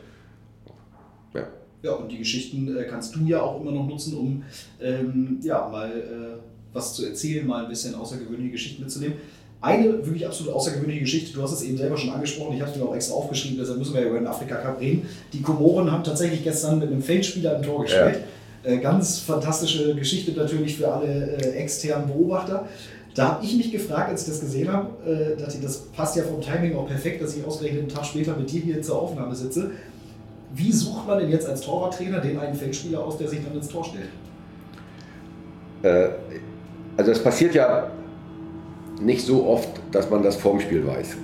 [1.35, 1.47] Ja.
[1.83, 4.43] Ja, und die Geschichten äh, kannst du ja auch immer noch nutzen, um
[4.81, 6.39] ähm, ja, mal äh,
[6.73, 9.17] was zu erzählen, mal ein bisschen außergewöhnliche Geschichten mitzunehmen
[9.61, 11.35] eine wirklich absolut außergewöhnliche Geschichte.
[11.35, 13.79] Du hast es eben selber schon angesprochen, ich habe es mir auch extra aufgeschrieben, deshalb
[13.79, 15.09] müssen wir ja über den Afrika Cup reden.
[15.33, 18.21] Die Komoren haben tatsächlich gestern mit einem Feldspieler ein Tor gespielt.
[18.65, 18.71] Ja.
[18.71, 22.67] Äh, ganz fantastische Geschichte natürlich für alle äh, externen Beobachter.
[23.15, 26.15] Da habe ich mich gefragt, als ich das gesehen habe, äh, dachte ich, das passt
[26.17, 29.01] ja vom Timing auch perfekt, dass ich ausgerechnet einen Tag später mit dir hier zur
[29.03, 29.73] Aufnahme sitze.
[30.55, 33.69] Wie sucht man denn jetzt als Torwarttrainer den einen Feldspieler aus, der sich dann ins
[33.69, 34.09] Tor stellt?
[35.83, 36.11] Äh,
[36.97, 37.91] also es passiert ja
[39.01, 41.17] nicht so oft, dass man das vorm Spiel weiß.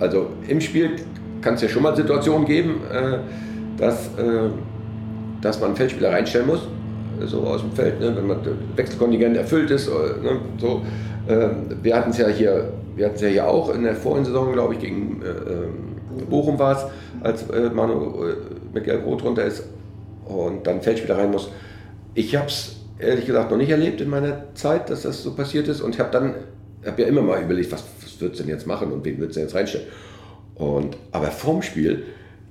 [0.00, 0.96] Also im Spiel
[1.40, 3.18] kann es ja schon mal Situationen geben, äh,
[3.78, 4.50] dass, äh,
[5.40, 6.68] dass man einen Feldspieler reinstellen muss,
[7.24, 8.38] so aus dem Feld, ne, wenn man
[8.74, 9.88] Wechselkontingent erfüllt ist.
[9.88, 10.82] Ne, so.
[11.82, 14.74] Wir hatten es ja hier, wir hatten ja hier auch in der vorigen Saison, glaube
[14.74, 15.20] ich, gegen
[16.30, 16.84] Bochum war es,
[17.24, 17.44] als
[17.74, 18.22] Manu
[18.72, 19.64] mit Gelb-Rot runter ist
[20.24, 21.50] und dann Feldspieler rein muss.
[22.14, 25.68] Ich habe es ehrlich gesagt noch nicht erlebt in meiner Zeit, dass das so passiert
[25.68, 25.80] ist.
[25.80, 26.34] Und habe dann,
[26.86, 29.30] habe ja immer mal überlegt, was, was wird es denn jetzt machen und wen wird
[29.30, 29.86] es denn jetzt reinstellen.
[30.54, 32.04] Und, aber vorm Spiel,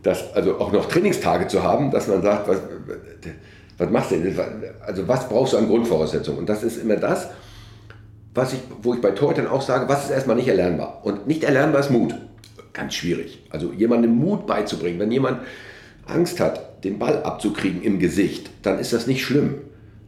[0.04, 2.60] das, also auch noch Trainingstage zu haben, dass man sagt, was,
[3.78, 4.40] was machst du denn?
[4.86, 6.40] Also was brauchst du an Grundvoraussetzungen?
[6.40, 7.30] Und das ist immer das,
[8.34, 11.02] was ich, wo ich bei Torhütern auch sage, was ist erstmal nicht erlernbar?
[11.04, 12.14] Und nicht erlernbar ist Mut.
[12.74, 13.44] Ganz schwierig.
[13.50, 15.00] Also jemandem Mut beizubringen.
[15.00, 15.40] Wenn jemand
[16.06, 19.62] Angst hat, den Ball abzukriegen im Gesicht, dann ist das nicht schlimm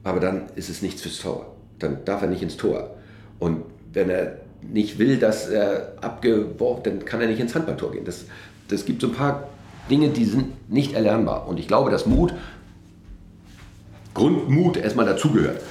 [0.07, 1.53] aber dann ist es nichts fürs Tor.
[1.79, 2.95] Dann darf er nicht ins Tor.
[3.39, 3.63] Und
[3.93, 8.05] wenn er nicht will, dass er abgeworfen, dann kann er nicht ins Handballtor gehen.
[8.05, 8.25] Das,
[8.67, 9.49] das gibt so ein paar
[9.89, 11.47] Dinge, die sind nicht erlernbar.
[11.47, 12.33] Und ich glaube, dass Mut,
[14.13, 15.61] Grundmut erstmal dazugehört.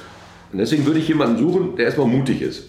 [0.52, 2.68] Und deswegen würde ich jemanden suchen, der erstmal mutig ist.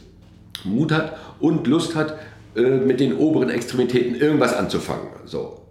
[0.63, 2.17] Mut hat und Lust hat,
[2.55, 5.07] äh, mit den oberen Extremitäten irgendwas anzufangen.
[5.25, 5.61] So.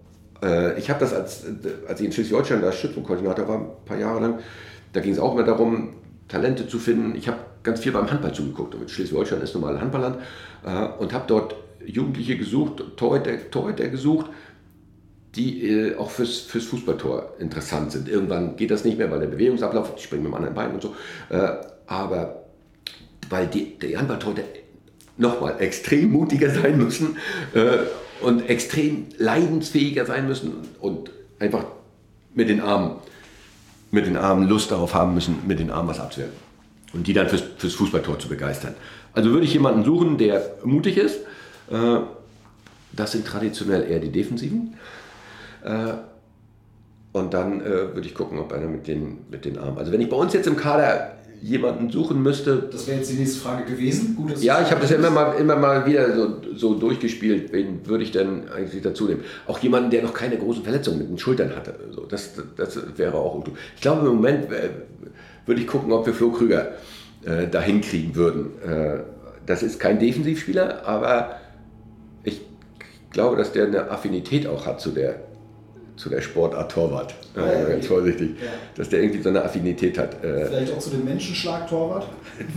[0.41, 1.45] Äh, ich habe das, als,
[1.87, 4.39] als ich in Schleswig-Holstein da Schützenkoordinator war, ein paar Jahre lang,
[4.93, 5.95] da ging es auch immer darum,
[6.27, 7.15] Talente zu finden.
[7.15, 8.73] Ich habe ganz viel beim Handball zugeguckt.
[8.73, 10.17] Und Schleswig-Holstein ist normal Handballland
[10.65, 11.55] äh, und habe dort
[11.85, 14.27] Jugendliche gesucht, Torhüter, Torhüter gesucht,
[15.35, 18.07] die äh, auch fürs, fürs Fußballtor interessant sind.
[18.07, 20.81] Irgendwann geht das nicht mehr, weil der Bewegungsablauf, die springen mit dem anderen Bein und
[20.81, 20.95] so.
[21.29, 21.49] Äh,
[21.85, 22.45] aber
[23.29, 24.43] weil die, die Handballtorhüter
[25.17, 27.17] nochmal extrem mutiger sein müssen
[27.53, 27.79] äh,
[28.21, 31.65] und extrem leidensfähiger sein müssen und einfach
[32.33, 32.95] mit den Armen
[33.89, 36.46] mit den Armen Lust darauf haben müssen, mit den Armen was abzuwehren.
[36.93, 38.75] Und die dann fürs, fürs Fußballtor zu begeistern.
[39.13, 41.17] Also würde ich jemanden suchen, der mutig ist.
[41.69, 41.99] Äh,
[42.93, 44.75] das sind traditionell eher die Defensiven.
[45.63, 45.93] Äh,
[47.13, 49.77] und dann äh, würde ich gucken, ob einer mit den, mit den Armen.
[49.77, 52.67] Also wenn ich bei uns jetzt im Kader jemanden suchen müsste.
[52.71, 54.15] Das wäre jetzt die nächste Frage gewesen.
[54.15, 57.51] Gut, ja, ich habe das ja immer mal, immer mal wieder so, so durchgespielt.
[57.51, 59.23] Wen würde ich denn eigentlich dazu nehmen?
[59.45, 61.75] Auch jemanden, der noch keine großen Verletzungen mit den Schultern hatte.
[61.91, 63.55] So, das, das wäre auch gut.
[63.75, 64.47] Ich glaube, im Moment
[65.47, 66.73] würde ich gucken, ob wir Flo Krüger
[67.25, 68.51] äh, dahin kriegen würden.
[68.61, 68.99] Äh,
[69.45, 71.37] das ist kein Defensivspieler, aber
[72.23, 72.41] ich
[73.11, 75.15] glaube, dass der eine Affinität auch hat zu der
[75.97, 77.15] zu der Sportart Torwart.
[77.35, 77.71] Ja, okay.
[77.71, 78.35] Ganz vorsichtig.
[78.39, 78.49] Ja.
[78.75, 80.23] Dass der irgendwie so eine Affinität hat.
[80.23, 82.07] Äh, vielleicht auch zu dem Menschenschlag Torwart?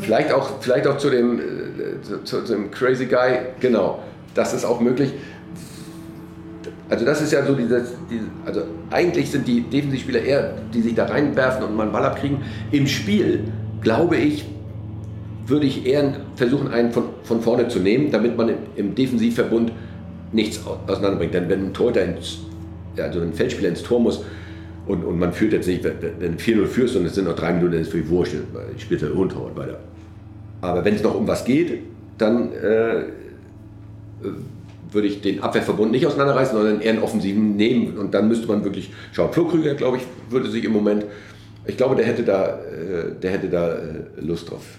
[0.03, 4.03] Vielleicht auch, vielleicht auch zu, dem, äh, zu, zu dem Crazy Guy, genau.
[4.35, 5.15] Das ist auch möglich.
[6.91, 10.95] Also das ist ja so dieses, dieses, also eigentlich sind die Defensivspieler eher, die sich
[10.95, 12.39] da reinwerfen und mal einen Ball abkriegen.
[12.73, 13.45] Im Spiel,
[13.81, 14.45] glaube ich,
[15.47, 19.73] würde ich eher versuchen, einen von, von vorne zu nehmen, damit man im, im Defensivverbund
[20.33, 21.33] nichts auseinanderbringt.
[21.33, 22.41] Denn wenn ein Torhüter ins
[22.99, 24.25] also ein Feldspieler ins Tor muss
[24.87, 27.73] und, und man führt jetzt nicht, wenn 4-0 führst und es sind noch drei Minuten,
[27.73, 28.35] dann ist für die Wurscht,
[28.77, 29.79] ich spiele der Rundtorwart weiter.
[30.61, 31.79] Aber wenn es noch um was geht,
[32.19, 33.05] dann äh,
[34.91, 38.65] würde ich den Abwehrverbund nicht auseinanderreißen, sondern eher einen offensiven nehmen und dann müsste man
[38.65, 39.33] wirklich schauen.
[39.33, 41.05] Flo Krüger, glaube ich, würde sich im Moment,
[41.67, 44.79] ich glaube, der hätte da, äh, der hätte da äh, Lust drauf.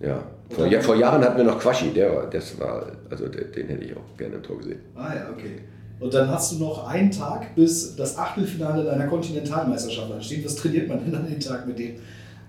[0.00, 0.22] Äh, ja.
[0.50, 3.84] Vor, ja, vor Jahren hatten wir noch Quaschi, der, das war, also den, den hätte
[3.84, 4.80] ich auch gerne im Tor gesehen.
[4.94, 5.60] Ah ja, okay.
[5.98, 10.44] Und dann hast du noch einen Tag bis das Achtelfinale deiner Kontinentalmeisterschaft ansteht.
[10.44, 11.94] Was trainiert man denn an den Tag mit dem?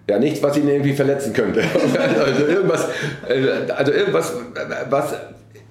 [0.09, 1.61] Ja, nichts, was ihn irgendwie verletzen könnte.
[2.25, 2.87] also irgendwas,
[3.77, 4.33] also irgendwas,
[4.89, 5.15] was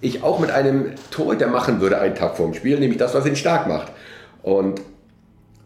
[0.03, 3.37] ich auch mit einem Torhüter machen würde einen Tag vorm Spiel, nämlich das, was ihn
[3.37, 3.91] stark macht.
[4.43, 4.83] Und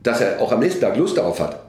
[0.05, 1.61] dass er auch am nächsten Tag Lust darauf hat.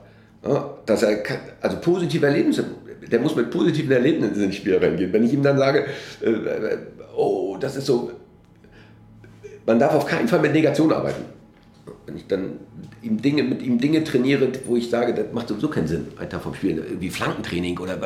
[0.86, 1.18] dass er,
[1.60, 2.64] also positive Erlebnisse,
[3.10, 5.12] der muss mit positiven Erlebnissen ins Spiel reingehen.
[5.12, 5.86] Wenn ich ihm dann sage,
[6.20, 6.78] äh, äh,
[7.16, 8.12] oh, das ist so
[9.68, 11.22] man darf auf keinen Fall mit Negation arbeiten.
[12.06, 12.52] Wenn ich dann
[13.02, 16.28] ihm Dinge, mit ihm Dinge trainiere, wo ich sage, das macht sowieso keinen Sinn, ein
[16.30, 18.00] Tag vom Spielen, wie Flankentraining oder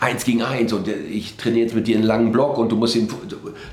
[0.00, 2.96] eins gegen eins und ich trainiere jetzt mit dir einen langen Block und du musst
[2.96, 3.08] ihn,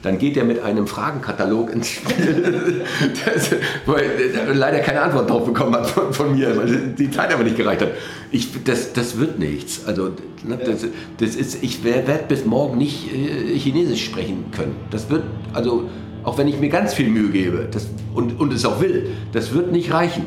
[0.01, 2.83] dann geht er mit einem Fragenkatalog ins Spiel,
[3.25, 3.51] das,
[3.85, 7.43] wo er leider keine Antwort drauf bekommen hat von, von, mir, weil die Zeit aber
[7.43, 7.91] nicht gereicht hat.
[8.31, 9.85] Ich, das, das wird nichts.
[9.85, 10.11] Also,
[10.43, 10.85] ne, das,
[11.17, 14.75] das ist, ich werde bis morgen nicht äh, Chinesisch sprechen können.
[14.89, 15.23] Das wird,
[15.53, 15.89] also
[16.23, 19.53] auch wenn ich mir ganz viel Mühe gebe das, und, und es auch will, das
[19.53, 20.25] wird nicht reichen.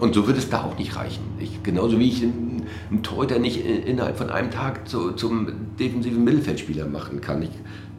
[0.00, 1.22] Und so wird es da auch nicht reichen.
[1.38, 6.86] Ich, genauso wie ich einen, Torhüter nicht innerhalb von einem Tag zu, zum defensiven Mittelfeldspieler
[6.86, 7.42] machen kann.
[7.42, 7.50] Ich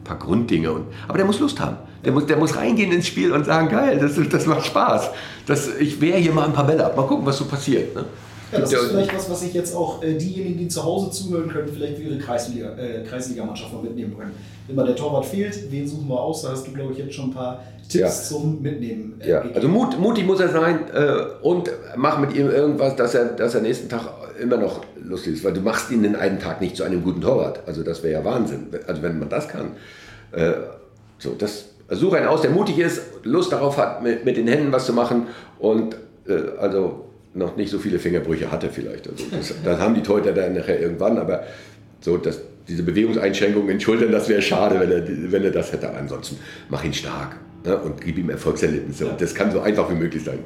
[0.08, 0.72] paar Grunddinge.
[0.72, 1.76] Und, aber der muss Lust haben.
[2.04, 5.10] Der muss, der muss reingehen ins Spiel und sagen, geil, das, das macht Spaß.
[5.46, 6.96] Das, ich wehre hier mal ein paar Bälle ab.
[6.96, 7.94] Mal gucken, was so passiert.
[7.94, 8.04] Ne?
[8.50, 11.48] Ja, das ist vielleicht was, was sich jetzt auch äh, diejenigen, die zu Hause zuhören
[11.48, 14.32] können, vielleicht für ihre Kreisliga, äh, Kreisligamannschaft mal mitnehmen können.
[14.66, 16.42] Wenn mal der Torwart fehlt, wen suchen wir aus?
[16.42, 18.10] Da hast du, glaube ich, jetzt schon ein paar Tipps Ja.
[18.10, 19.20] zum Mitnehmen.
[19.20, 19.54] äh, Ja, gegeben.
[19.56, 21.12] also Mut, mutig muss er sein äh,
[21.42, 24.02] und mach mit ihm irgendwas, dass er, dass er nächsten Tag
[24.40, 27.20] immer noch lustig ist, weil du machst ihn in einem Tag nicht zu einem guten
[27.20, 27.60] Torwart.
[27.66, 28.66] Also das wäre ja Wahnsinn.
[28.86, 29.72] Also wenn man das kann.
[30.32, 30.52] Äh,
[31.18, 34.46] so, das, also such einen aus, der mutig ist, Lust darauf hat, mit, mit den
[34.46, 35.26] Händen was zu machen
[35.58, 35.96] und
[36.28, 39.08] äh, also noch nicht so viele Fingerbrüche hatte vielleicht.
[39.08, 41.44] Also das, das haben die Torhüter dann nachher irgendwann, aber
[42.00, 42.38] so, dass
[42.68, 45.88] diese Bewegungseinschränkungen in Schultern, das wäre schade, wenn er, wenn er das hätte.
[45.90, 46.38] Ansonsten
[46.68, 47.36] mach ihn stark
[47.68, 49.06] ne, und gib ihm Erfolgserlebnisse.
[49.06, 50.38] Und das kann so einfach wie möglich sein.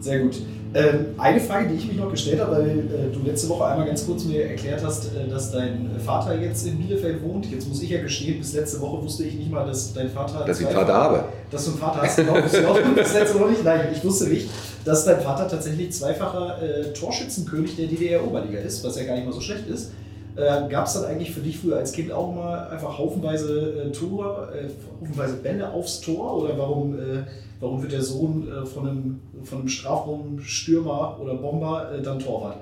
[0.00, 0.36] Sehr gut.
[0.74, 3.86] Ähm, eine Frage, die ich mich noch gestellt habe, weil äh, du letzte Woche einmal
[3.86, 7.50] ganz kurz mir erklärt hast, äh, dass dein Vater jetzt in Bielefeld wohnt.
[7.50, 10.44] Jetzt muss ich ja gestehen, bis letzte Woche wusste ich nicht mal, dass dein Vater.
[10.46, 11.24] Dass ich einen Vater habe.
[11.50, 13.64] Dass du einen Vater hast, genau, wusste ich auch bis letzte Woche nicht.
[13.64, 14.48] Nein, ich wusste nicht,
[14.86, 19.32] dass dein Vater tatsächlich zweifacher äh, Torschützenkönig der DDR-Oberliga ist, was ja gar nicht mal
[19.34, 19.92] so schlecht ist.
[20.34, 23.92] Äh, Gab es dann eigentlich für dich früher als Kind auch mal einfach haufenweise äh,
[23.92, 24.68] Tore, äh,
[25.00, 26.42] haufenweise Bälle aufs Tor?
[26.42, 27.22] Oder warum, äh,
[27.60, 32.56] warum wird der Sohn äh, von einem, von einem Strafraumstürmer oder Bomber äh, dann Torwart?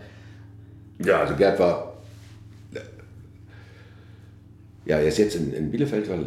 [1.04, 1.86] Ja, also Gerd war.
[4.86, 6.24] Ja, er ist jetzt in, in Bielefeld, weil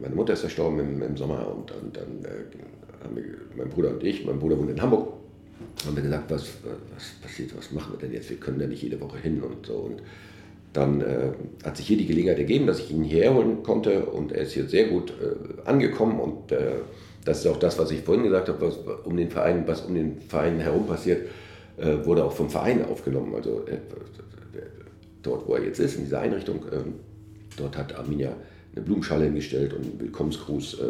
[0.00, 2.26] meine Mutter ist verstorben im, im Sommer und, und dann
[3.04, 3.24] haben wir,
[3.56, 5.12] mein Bruder und ich, mein Bruder wohnt in Hamburg,
[5.86, 6.44] haben wir gesagt, was,
[6.94, 8.30] was passiert, was machen wir denn jetzt?
[8.30, 9.74] Wir können da nicht jede Woche hin und so.
[9.74, 10.02] Und
[10.72, 11.32] dann äh,
[11.64, 14.52] hat sich hier die Gelegenheit ergeben, dass ich ihn hierher holen konnte und er ist
[14.52, 16.76] hier sehr gut äh, angekommen und äh,
[17.24, 19.94] das ist auch das, was ich vorhin gesagt habe, was um den Verein, was um
[19.94, 21.28] den Verein herum passiert,
[21.76, 23.34] äh, wurde auch vom Verein aufgenommen.
[23.34, 23.76] Also äh,
[25.22, 26.94] dort, wo er jetzt ist, in dieser Einrichtung, ähm,
[27.56, 28.34] dort hat Arminia
[28.74, 30.84] eine Blumenschale hingestellt und einen Willkommensgruß äh,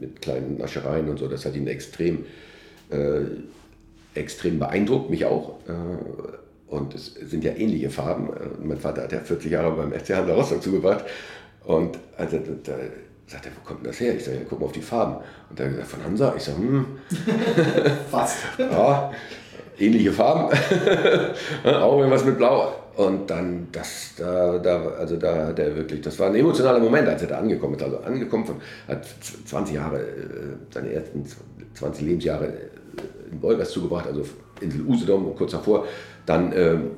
[0.00, 1.28] mit kleinen Naschereien und so.
[1.28, 2.24] Das hat ihn extrem,
[4.14, 5.58] extrem beeindruckt, mich auch.
[5.68, 8.28] Äh, und es sind ja ähnliche Farben.
[8.28, 11.04] Äh, Mein Vater hat ja 40 Jahre beim FC Hansa Rostock zugebracht.
[11.64, 12.72] Und also, da
[13.26, 14.16] sagt er, wo kommt denn das her?
[14.16, 15.16] Ich sage, ja, guck mal auf die Farben.
[15.50, 16.34] Und er hat gesagt, von Hansa?
[16.36, 16.86] Ich sage, hm,
[18.10, 18.38] Fast.
[18.58, 19.12] ja,
[19.78, 20.54] ähnliche Farben,
[21.64, 22.74] auch irgendwas mit Blau.
[22.96, 27.08] Und dann, das, da, da, also da hat er wirklich, das war ein emotionaler Moment,
[27.08, 27.82] als er da angekommen ist.
[27.82, 28.56] Also angekommen, von,
[28.86, 29.06] hat
[29.46, 30.04] 20 Jahre, äh,
[30.70, 31.24] seine ersten
[31.74, 32.52] 20 Lebensjahre
[33.32, 34.22] äh, in Wolgast zugebracht, also
[34.60, 35.86] Insel Usedom kurz davor.
[36.26, 36.90] Dann ähm,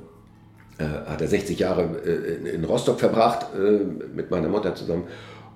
[0.79, 3.85] äh, hat er 60 Jahre äh, in, Rostock verbracht, äh,
[4.15, 5.05] mit meiner Mutter zusammen.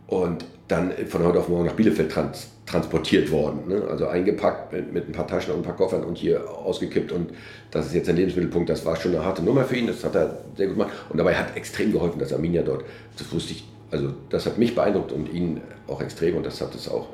[0.07, 3.61] Und dann von heute auf morgen nach Bielefeld trans transportiert worden.
[3.67, 3.83] Ne?
[3.91, 7.13] Also eingepackt mit, mit ein paar Taschen und ein paar Koffern und hier ausgekippt.
[7.13, 7.31] Und
[7.71, 8.69] das ist jetzt ein Lebensmittelpunkt.
[8.69, 9.87] Das war schon eine harte Nummer für ihn.
[9.87, 10.93] Das hat er sehr gut gemacht.
[11.09, 12.85] Und dabei hat extrem geholfen, dass Arminia dort,
[13.17, 16.37] das wusste ich, also das hat mich beeindruckt und ihn auch extrem.
[16.37, 17.09] Und das hat es auch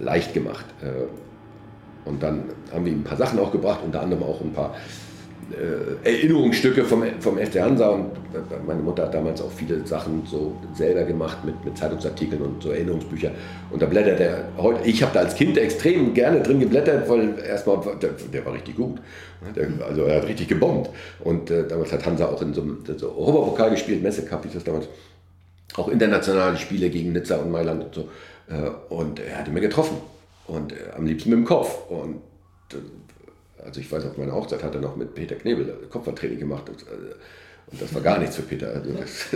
[0.00, 0.66] leicht gemacht.
[2.06, 4.52] Äh, Und dann haben wir ihm ein paar Sachen auch gebracht, unter anderem auch ein
[4.52, 4.74] paar
[5.52, 7.88] äh, Erinnerungsstücke vom, vom FC Hansa.
[7.90, 8.10] Und
[8.66, 12.70] meine Mutter hat damals auch viele Sachen so selber gemacht mit, mit Zeitungsartikeln und so
[12.70, 13.30] Erinnerungsbücher.
[13.70, 17.34] Und da blättert er heute, ich habe da als Kind extrem gerne drin geblättert, weil
[17.38, 18.98] erstmal, der, der war richtig gut,
[19.54, 20.90] der, also er hat richtig gebombt.
[21.20, 24.54] Und äh, damals hat Hansa auch in so einem so Europapokal gespielt, Messe Cup hieß
[24.54, 24.88] das damals,
[25.76, 28.08] auch internationale Spiele gegen Nizza und Mailand und so.
[28.48, 29.96] Äh, und er hatte mir getroffen
[30.46, 32.16] und äh, am liebsten mit dem Kopf und
[32.72, 32.76] äh,
[33.64, 36.68] also ich weiß, auf meiner Hochzeit hat er noch mit Peter Knebel Kopfballtraining gemacht.
[36.68, 37.14] Und, äh,
[37.70, 38.68] und das war gar nichts für Peter.
[38.68, 39.26] Also das,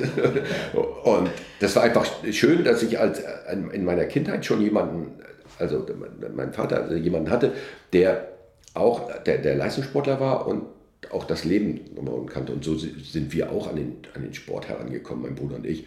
[1.05, 5.19] und das war einfach schön, dass ich als äh, in meiner Kindheit schon jemanden,
[5.59, 5.85] also
[6.35, 7.53] mein Vater also jemanden hatte,
[7.93, 8.28] der
[8.74, 10.62] auch der, der Leistungssportler war und
[11.11, 11.81] auch das Leben
[12.27, 12.53] kannte.
[12.53, 15.87] Und so sind wir auch an den, an den Sport herangekommen, mein Bruder und ich.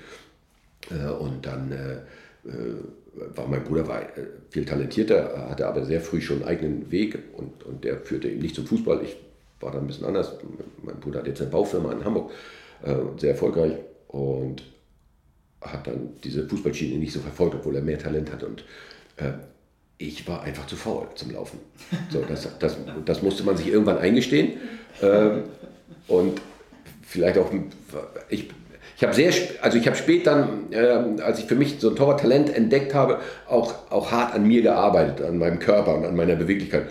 [0.90, 1.94] Äh, Und dann äh,
[2.50, 2.76] äh,
[3.14, 7.18] war mein Bruder war äh, viel talentierter, hatte aber sehr früh schon einen eigenen Weg
[7.34, 9.02] und, und der führte ihn nicht zum Fußball.
[9.04, 9.18] Ich
[9.60, 10.34] war da ein bisschen anders.
[10.82, 12.32] Mein Bruder hat jetzt eine Baufirma in Hamburg,
[12.84, 13.74] äh, sehr erfolgreich
[14.08, 14.64] und
[15.62, 18.44] hat dann diese Fußballschiene nicht so verfolgt, obwohl er mehr Talent hat.
[18.44, 18.66] Und
[19.18, 19.32] äh,
[19.98, 21.60] ich war einfach zu faul zum Laufen.
[22.10, 24.54] So, das, das, das musste man sich irgendwann eingestehen.
[25.02, 25.44] Ähm,
[26.08, 26.42] und
[27.04, 27.50] vielleicht auch,
[28.30, 28.50] ich,
[29.04, 31.96] ich habe sehr, also ich habe spät dann, ähm, als ich für mich so ein
[31.98, 33.20] Torwarttalent entdeckt habe,
[33.50, 36.88] auch, auch hart an mir gearbeitet, an meinem Körper und an meiner Beweglichkeit.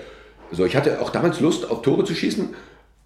[0.50, 2.50] So, ich hatte auch damals Lust, auf Tore zu schießen,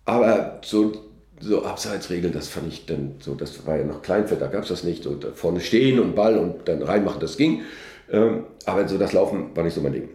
[0.06, 0.92] aber so,
[1.38, 4.70] so Abseitsregeln, das fand ich dann so, das war ja noch Kleinfeld, da gab es
[4.70, 5.04] das nicht.
[5.04, 7.62] So vorne stehen und Ball und dann reinmachen, das ging.
[8.10, 10.08] Ähm, aber so das Laufen war nicht so mein Ding.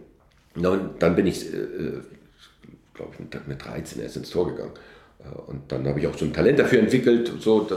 [0.54, 0.66] Und
[0.98, 2.02] dann bin ich, äh,
[2.92, 4.72] glaube ich, mit, mit 13 erst ins Tor gegangen.
[5.24, 7.68] Äh, und dann habe ich auch so ein Talent dafür entwickelt, so,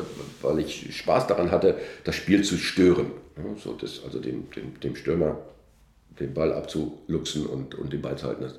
[0.42, 3.12] weil ich Spaß daran hatte, das Spiel zu stören.
[3.62, 5.38] So, das, also dem, dem, dem Stürmer
[6.20, 8.44] den Ball abzuluxen und, und den Ball zu halten.
[8.44, 8.56] Das,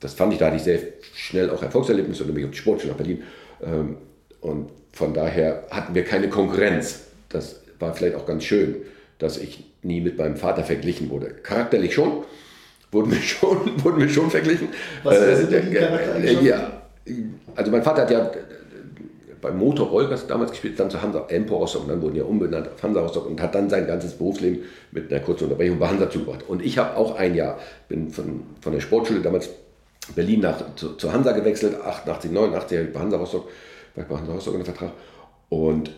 [0.00, 0.80] das fand ich, da hatte ich sehr
[1.14, 3.22] schnell auch Erfolgserlebnisse und bin ich auf die Sportschule nach Berlin.
[3.62, 3.96] Ähm,
[4.40, 7.04] und von daher hatten wir keine Konkurrenz.
[7.28, 8.76] Das war vielleicht auch ganz schön,
[9.18, 11.30] dass ich nie mit meinem Vater verglichen wurde.
[11.42, 12.24] Charakterlich schon,
[12.90, 14.68] wurden wir schon, wurden wir schon verglichen.
[15.02, 16.77] Was äh, sind denn die äh, Ja,
[17.54, 18.30] also mein Vater hat ja
[19.40, 22.82] bei Motor Olgers damals gespielt, dann zu Hansa Empo Rostock dann wurden ja umbenannt auf
[22.82, 26.48] Hansa Rostock und hat dann sein ganzes Berufsleben mit einer kurzen Unterbrechung bei Hansa zugebracht.
[26.48, 27.58] Und ich habe auch ein Jahr,
[27.88, 29.48] bin von, von der Sportschule damals
[30.14, 33.48] Berlin nach, zu, zu Hansa gewechselt, 88, 89 habe ich bei Hansa Rostock,
[33.94, 34.92] bei Hansa Rostock unter Vertrag.
[35.48, 35.90] Und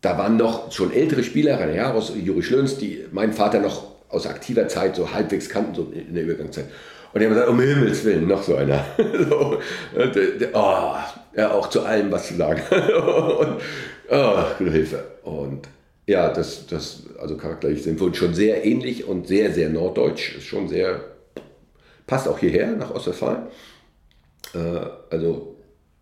[0.00, 4.26] da waren noch schon ältere Spieler, Rainer Jaros, Juri Schlöns, die meinen Vater noch aus
[4.26, 6.66] aktiver Zeit so halbwegs kannten, so in der Übergangszeit.
[7.12, 8.84] Und die haben gesagt, um Himmels Willen, noch so einer.
[9.28, 9.58] so,
[10.52, 10.94] oh,
[11.36, 12.62] ja, auch zu allem was zu sagen.
[12.70, 13.60] und,
[14.10, 15.04] oh, Hilfe.
[15.24, 15.68] Und
[16.06, 20.36] ja, das, das, also charakterlich sind wir schon sehr ähnlich und sehr, sehr norddeutsch.
[20.36, 21.00] Ist schon sehr,
[22.06, 23.42] passt auch hierher, nach Ostwestfalen.
[24.54, 25.56] Äh, also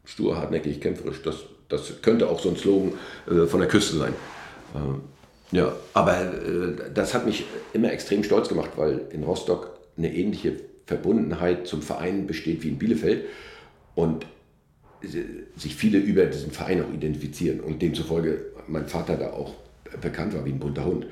[0.05, 1.37] stur, hartnäckig, kämpferisch, das,
[1.69, 2.93] das könnte auch so ein Slogan
[3.31, 4.15] äh, von der Küste sein.
[4.75, 10.15] Äh, ja, aber äh, das hat mich immer extrem stolz gemacht, weil in Rostock eine
[10.15, 10.57] ähnliche
[10.89, 13.27] Verbundenheit zum Verein besteht wie in Bielefeld
[13.95, 14.25] und
[15.55, 19.55] sich viele über diesen Verein auch identifizieren und demzufolge mein Vater da auch
[20.01, 21.07] bekannt war wie ein bunter Hund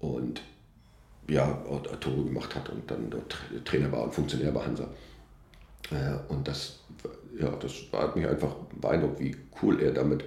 [0.00, 0.40] und
[1.28, 1.62] ja,
[2.00, 3.12] Tore gemacht hat und dann
[3.66, 4.88] Trainer war und Funktionär bei Hansa.
[6.28, 6.80] Und das,
[7.38, 10.24] ja, das hat mich einfach beeindruckt, wie cool er damit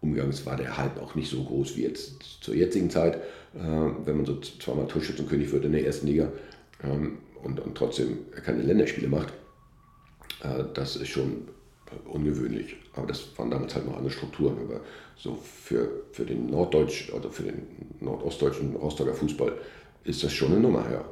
[0.00, 0.46] umgegangen ist.
[0.46, 3.16] War der Hype auch nicht so groß wie jetzt zur jetzigen Zeit,
[3.54, 3.58] äh,
[4.04, 6.32] wenn man so zweimal Torschützenkönig wird in der ersten Liga.
[7.42, 9.32] Und, und trotzdem keine Länderspiele macht,
[10.42, 11.48] äh, das ist schon
[12.12, 12.76] ungewöhnlich.
[12.94, 14.56] Aber das waren damals halt noch andere Strukturen.
[14.64, 14.80] Aber
[15.16, 17.62] so für, für den Norddeutsch oder für den
[18.00, 19.52] nordostdeutschen Rostocker Fußball
[20.04, 21.04] ist das schon eine Nummer, ja.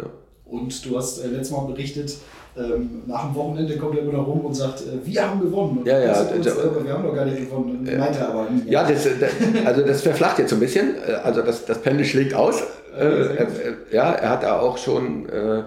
[0.00, 0.06] ja.
[0.46, 2.16] Und du hast äh, letztes Mal berichtet,
[2.56, 5.78] ähm, nach dem Wochenende kommt er immer noch rum und sagt, äh, wir haben gewonnen.
[5.78, 6.20] Und ja, ja.
[6.22, 7.86] Uns, äh, wir haben noch gar nicht gewonnen.
[7.86, 8.48] Äh, meinte aber.
[8.66, 9.30] Ja, das, das,
[9.64, 10.96] also das verflacht jetzt so ein bisschen.
[11.06, 12.62] Äh, also das, das Pendel schlägt aus.
[12.96, 15.64] Äh, ja, er hat da auch schon, äh,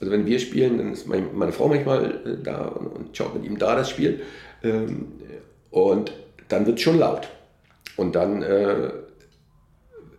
[0.00, 3.34] also wenn wir spielen, dann ist meine, meine Frau manchmal äh, da und, und, schaut
[3.34, 4.20] mit ihm da das Spiel.
[4.62, 5.08] Ähm,
[5.70, 6.12] und
[6.48, 7.28] dann wird es schon laut.
[7.96, 8.90] Und dann äh,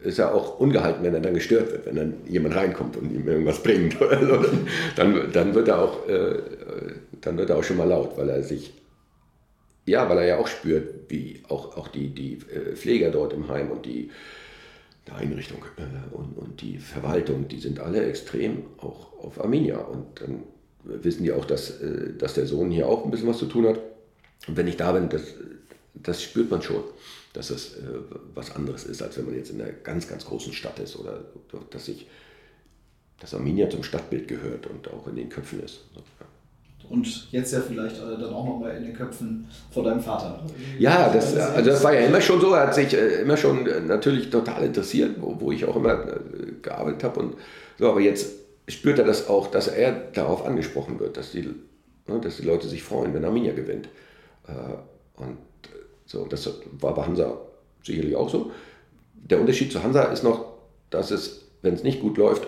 [0.03, 3.27] ist er auch ungehalten, wenn er dann gestört wird, wenn dann jemand reinkommt und ihm
[3.27, 3.99] irgendwas bringt.
[4.01, 4.45] Oder so.
[4.95, 6.35] dann, dann, wird er auch, äh,
[7.21, 8.73] dann wird er auch schon mal laut, weil er sich
[9.85, 13.47] ja, weil er ja auch spürt, wie auch, auch die, die äh, Pfleger dort im
[13.49, 14.11] Heim und die
[15.07, 19.79] der Einrichtung äh, und, und die Verwaltung, die sind alle extrem auch auf Arminia.
[19.79, 20.43] Und dann
[20.83, 23.67] wissen die auch, dass, äh, dass der Sohn hier auch ein bisschen was zu tun
[23.67, 23.79] hat.
[24.47, 25.23] Und wenn ich da bin, das,
[25.93, 26.83] das spürt man schon,
[27.33, 27.99] dass das äh,
[28.33, 31.25] was anderes ist, als wenn man jetzt in einer ganz, ganz großen Stadt ist oder
[31.69, 32.07] dass sich
[33.23, 35.85] dass Arminia zum Stadtbild gehört und auch in den Köpfen ist.
[36.89, 40.43] Und jetzt ja vielleicht äh, dann auch nochmal in den Köpfen von deinem Vater.
[40.77, 42.53] Ja, das, also das war ja immer schon so.
[42.53, 46.05] Er hat sich äh, immer schon äh, natürlich total interessiert, wo, wo ich auch immer
[46.61, 47.19] gearbeitet habe.
[47.19, 47.35] Und
[47.79, 48.31] so, aber jetzt
[48.67, 51.49] spürt er das auch, dass er darauf angesprochen wird, dass die,
[52.07, 53.89] ne, dass die Leute sich freuen, wenn Arminia gewinnt.
[55.15, 55.37] Und
[56.05, 56.49] so, das
[56.79, 57.37] war bei Hansa
[57.83, 58.51] sicherlich auch so.
[59.15, 60.45] Der Unterschied zu Hansa ist noch,
[60.89, 62.47] dass es, wenn es nicht gut läuft,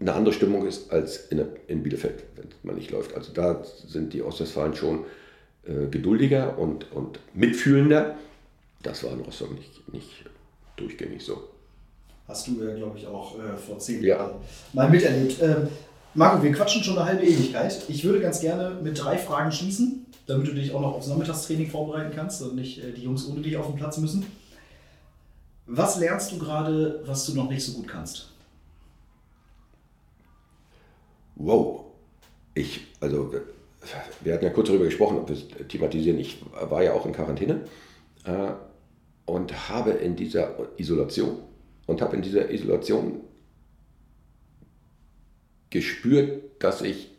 [0.00, 3.14] eine andere Stimmung ist als in, in Bielefeld, wenn man nicht läuft.
[3.14, 5.04] Also da sind die Ostwestfalen schon
[5.64, 8.16] äh, geduldiger und, und mitfühlender.
[8.82, 10.24] Das war in Rostock nicht, nicht
[10.76, 11.48] durchgängig so.
[12.26, 14.16] Hast du ja, glaube ich, auch äh, vor zehn ja.
[14.16, 14.34] Jahren
[14.72, 15.42] mal miterlebt.
[15.42, 15.68] Ähm,
[16.14, 17.82] Marco, wir quatschen schon eine halbe Ewigkeit.
[17.88, 21.68] Ich würde ganz gerne mit drei Fragen schließen, damit du dich auch noch aufs Nachmittagstraining
[21.68, 24.24] vorbereiten kannst und nicht äh, die Jungs ohne dich auf den Platz müssen.
[25.66, 28.29] Was lernst du gerade, was du noch nicht so gut kannst?
[31.40, 31.84] Wow,
[32.54, 33.32] ich, also
[34.20, 36.18] wir hatten ja kurz darüber gesprochen, ob wir es thematisieren.
[36.18, 37.62] Ich war ja auch in Quarantäne
[38.24, 38.52] äh,
[39.26, 41.38] und habe in dieser Isolation
[41.86, 43.20] und habe in dieser Isolation
[45.70, 47.10] gespürt, dass ich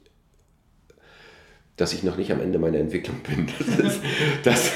[1.77, 3.48] dass ich noch nicht am Ende meiner Entwicklung bin.
[3.57, 4.02] Das ist,
[4.43, 4.72] das,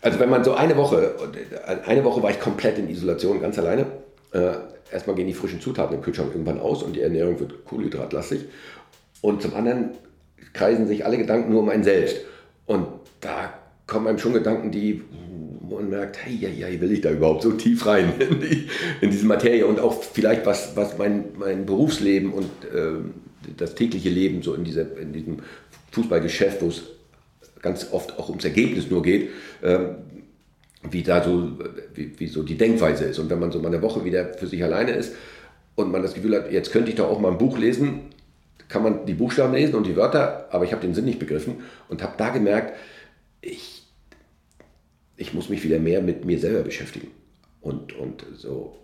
[0.00, 1.14] also wenn man so eine Woche,
[1.86, 3.86] eine Woche war ich komplett in Isolation, ganz alleine.
[4.32, 4.54] Äh,
[4.90, 8.42] erstmal gehen die frischen Zutaten im Kühlschrank irgendwann aus und die Ernährung wird kohlenhydratlastig.
[9.20, 9.90] Und zum anderen
[10.52, 12.16] kreisen sich alle Gedanken nur um ein Selbst.
[12.66, 12.86] Und
[13.20, 13.52] da
[13.86, 15.02] kommen einem schon Gedanken, die
[15.70, 18.68] man merkt, hey, ja, ja, will ich da überhaupt so tief rein in, die,
[19.00, 22.92] in diese Materie und auch vielleicht was, was mein, mein Berufsleben und äh,
[23.56, 25.38] das tägliche Leben so in, dieser, in diesem
[25.90, 26.82] Fußballgeschäft, wo es
[27.60, 29.30] ganz oft auch ums Ergebnis nur geht,
[29.62, 29.96] ähm,
[30.90, 31.52] wie da so,
[31.94, 33.18] wie, wie so die Denkweise ist.
[33.18, 35.14] Und wenn man so mal eine Woche wieder für sich alleine ist
[35.74, 38.10] und man das Gefühl hat, jetzt könnte ich doch auch mal ein Buch lesen,
[38.68, 41.62] kann man die Buchstaben lesen und die Wörter, aber ich habe den Sinn nicht begriffen
[41.88, 42.76] und habe da gemerkt,
[43.40, 43.82] ich,
[45.16, 47.08] ich muss mich wieder mehr mit mir selber beschäftigen.
[47.60, 48.78] Und, und so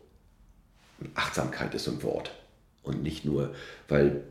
[1.15, 2.31] Achtsamkeit ist so ein Wort.
[2.83, 3.55] Und nicht nur,
[3.89, 4.25] weil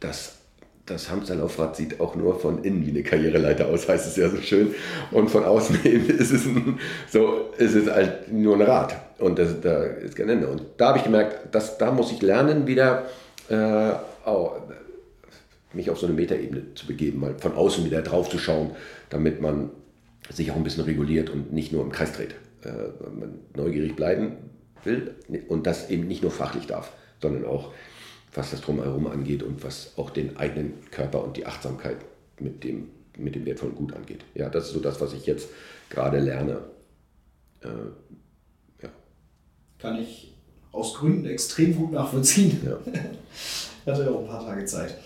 [0.00, 0.38] das,
[0.86, 4.36] das Hamsterlaufrad sieht auch nur von innen wie eine Karriereleiter aus, heißt es ja so
[4.38, 4.74] schön.
[5.10, 6.78] Und von außen ist es, ein,
[7.10, 8.94] so, ist es halt nur ein Rad.
[9.18, 10.48] Und das, da ist kein Ende.
[10.48, 13.06] Und da habe ich gemerkt, dass, da muss ich lernen, wieder
[13.48, 13.92] äh,
[14.26, 14.52] oh,
[15.72, 18.72] mich auf so eine Metaebene zu begeben, mal von außen wieder drauf zu schauen,
[19.10, 19.70] damit man
[20.30, 22.34] sich auch ein bisschen reguliert und nicht nur im Kreis dreht.
[22.62, 24.36] Äh, wenn man neugierig bleiben
[24.84, 25.14] will
[25.48, 27.72] und das eben nicht nur fachlich darf, sondern auch
[28.34, 31.96] was das Drumherum angeht und was auch den eigenen Körper und die Achtsamkeit
[32.40, 34.24] mit dem, mit dem wertvollen Gut angeht.
[34.34, 35.48] Ja, das ist so das, was ich jetzt
[35.88, 36.58] gerade lerne.
[37.62, 37.68] Äh,
[38.82, 38.88] ja.
[39.78, 40.34] Kann ich
[40.72, 42.60] aus Gründen extrem gut nachvollziehen.
[42.64, 42.78] Ja.
[43.92, 44.98] Hatte ja auch ein paar Tage Zeit.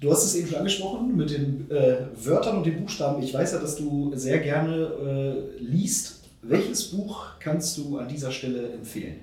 [0.00, 3.22] Du hast es eben schon angesprochen mit den äh, Wörtern und den Buchstaben.
[3.22, 6.20] Ich weiß ja, dass du sehr gerne äh, liest.
[6.42, 9.16] Welches Buch kannst du an dieser Stelle empfehlen?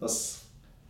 [0.00, 0.35] Was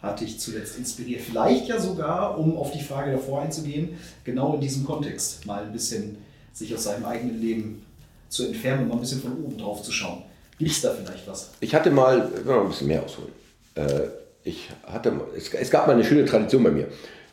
[0.07, 1.21] hat dich zuletzt inspiriert?
[1.21, 5.73] Vielleicht ja sogar, um auf die Frage davor einzugehen, genau in diesem Kontext mal ein
[5.73, 6.17] bisschen
[6.53, 7.83] sich aus seinem eigenen Leben
[8.29, 10.23] zu entfernen und mal ein bisschen von oben drauf zu schauen.
[10.59, 11.51] Gibt es da vielleicht was?
[11.61, 13.33] Ich hatte mal, ich noch ein bisschen mehr ausholen.
[13.75, 14.09] Äh,
[14.43, 16.89] ich hatte, es, gab mal eine schöne Tradition bei mir.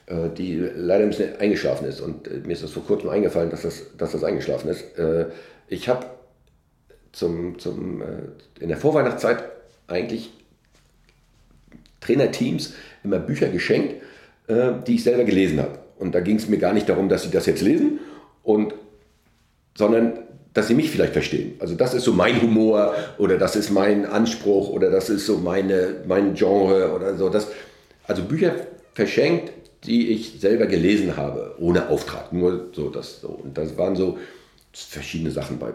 [0.07, 2.01] Äh, die leider ein bisschen eingeschlafen ist.
[2.01, 4.83] Und äh, mir ist das vor kurzem eingefallen, dass das, dass das eingeschlafen ist.
[5.69, 6.05] Ich habe
[7.13, 8.03] zum, zum,
[8.59, 9.43] in der Vorweihnachtszeit
[9.87, 10.31] eigentlich
[12.03, 12.73] Trainerteams
[13.03, 13.95] immer Bücher geschenkt,
[14.87, 15.79] die ich selber gelesen habe.
[15.97, 17.99] Und da ging es mir gar nicht darum, dass sie das jetzt lesen,
[18.43, 18.73] und,
[19.77, 20.19] sondern
[20.53, 21.53] dass sie mich vielleicht verstehen.
[21.59, 25.37] Also das ist so mein Humor oder das ist mein Anspruch oder das ist so
[25.37, 27.29] meine, mein Genre oder so.
[27.29, 27.47] Das,
[28.05, 28.53] also Bücher
[28.93, 29.51] verschenkt,
[29.85, 32.31] die ich selber gelesen habe, ohne Auftrag.
[32.33, 33.29] Nur so, das so.
[33.29, 34.17] Und das waren so
[34.73, 35.71] verschiedene Sachen bei.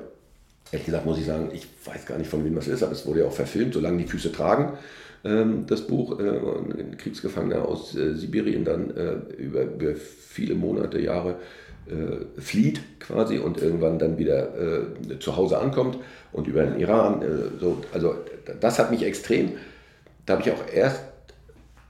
[0.71, 3.07] Ehrlich gesagt muss ich sagen, ich weiß gar nicht, von wem das ist, aber es
[3.07, 4.79] wurde ja auch verfilmt, solange die Füße tragen.
[5.25, 11.01] Ähm, das Buch, äh, ein Kriegsgefangener aus äh, Sibirien dann äh, über, über, viele Monate,
[11.01, 11.37] Jahre
[12.37, 14.53] flieht quasi und irgendwann dann wieder
[15.21, 15.97] zu Hause ankommt
[16.33, 17.23] und über den Iran.
[17.59, 18.15] So, also
[18.61, 19.53] das hat mich extrem,
[20.27, 21.01] da habe ich auch erst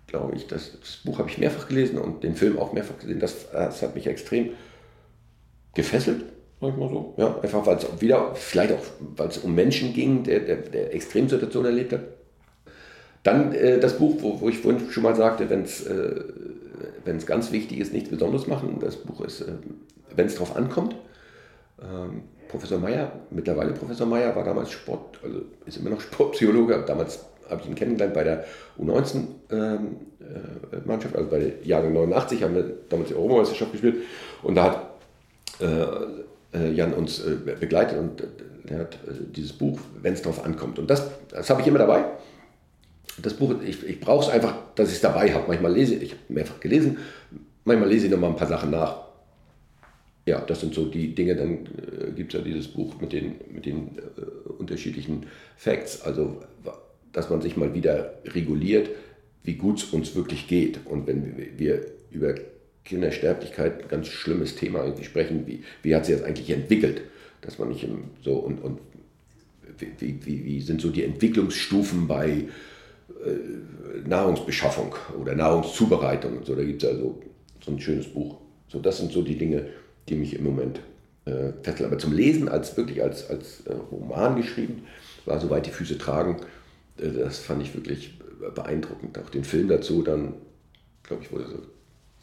[0.08, 0.46] glaube ich.
[0.48, 3.20] Das, das Buch habe ich mehrfach gelesen und den Film auch mehrfach gesehen.
[3.20, 4.50] Das, das hat mich extrem
[5.74, 6.24] gefesselt,
[6.60, 7.14] sag ich mal so.
[7.16, 8.82] Ja, einfach weil es wieder, vielleicht auch,
[9.16, 12.00] weil es um Menschen ging, der, der, der Extremsituation erlebt hat.
[13.28, 16.14] Dann äh, das Buch, wo, wo ich vorhin schon mal sagte, wenn es äh,
[17.26, 18.78] ganz wichtig ist, nichts Besonderes machen.
[18.80, 19.52] Das Buch ist, äh,
[20.16, 20.94] wenn es drauf ankommt.
[21.82, 27.26] Ähm, Professor Meyer, mittlerweile Professor Meyer, war damals Sport, also ist immer noch Sportpsychologe, damals
[27.50, 28.46] habe ich ihn kennengelernt bei der
[28.80, 29.96] U19-Mannschaft, ähm,
[31.14, 33.96] äh, also bei der Jahrgang 89, haben wir damals die Europameisterschaft gespielt
[34.42, 34.86] und da hat
[35.60, 37.22] äh, äh Jan uns
[37.60, 38.22] begleitet und
[38.66, 38.98] er hat
[39.36, 40.78] dieses Buch, wenn es darauf ankommt.
[40.78, 42.04] Und das, das habe ich immer dabei.
[43.22, 45.48] Das Buch, ich, ich brauche es einfach, dass ich es dabei habe.
[45.48, 46.98] Manchmal lese ich, ich habe mehrfach gelesen,
[47.64, 49.08] manchmal lese ich noch mal ein paar Sachen nach.
[50.26, 51.36] Ja, das sind so die Dinge.
[51.36, 55.26] Dann äh, gibt es ja dieses Buch mit den, mit den äh, unterschiedlichen
[55.56, 56.02] Facts.
[56.02, 56.42] Also
[57.12, 58.90] dass man sich mal wieder reguliert,
[59.42, 60.80] wie gut es uns wirklich geht.
[60.84, 62.34] Und wenn wir über
[62.84, 67.02] Kindersterblichkeit, ein ganz schlimmes Thema irgendwie sprechen, wie, wie hat sich das eigentlich entwickelt,
[67.40, 67.86] dass man nicht
[68.22, 68.78] so und, und
[69.98, 72.44] wie, wie, wie sind so die Entwicklungsstufen bei
[74.06, 76.54] Nahrungsbeschaffung oder Nahrungszubereitung und so.
[76.54, 77.20] Da gibt es also
[77.64, 78.36] so ein schönes Buch.
[78.68, 79.66] So, das sind so die Dinge,
[80.08, 80.80] die mich im Moment
[81.24, 81.86] äh, fesseln.
[81.86, 84.84] Aber zum Lesen, als wirklich als, als äh, Roman geschrieben,
[85.24, 86.36] war soweit die Füße tragen
[86.98, 88.18] äh, das fand ich wirklich
[88.54, 89.18] beeindruckend.
[89.18, 90.34] Auch den Film dazu dann,
[91.02, 91.58] glaube ich, wurde so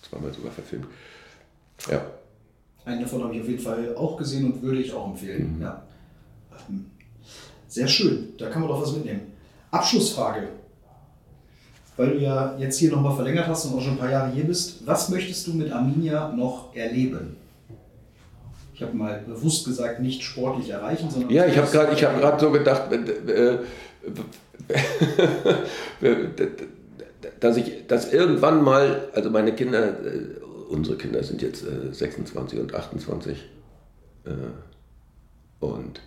[0.07, 0.87] zweimal sogar verfilmt.
[1.89, 2.05] Ja.
[2.85, 5.55] Einen davon habe ich auf jeden Fall auch gesehen und würde ich auch empfehlen.
[5.55, 5.61] Mhm.
[5.61, 5.83] Ja.
[6.69, 6.85] Ähm,
[7.67, 9.33] sehr schön, da kann man doch was mitnehmen.
[9.71, 10.49] Abschlussfrage.
[11.97, 14.43] Weil du ja jetzt hier nochmal verlängert hast und auch schon ein paar Jahre hier
[14.43, 17.37] bist, was möchtest du mit Arminia noch erleben?
[18.73, 21.29] Ich habe mal bewusst gesagt, nicht sportlich erreichen, sondern.
[21.29, 21.95] Ja, ich habe gerade
[22.25, 23.59] hab so gedacht, äh,
[27.39, 32.61] dass ich, dass irgendwann mal, also meine Kinder, äh, unsere Kinder sind jetzt 26 äh,
[32.61, 33.45] und 28
[34.25, 34.29] äh,
[35.61, 36.01] und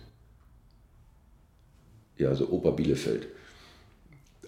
[2.17, 3.27] ja, so Opa Bielefeld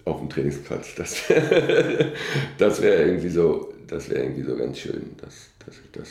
[0.04, 0.94] auf dem Trainingsplatz.
[0.96, 1.22] Das,
[2.58, 6.08] das wäre irgendwie so, das wäre irgendwie so ganz schön, dass, dass ich das,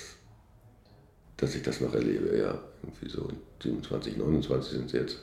[1.38, 2.60] dass ich das noch erlebe, ja.
[2.84, 3.28] Irgendwie so
[3.62, 5.18] 27, 29 sind es jetzt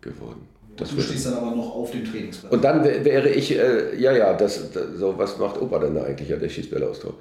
[0.00, 0.46] geworden.
[0.76, 2.52] Das du stehst dann aber noch auf dem Trainingsplatz.
[2.52, 5.94] und dann wär- wäre ich, äh, ja, ja, das, das, so, was macht Opa denn
[5.94, 6.28] da eigentlich?
[6.28, 7.14] Ja, der schießt Bälle aufs Tor.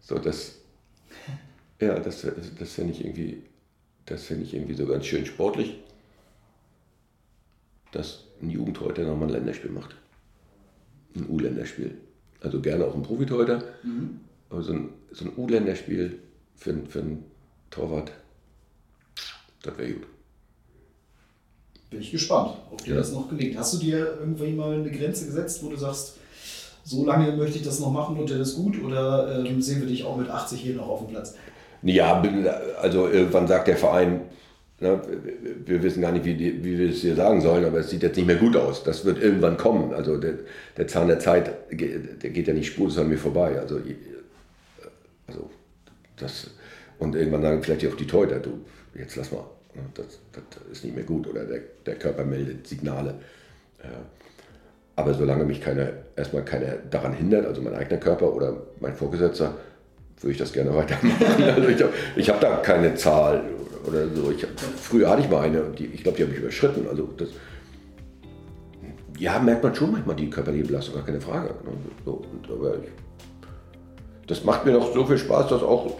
[0.00, 0.56] So, das,
[1.80, 3.42] ja, das, wär- das finde ich irgendwie,
[4.06, 5.78] das finde ich irgendwie so ganz schön sportlich,
[7.92, 9.96] dass ein Jugendtorhüter nochmal ein Länderspiel macht.
[11.16, 11.96] Ein U-Länderspiel.
[12.40, 13.62] Also gerne auch ein Profitorhüter,
[14.50, 16.18] aber so ein, so ein U-Länderspiel
[16.54, 17.24] für, für einen
[17.70, 18.12] Torwart,
[19.62, 20.06] das wäre gut.
[21.90, 22.96] Bin ich gespannt, ob dir Ja.
[22.96, 23.56] das noch gelingt.
[23.58, 26.16] Hast du dir irgendwie mal eine Grenze gesetzt, wo du sagst,
[26.84, 28.82] so lange möchte ich das noch machen und dann ist gut?
[28.82, 31.34] Oder ähm, sehen wir dich auch mit 80 hier noch auf dem Platz?
[31.82, 32.22] Ja,
[32.80, 34.22] also irgendwann sagt der Verein,
[34.80, 35.00] ne,
[35.64, 38.16] wir- wissen gar nicht, wie, wie wir es dir sagen sollen, aber es sieht jetzt
[38.16, 38.84] nicht mehr gut aus.
[38.84, 39.92] Das wird irgendwann kommen.
[39.94, 40.34] Also der,
[40.76, 43.58] der Zahn der Zeit, der geht ja nicht spurlos an mir vorbei.
[43.58, 43.80] Also,
[45.26, 45.50] also
[46.16, 46.50] das,
[46.98, 48.60] und irgendwann sagen vielleicht auch die Torhüter, du,
[48.94, 49.44] jetzt lass mal,
[49.74, 50.42] ne, das, das
[50.72, 51.26] ist nicht mehr gut.
[51.28, 53.14] Oder der, der Körper meldet Signale.
[53.82, 53.86] Äh,
[54.96, 59.54] Aber solange mich keiner, erstmal keiner daran hindert, also mein eigener Körper oder mein Vorgesetzter,
[60.20, 61.44] würde ich das gerne weitermachen.
[61.54, 61.68] Also
[62.16, 63.44] ich habe hab da keine Zahl
[63.88, 64.30] oder so.
[64.30, 64.46] Ich
[64.76, 66.86] früher hatte ich mal eine, die, ich glaube, die habe ich überschritten.
[66.88, 67.28] Also das,
[69.18, 71.48] ja, merkt man schon manchmal die körperliche Belastung, gar keine Frage.
[71.48, 71.72] ne?
[72.04, 72.90] So, und, aber ich,
[74.26, 75.96] das macht mir noch so viel Spaß, dass auch,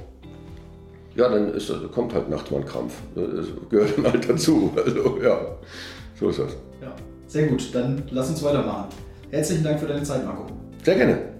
[1.16, 2.94] ja, dann ist, kommt halt nachts mal ein Krampf.
[3.14, 4.72] Das gehört dann halt dazu.
[4.76, 5.40] Also ja,
[6.18, 6.56] so ist das.
[6.80, 6.94] Ja,
[7.26, 7.74] sehr gut.
[7.74, 8.88] Dann lass uns weitermachen.
[9.30, 10.46] Herzlichen Dank für deine Zeit, Marco.
[10.84, 11.37] Sehr gerne.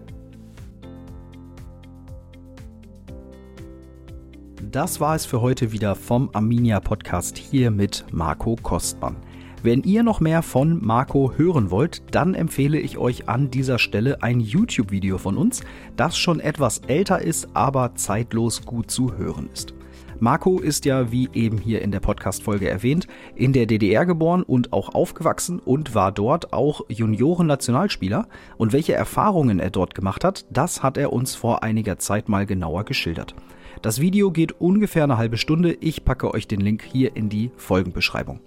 [4.71, 9.17] Das war es für heute wieder vom Arminia Podcast hier mit Marco Kostmann.
[9.63, 14.23] Wenn ihr noch mehr von Marco hören wollt, dann empfehle ich euch an dieser Stelle
[14.23, 15.63] ein YouTube-Video von uns,
[15.97, 19.73] das schon etwas älter ist, aber zeitlos gut zu hören ist.
[20.21, 24.75] Marco ist ja, wie eben hier in der Podcast-Folge erwähnt, in der DDR geboren und
[24.75, 28.29] auch aufgewachsen und war dort auch Junioren-Nationalspieler.
[28.59, 32.45] Und welche Erfahrungen er dort gemacht hat, das hat er uns vor einiger Zeit mal
[32.45, 33.35] genauer geschildert.
[33.83, 35.77] Das Video geht ungefähr eine halbe Stunde.
[35.81, 38.41] Ich packe euch den Link hier in die Folgenbeschreibung.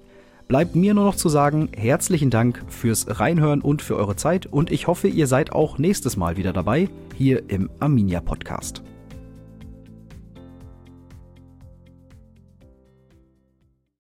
[0.47, 4.69] Bleibt mir nur noch zu sagen, herzlichen Dank fürs Reinhören und für eure Zeit und
[4.69, 8.83] ich hoffe, ihr seid auch nächstes Mal wieder dabei, hier im Arminia Podcast.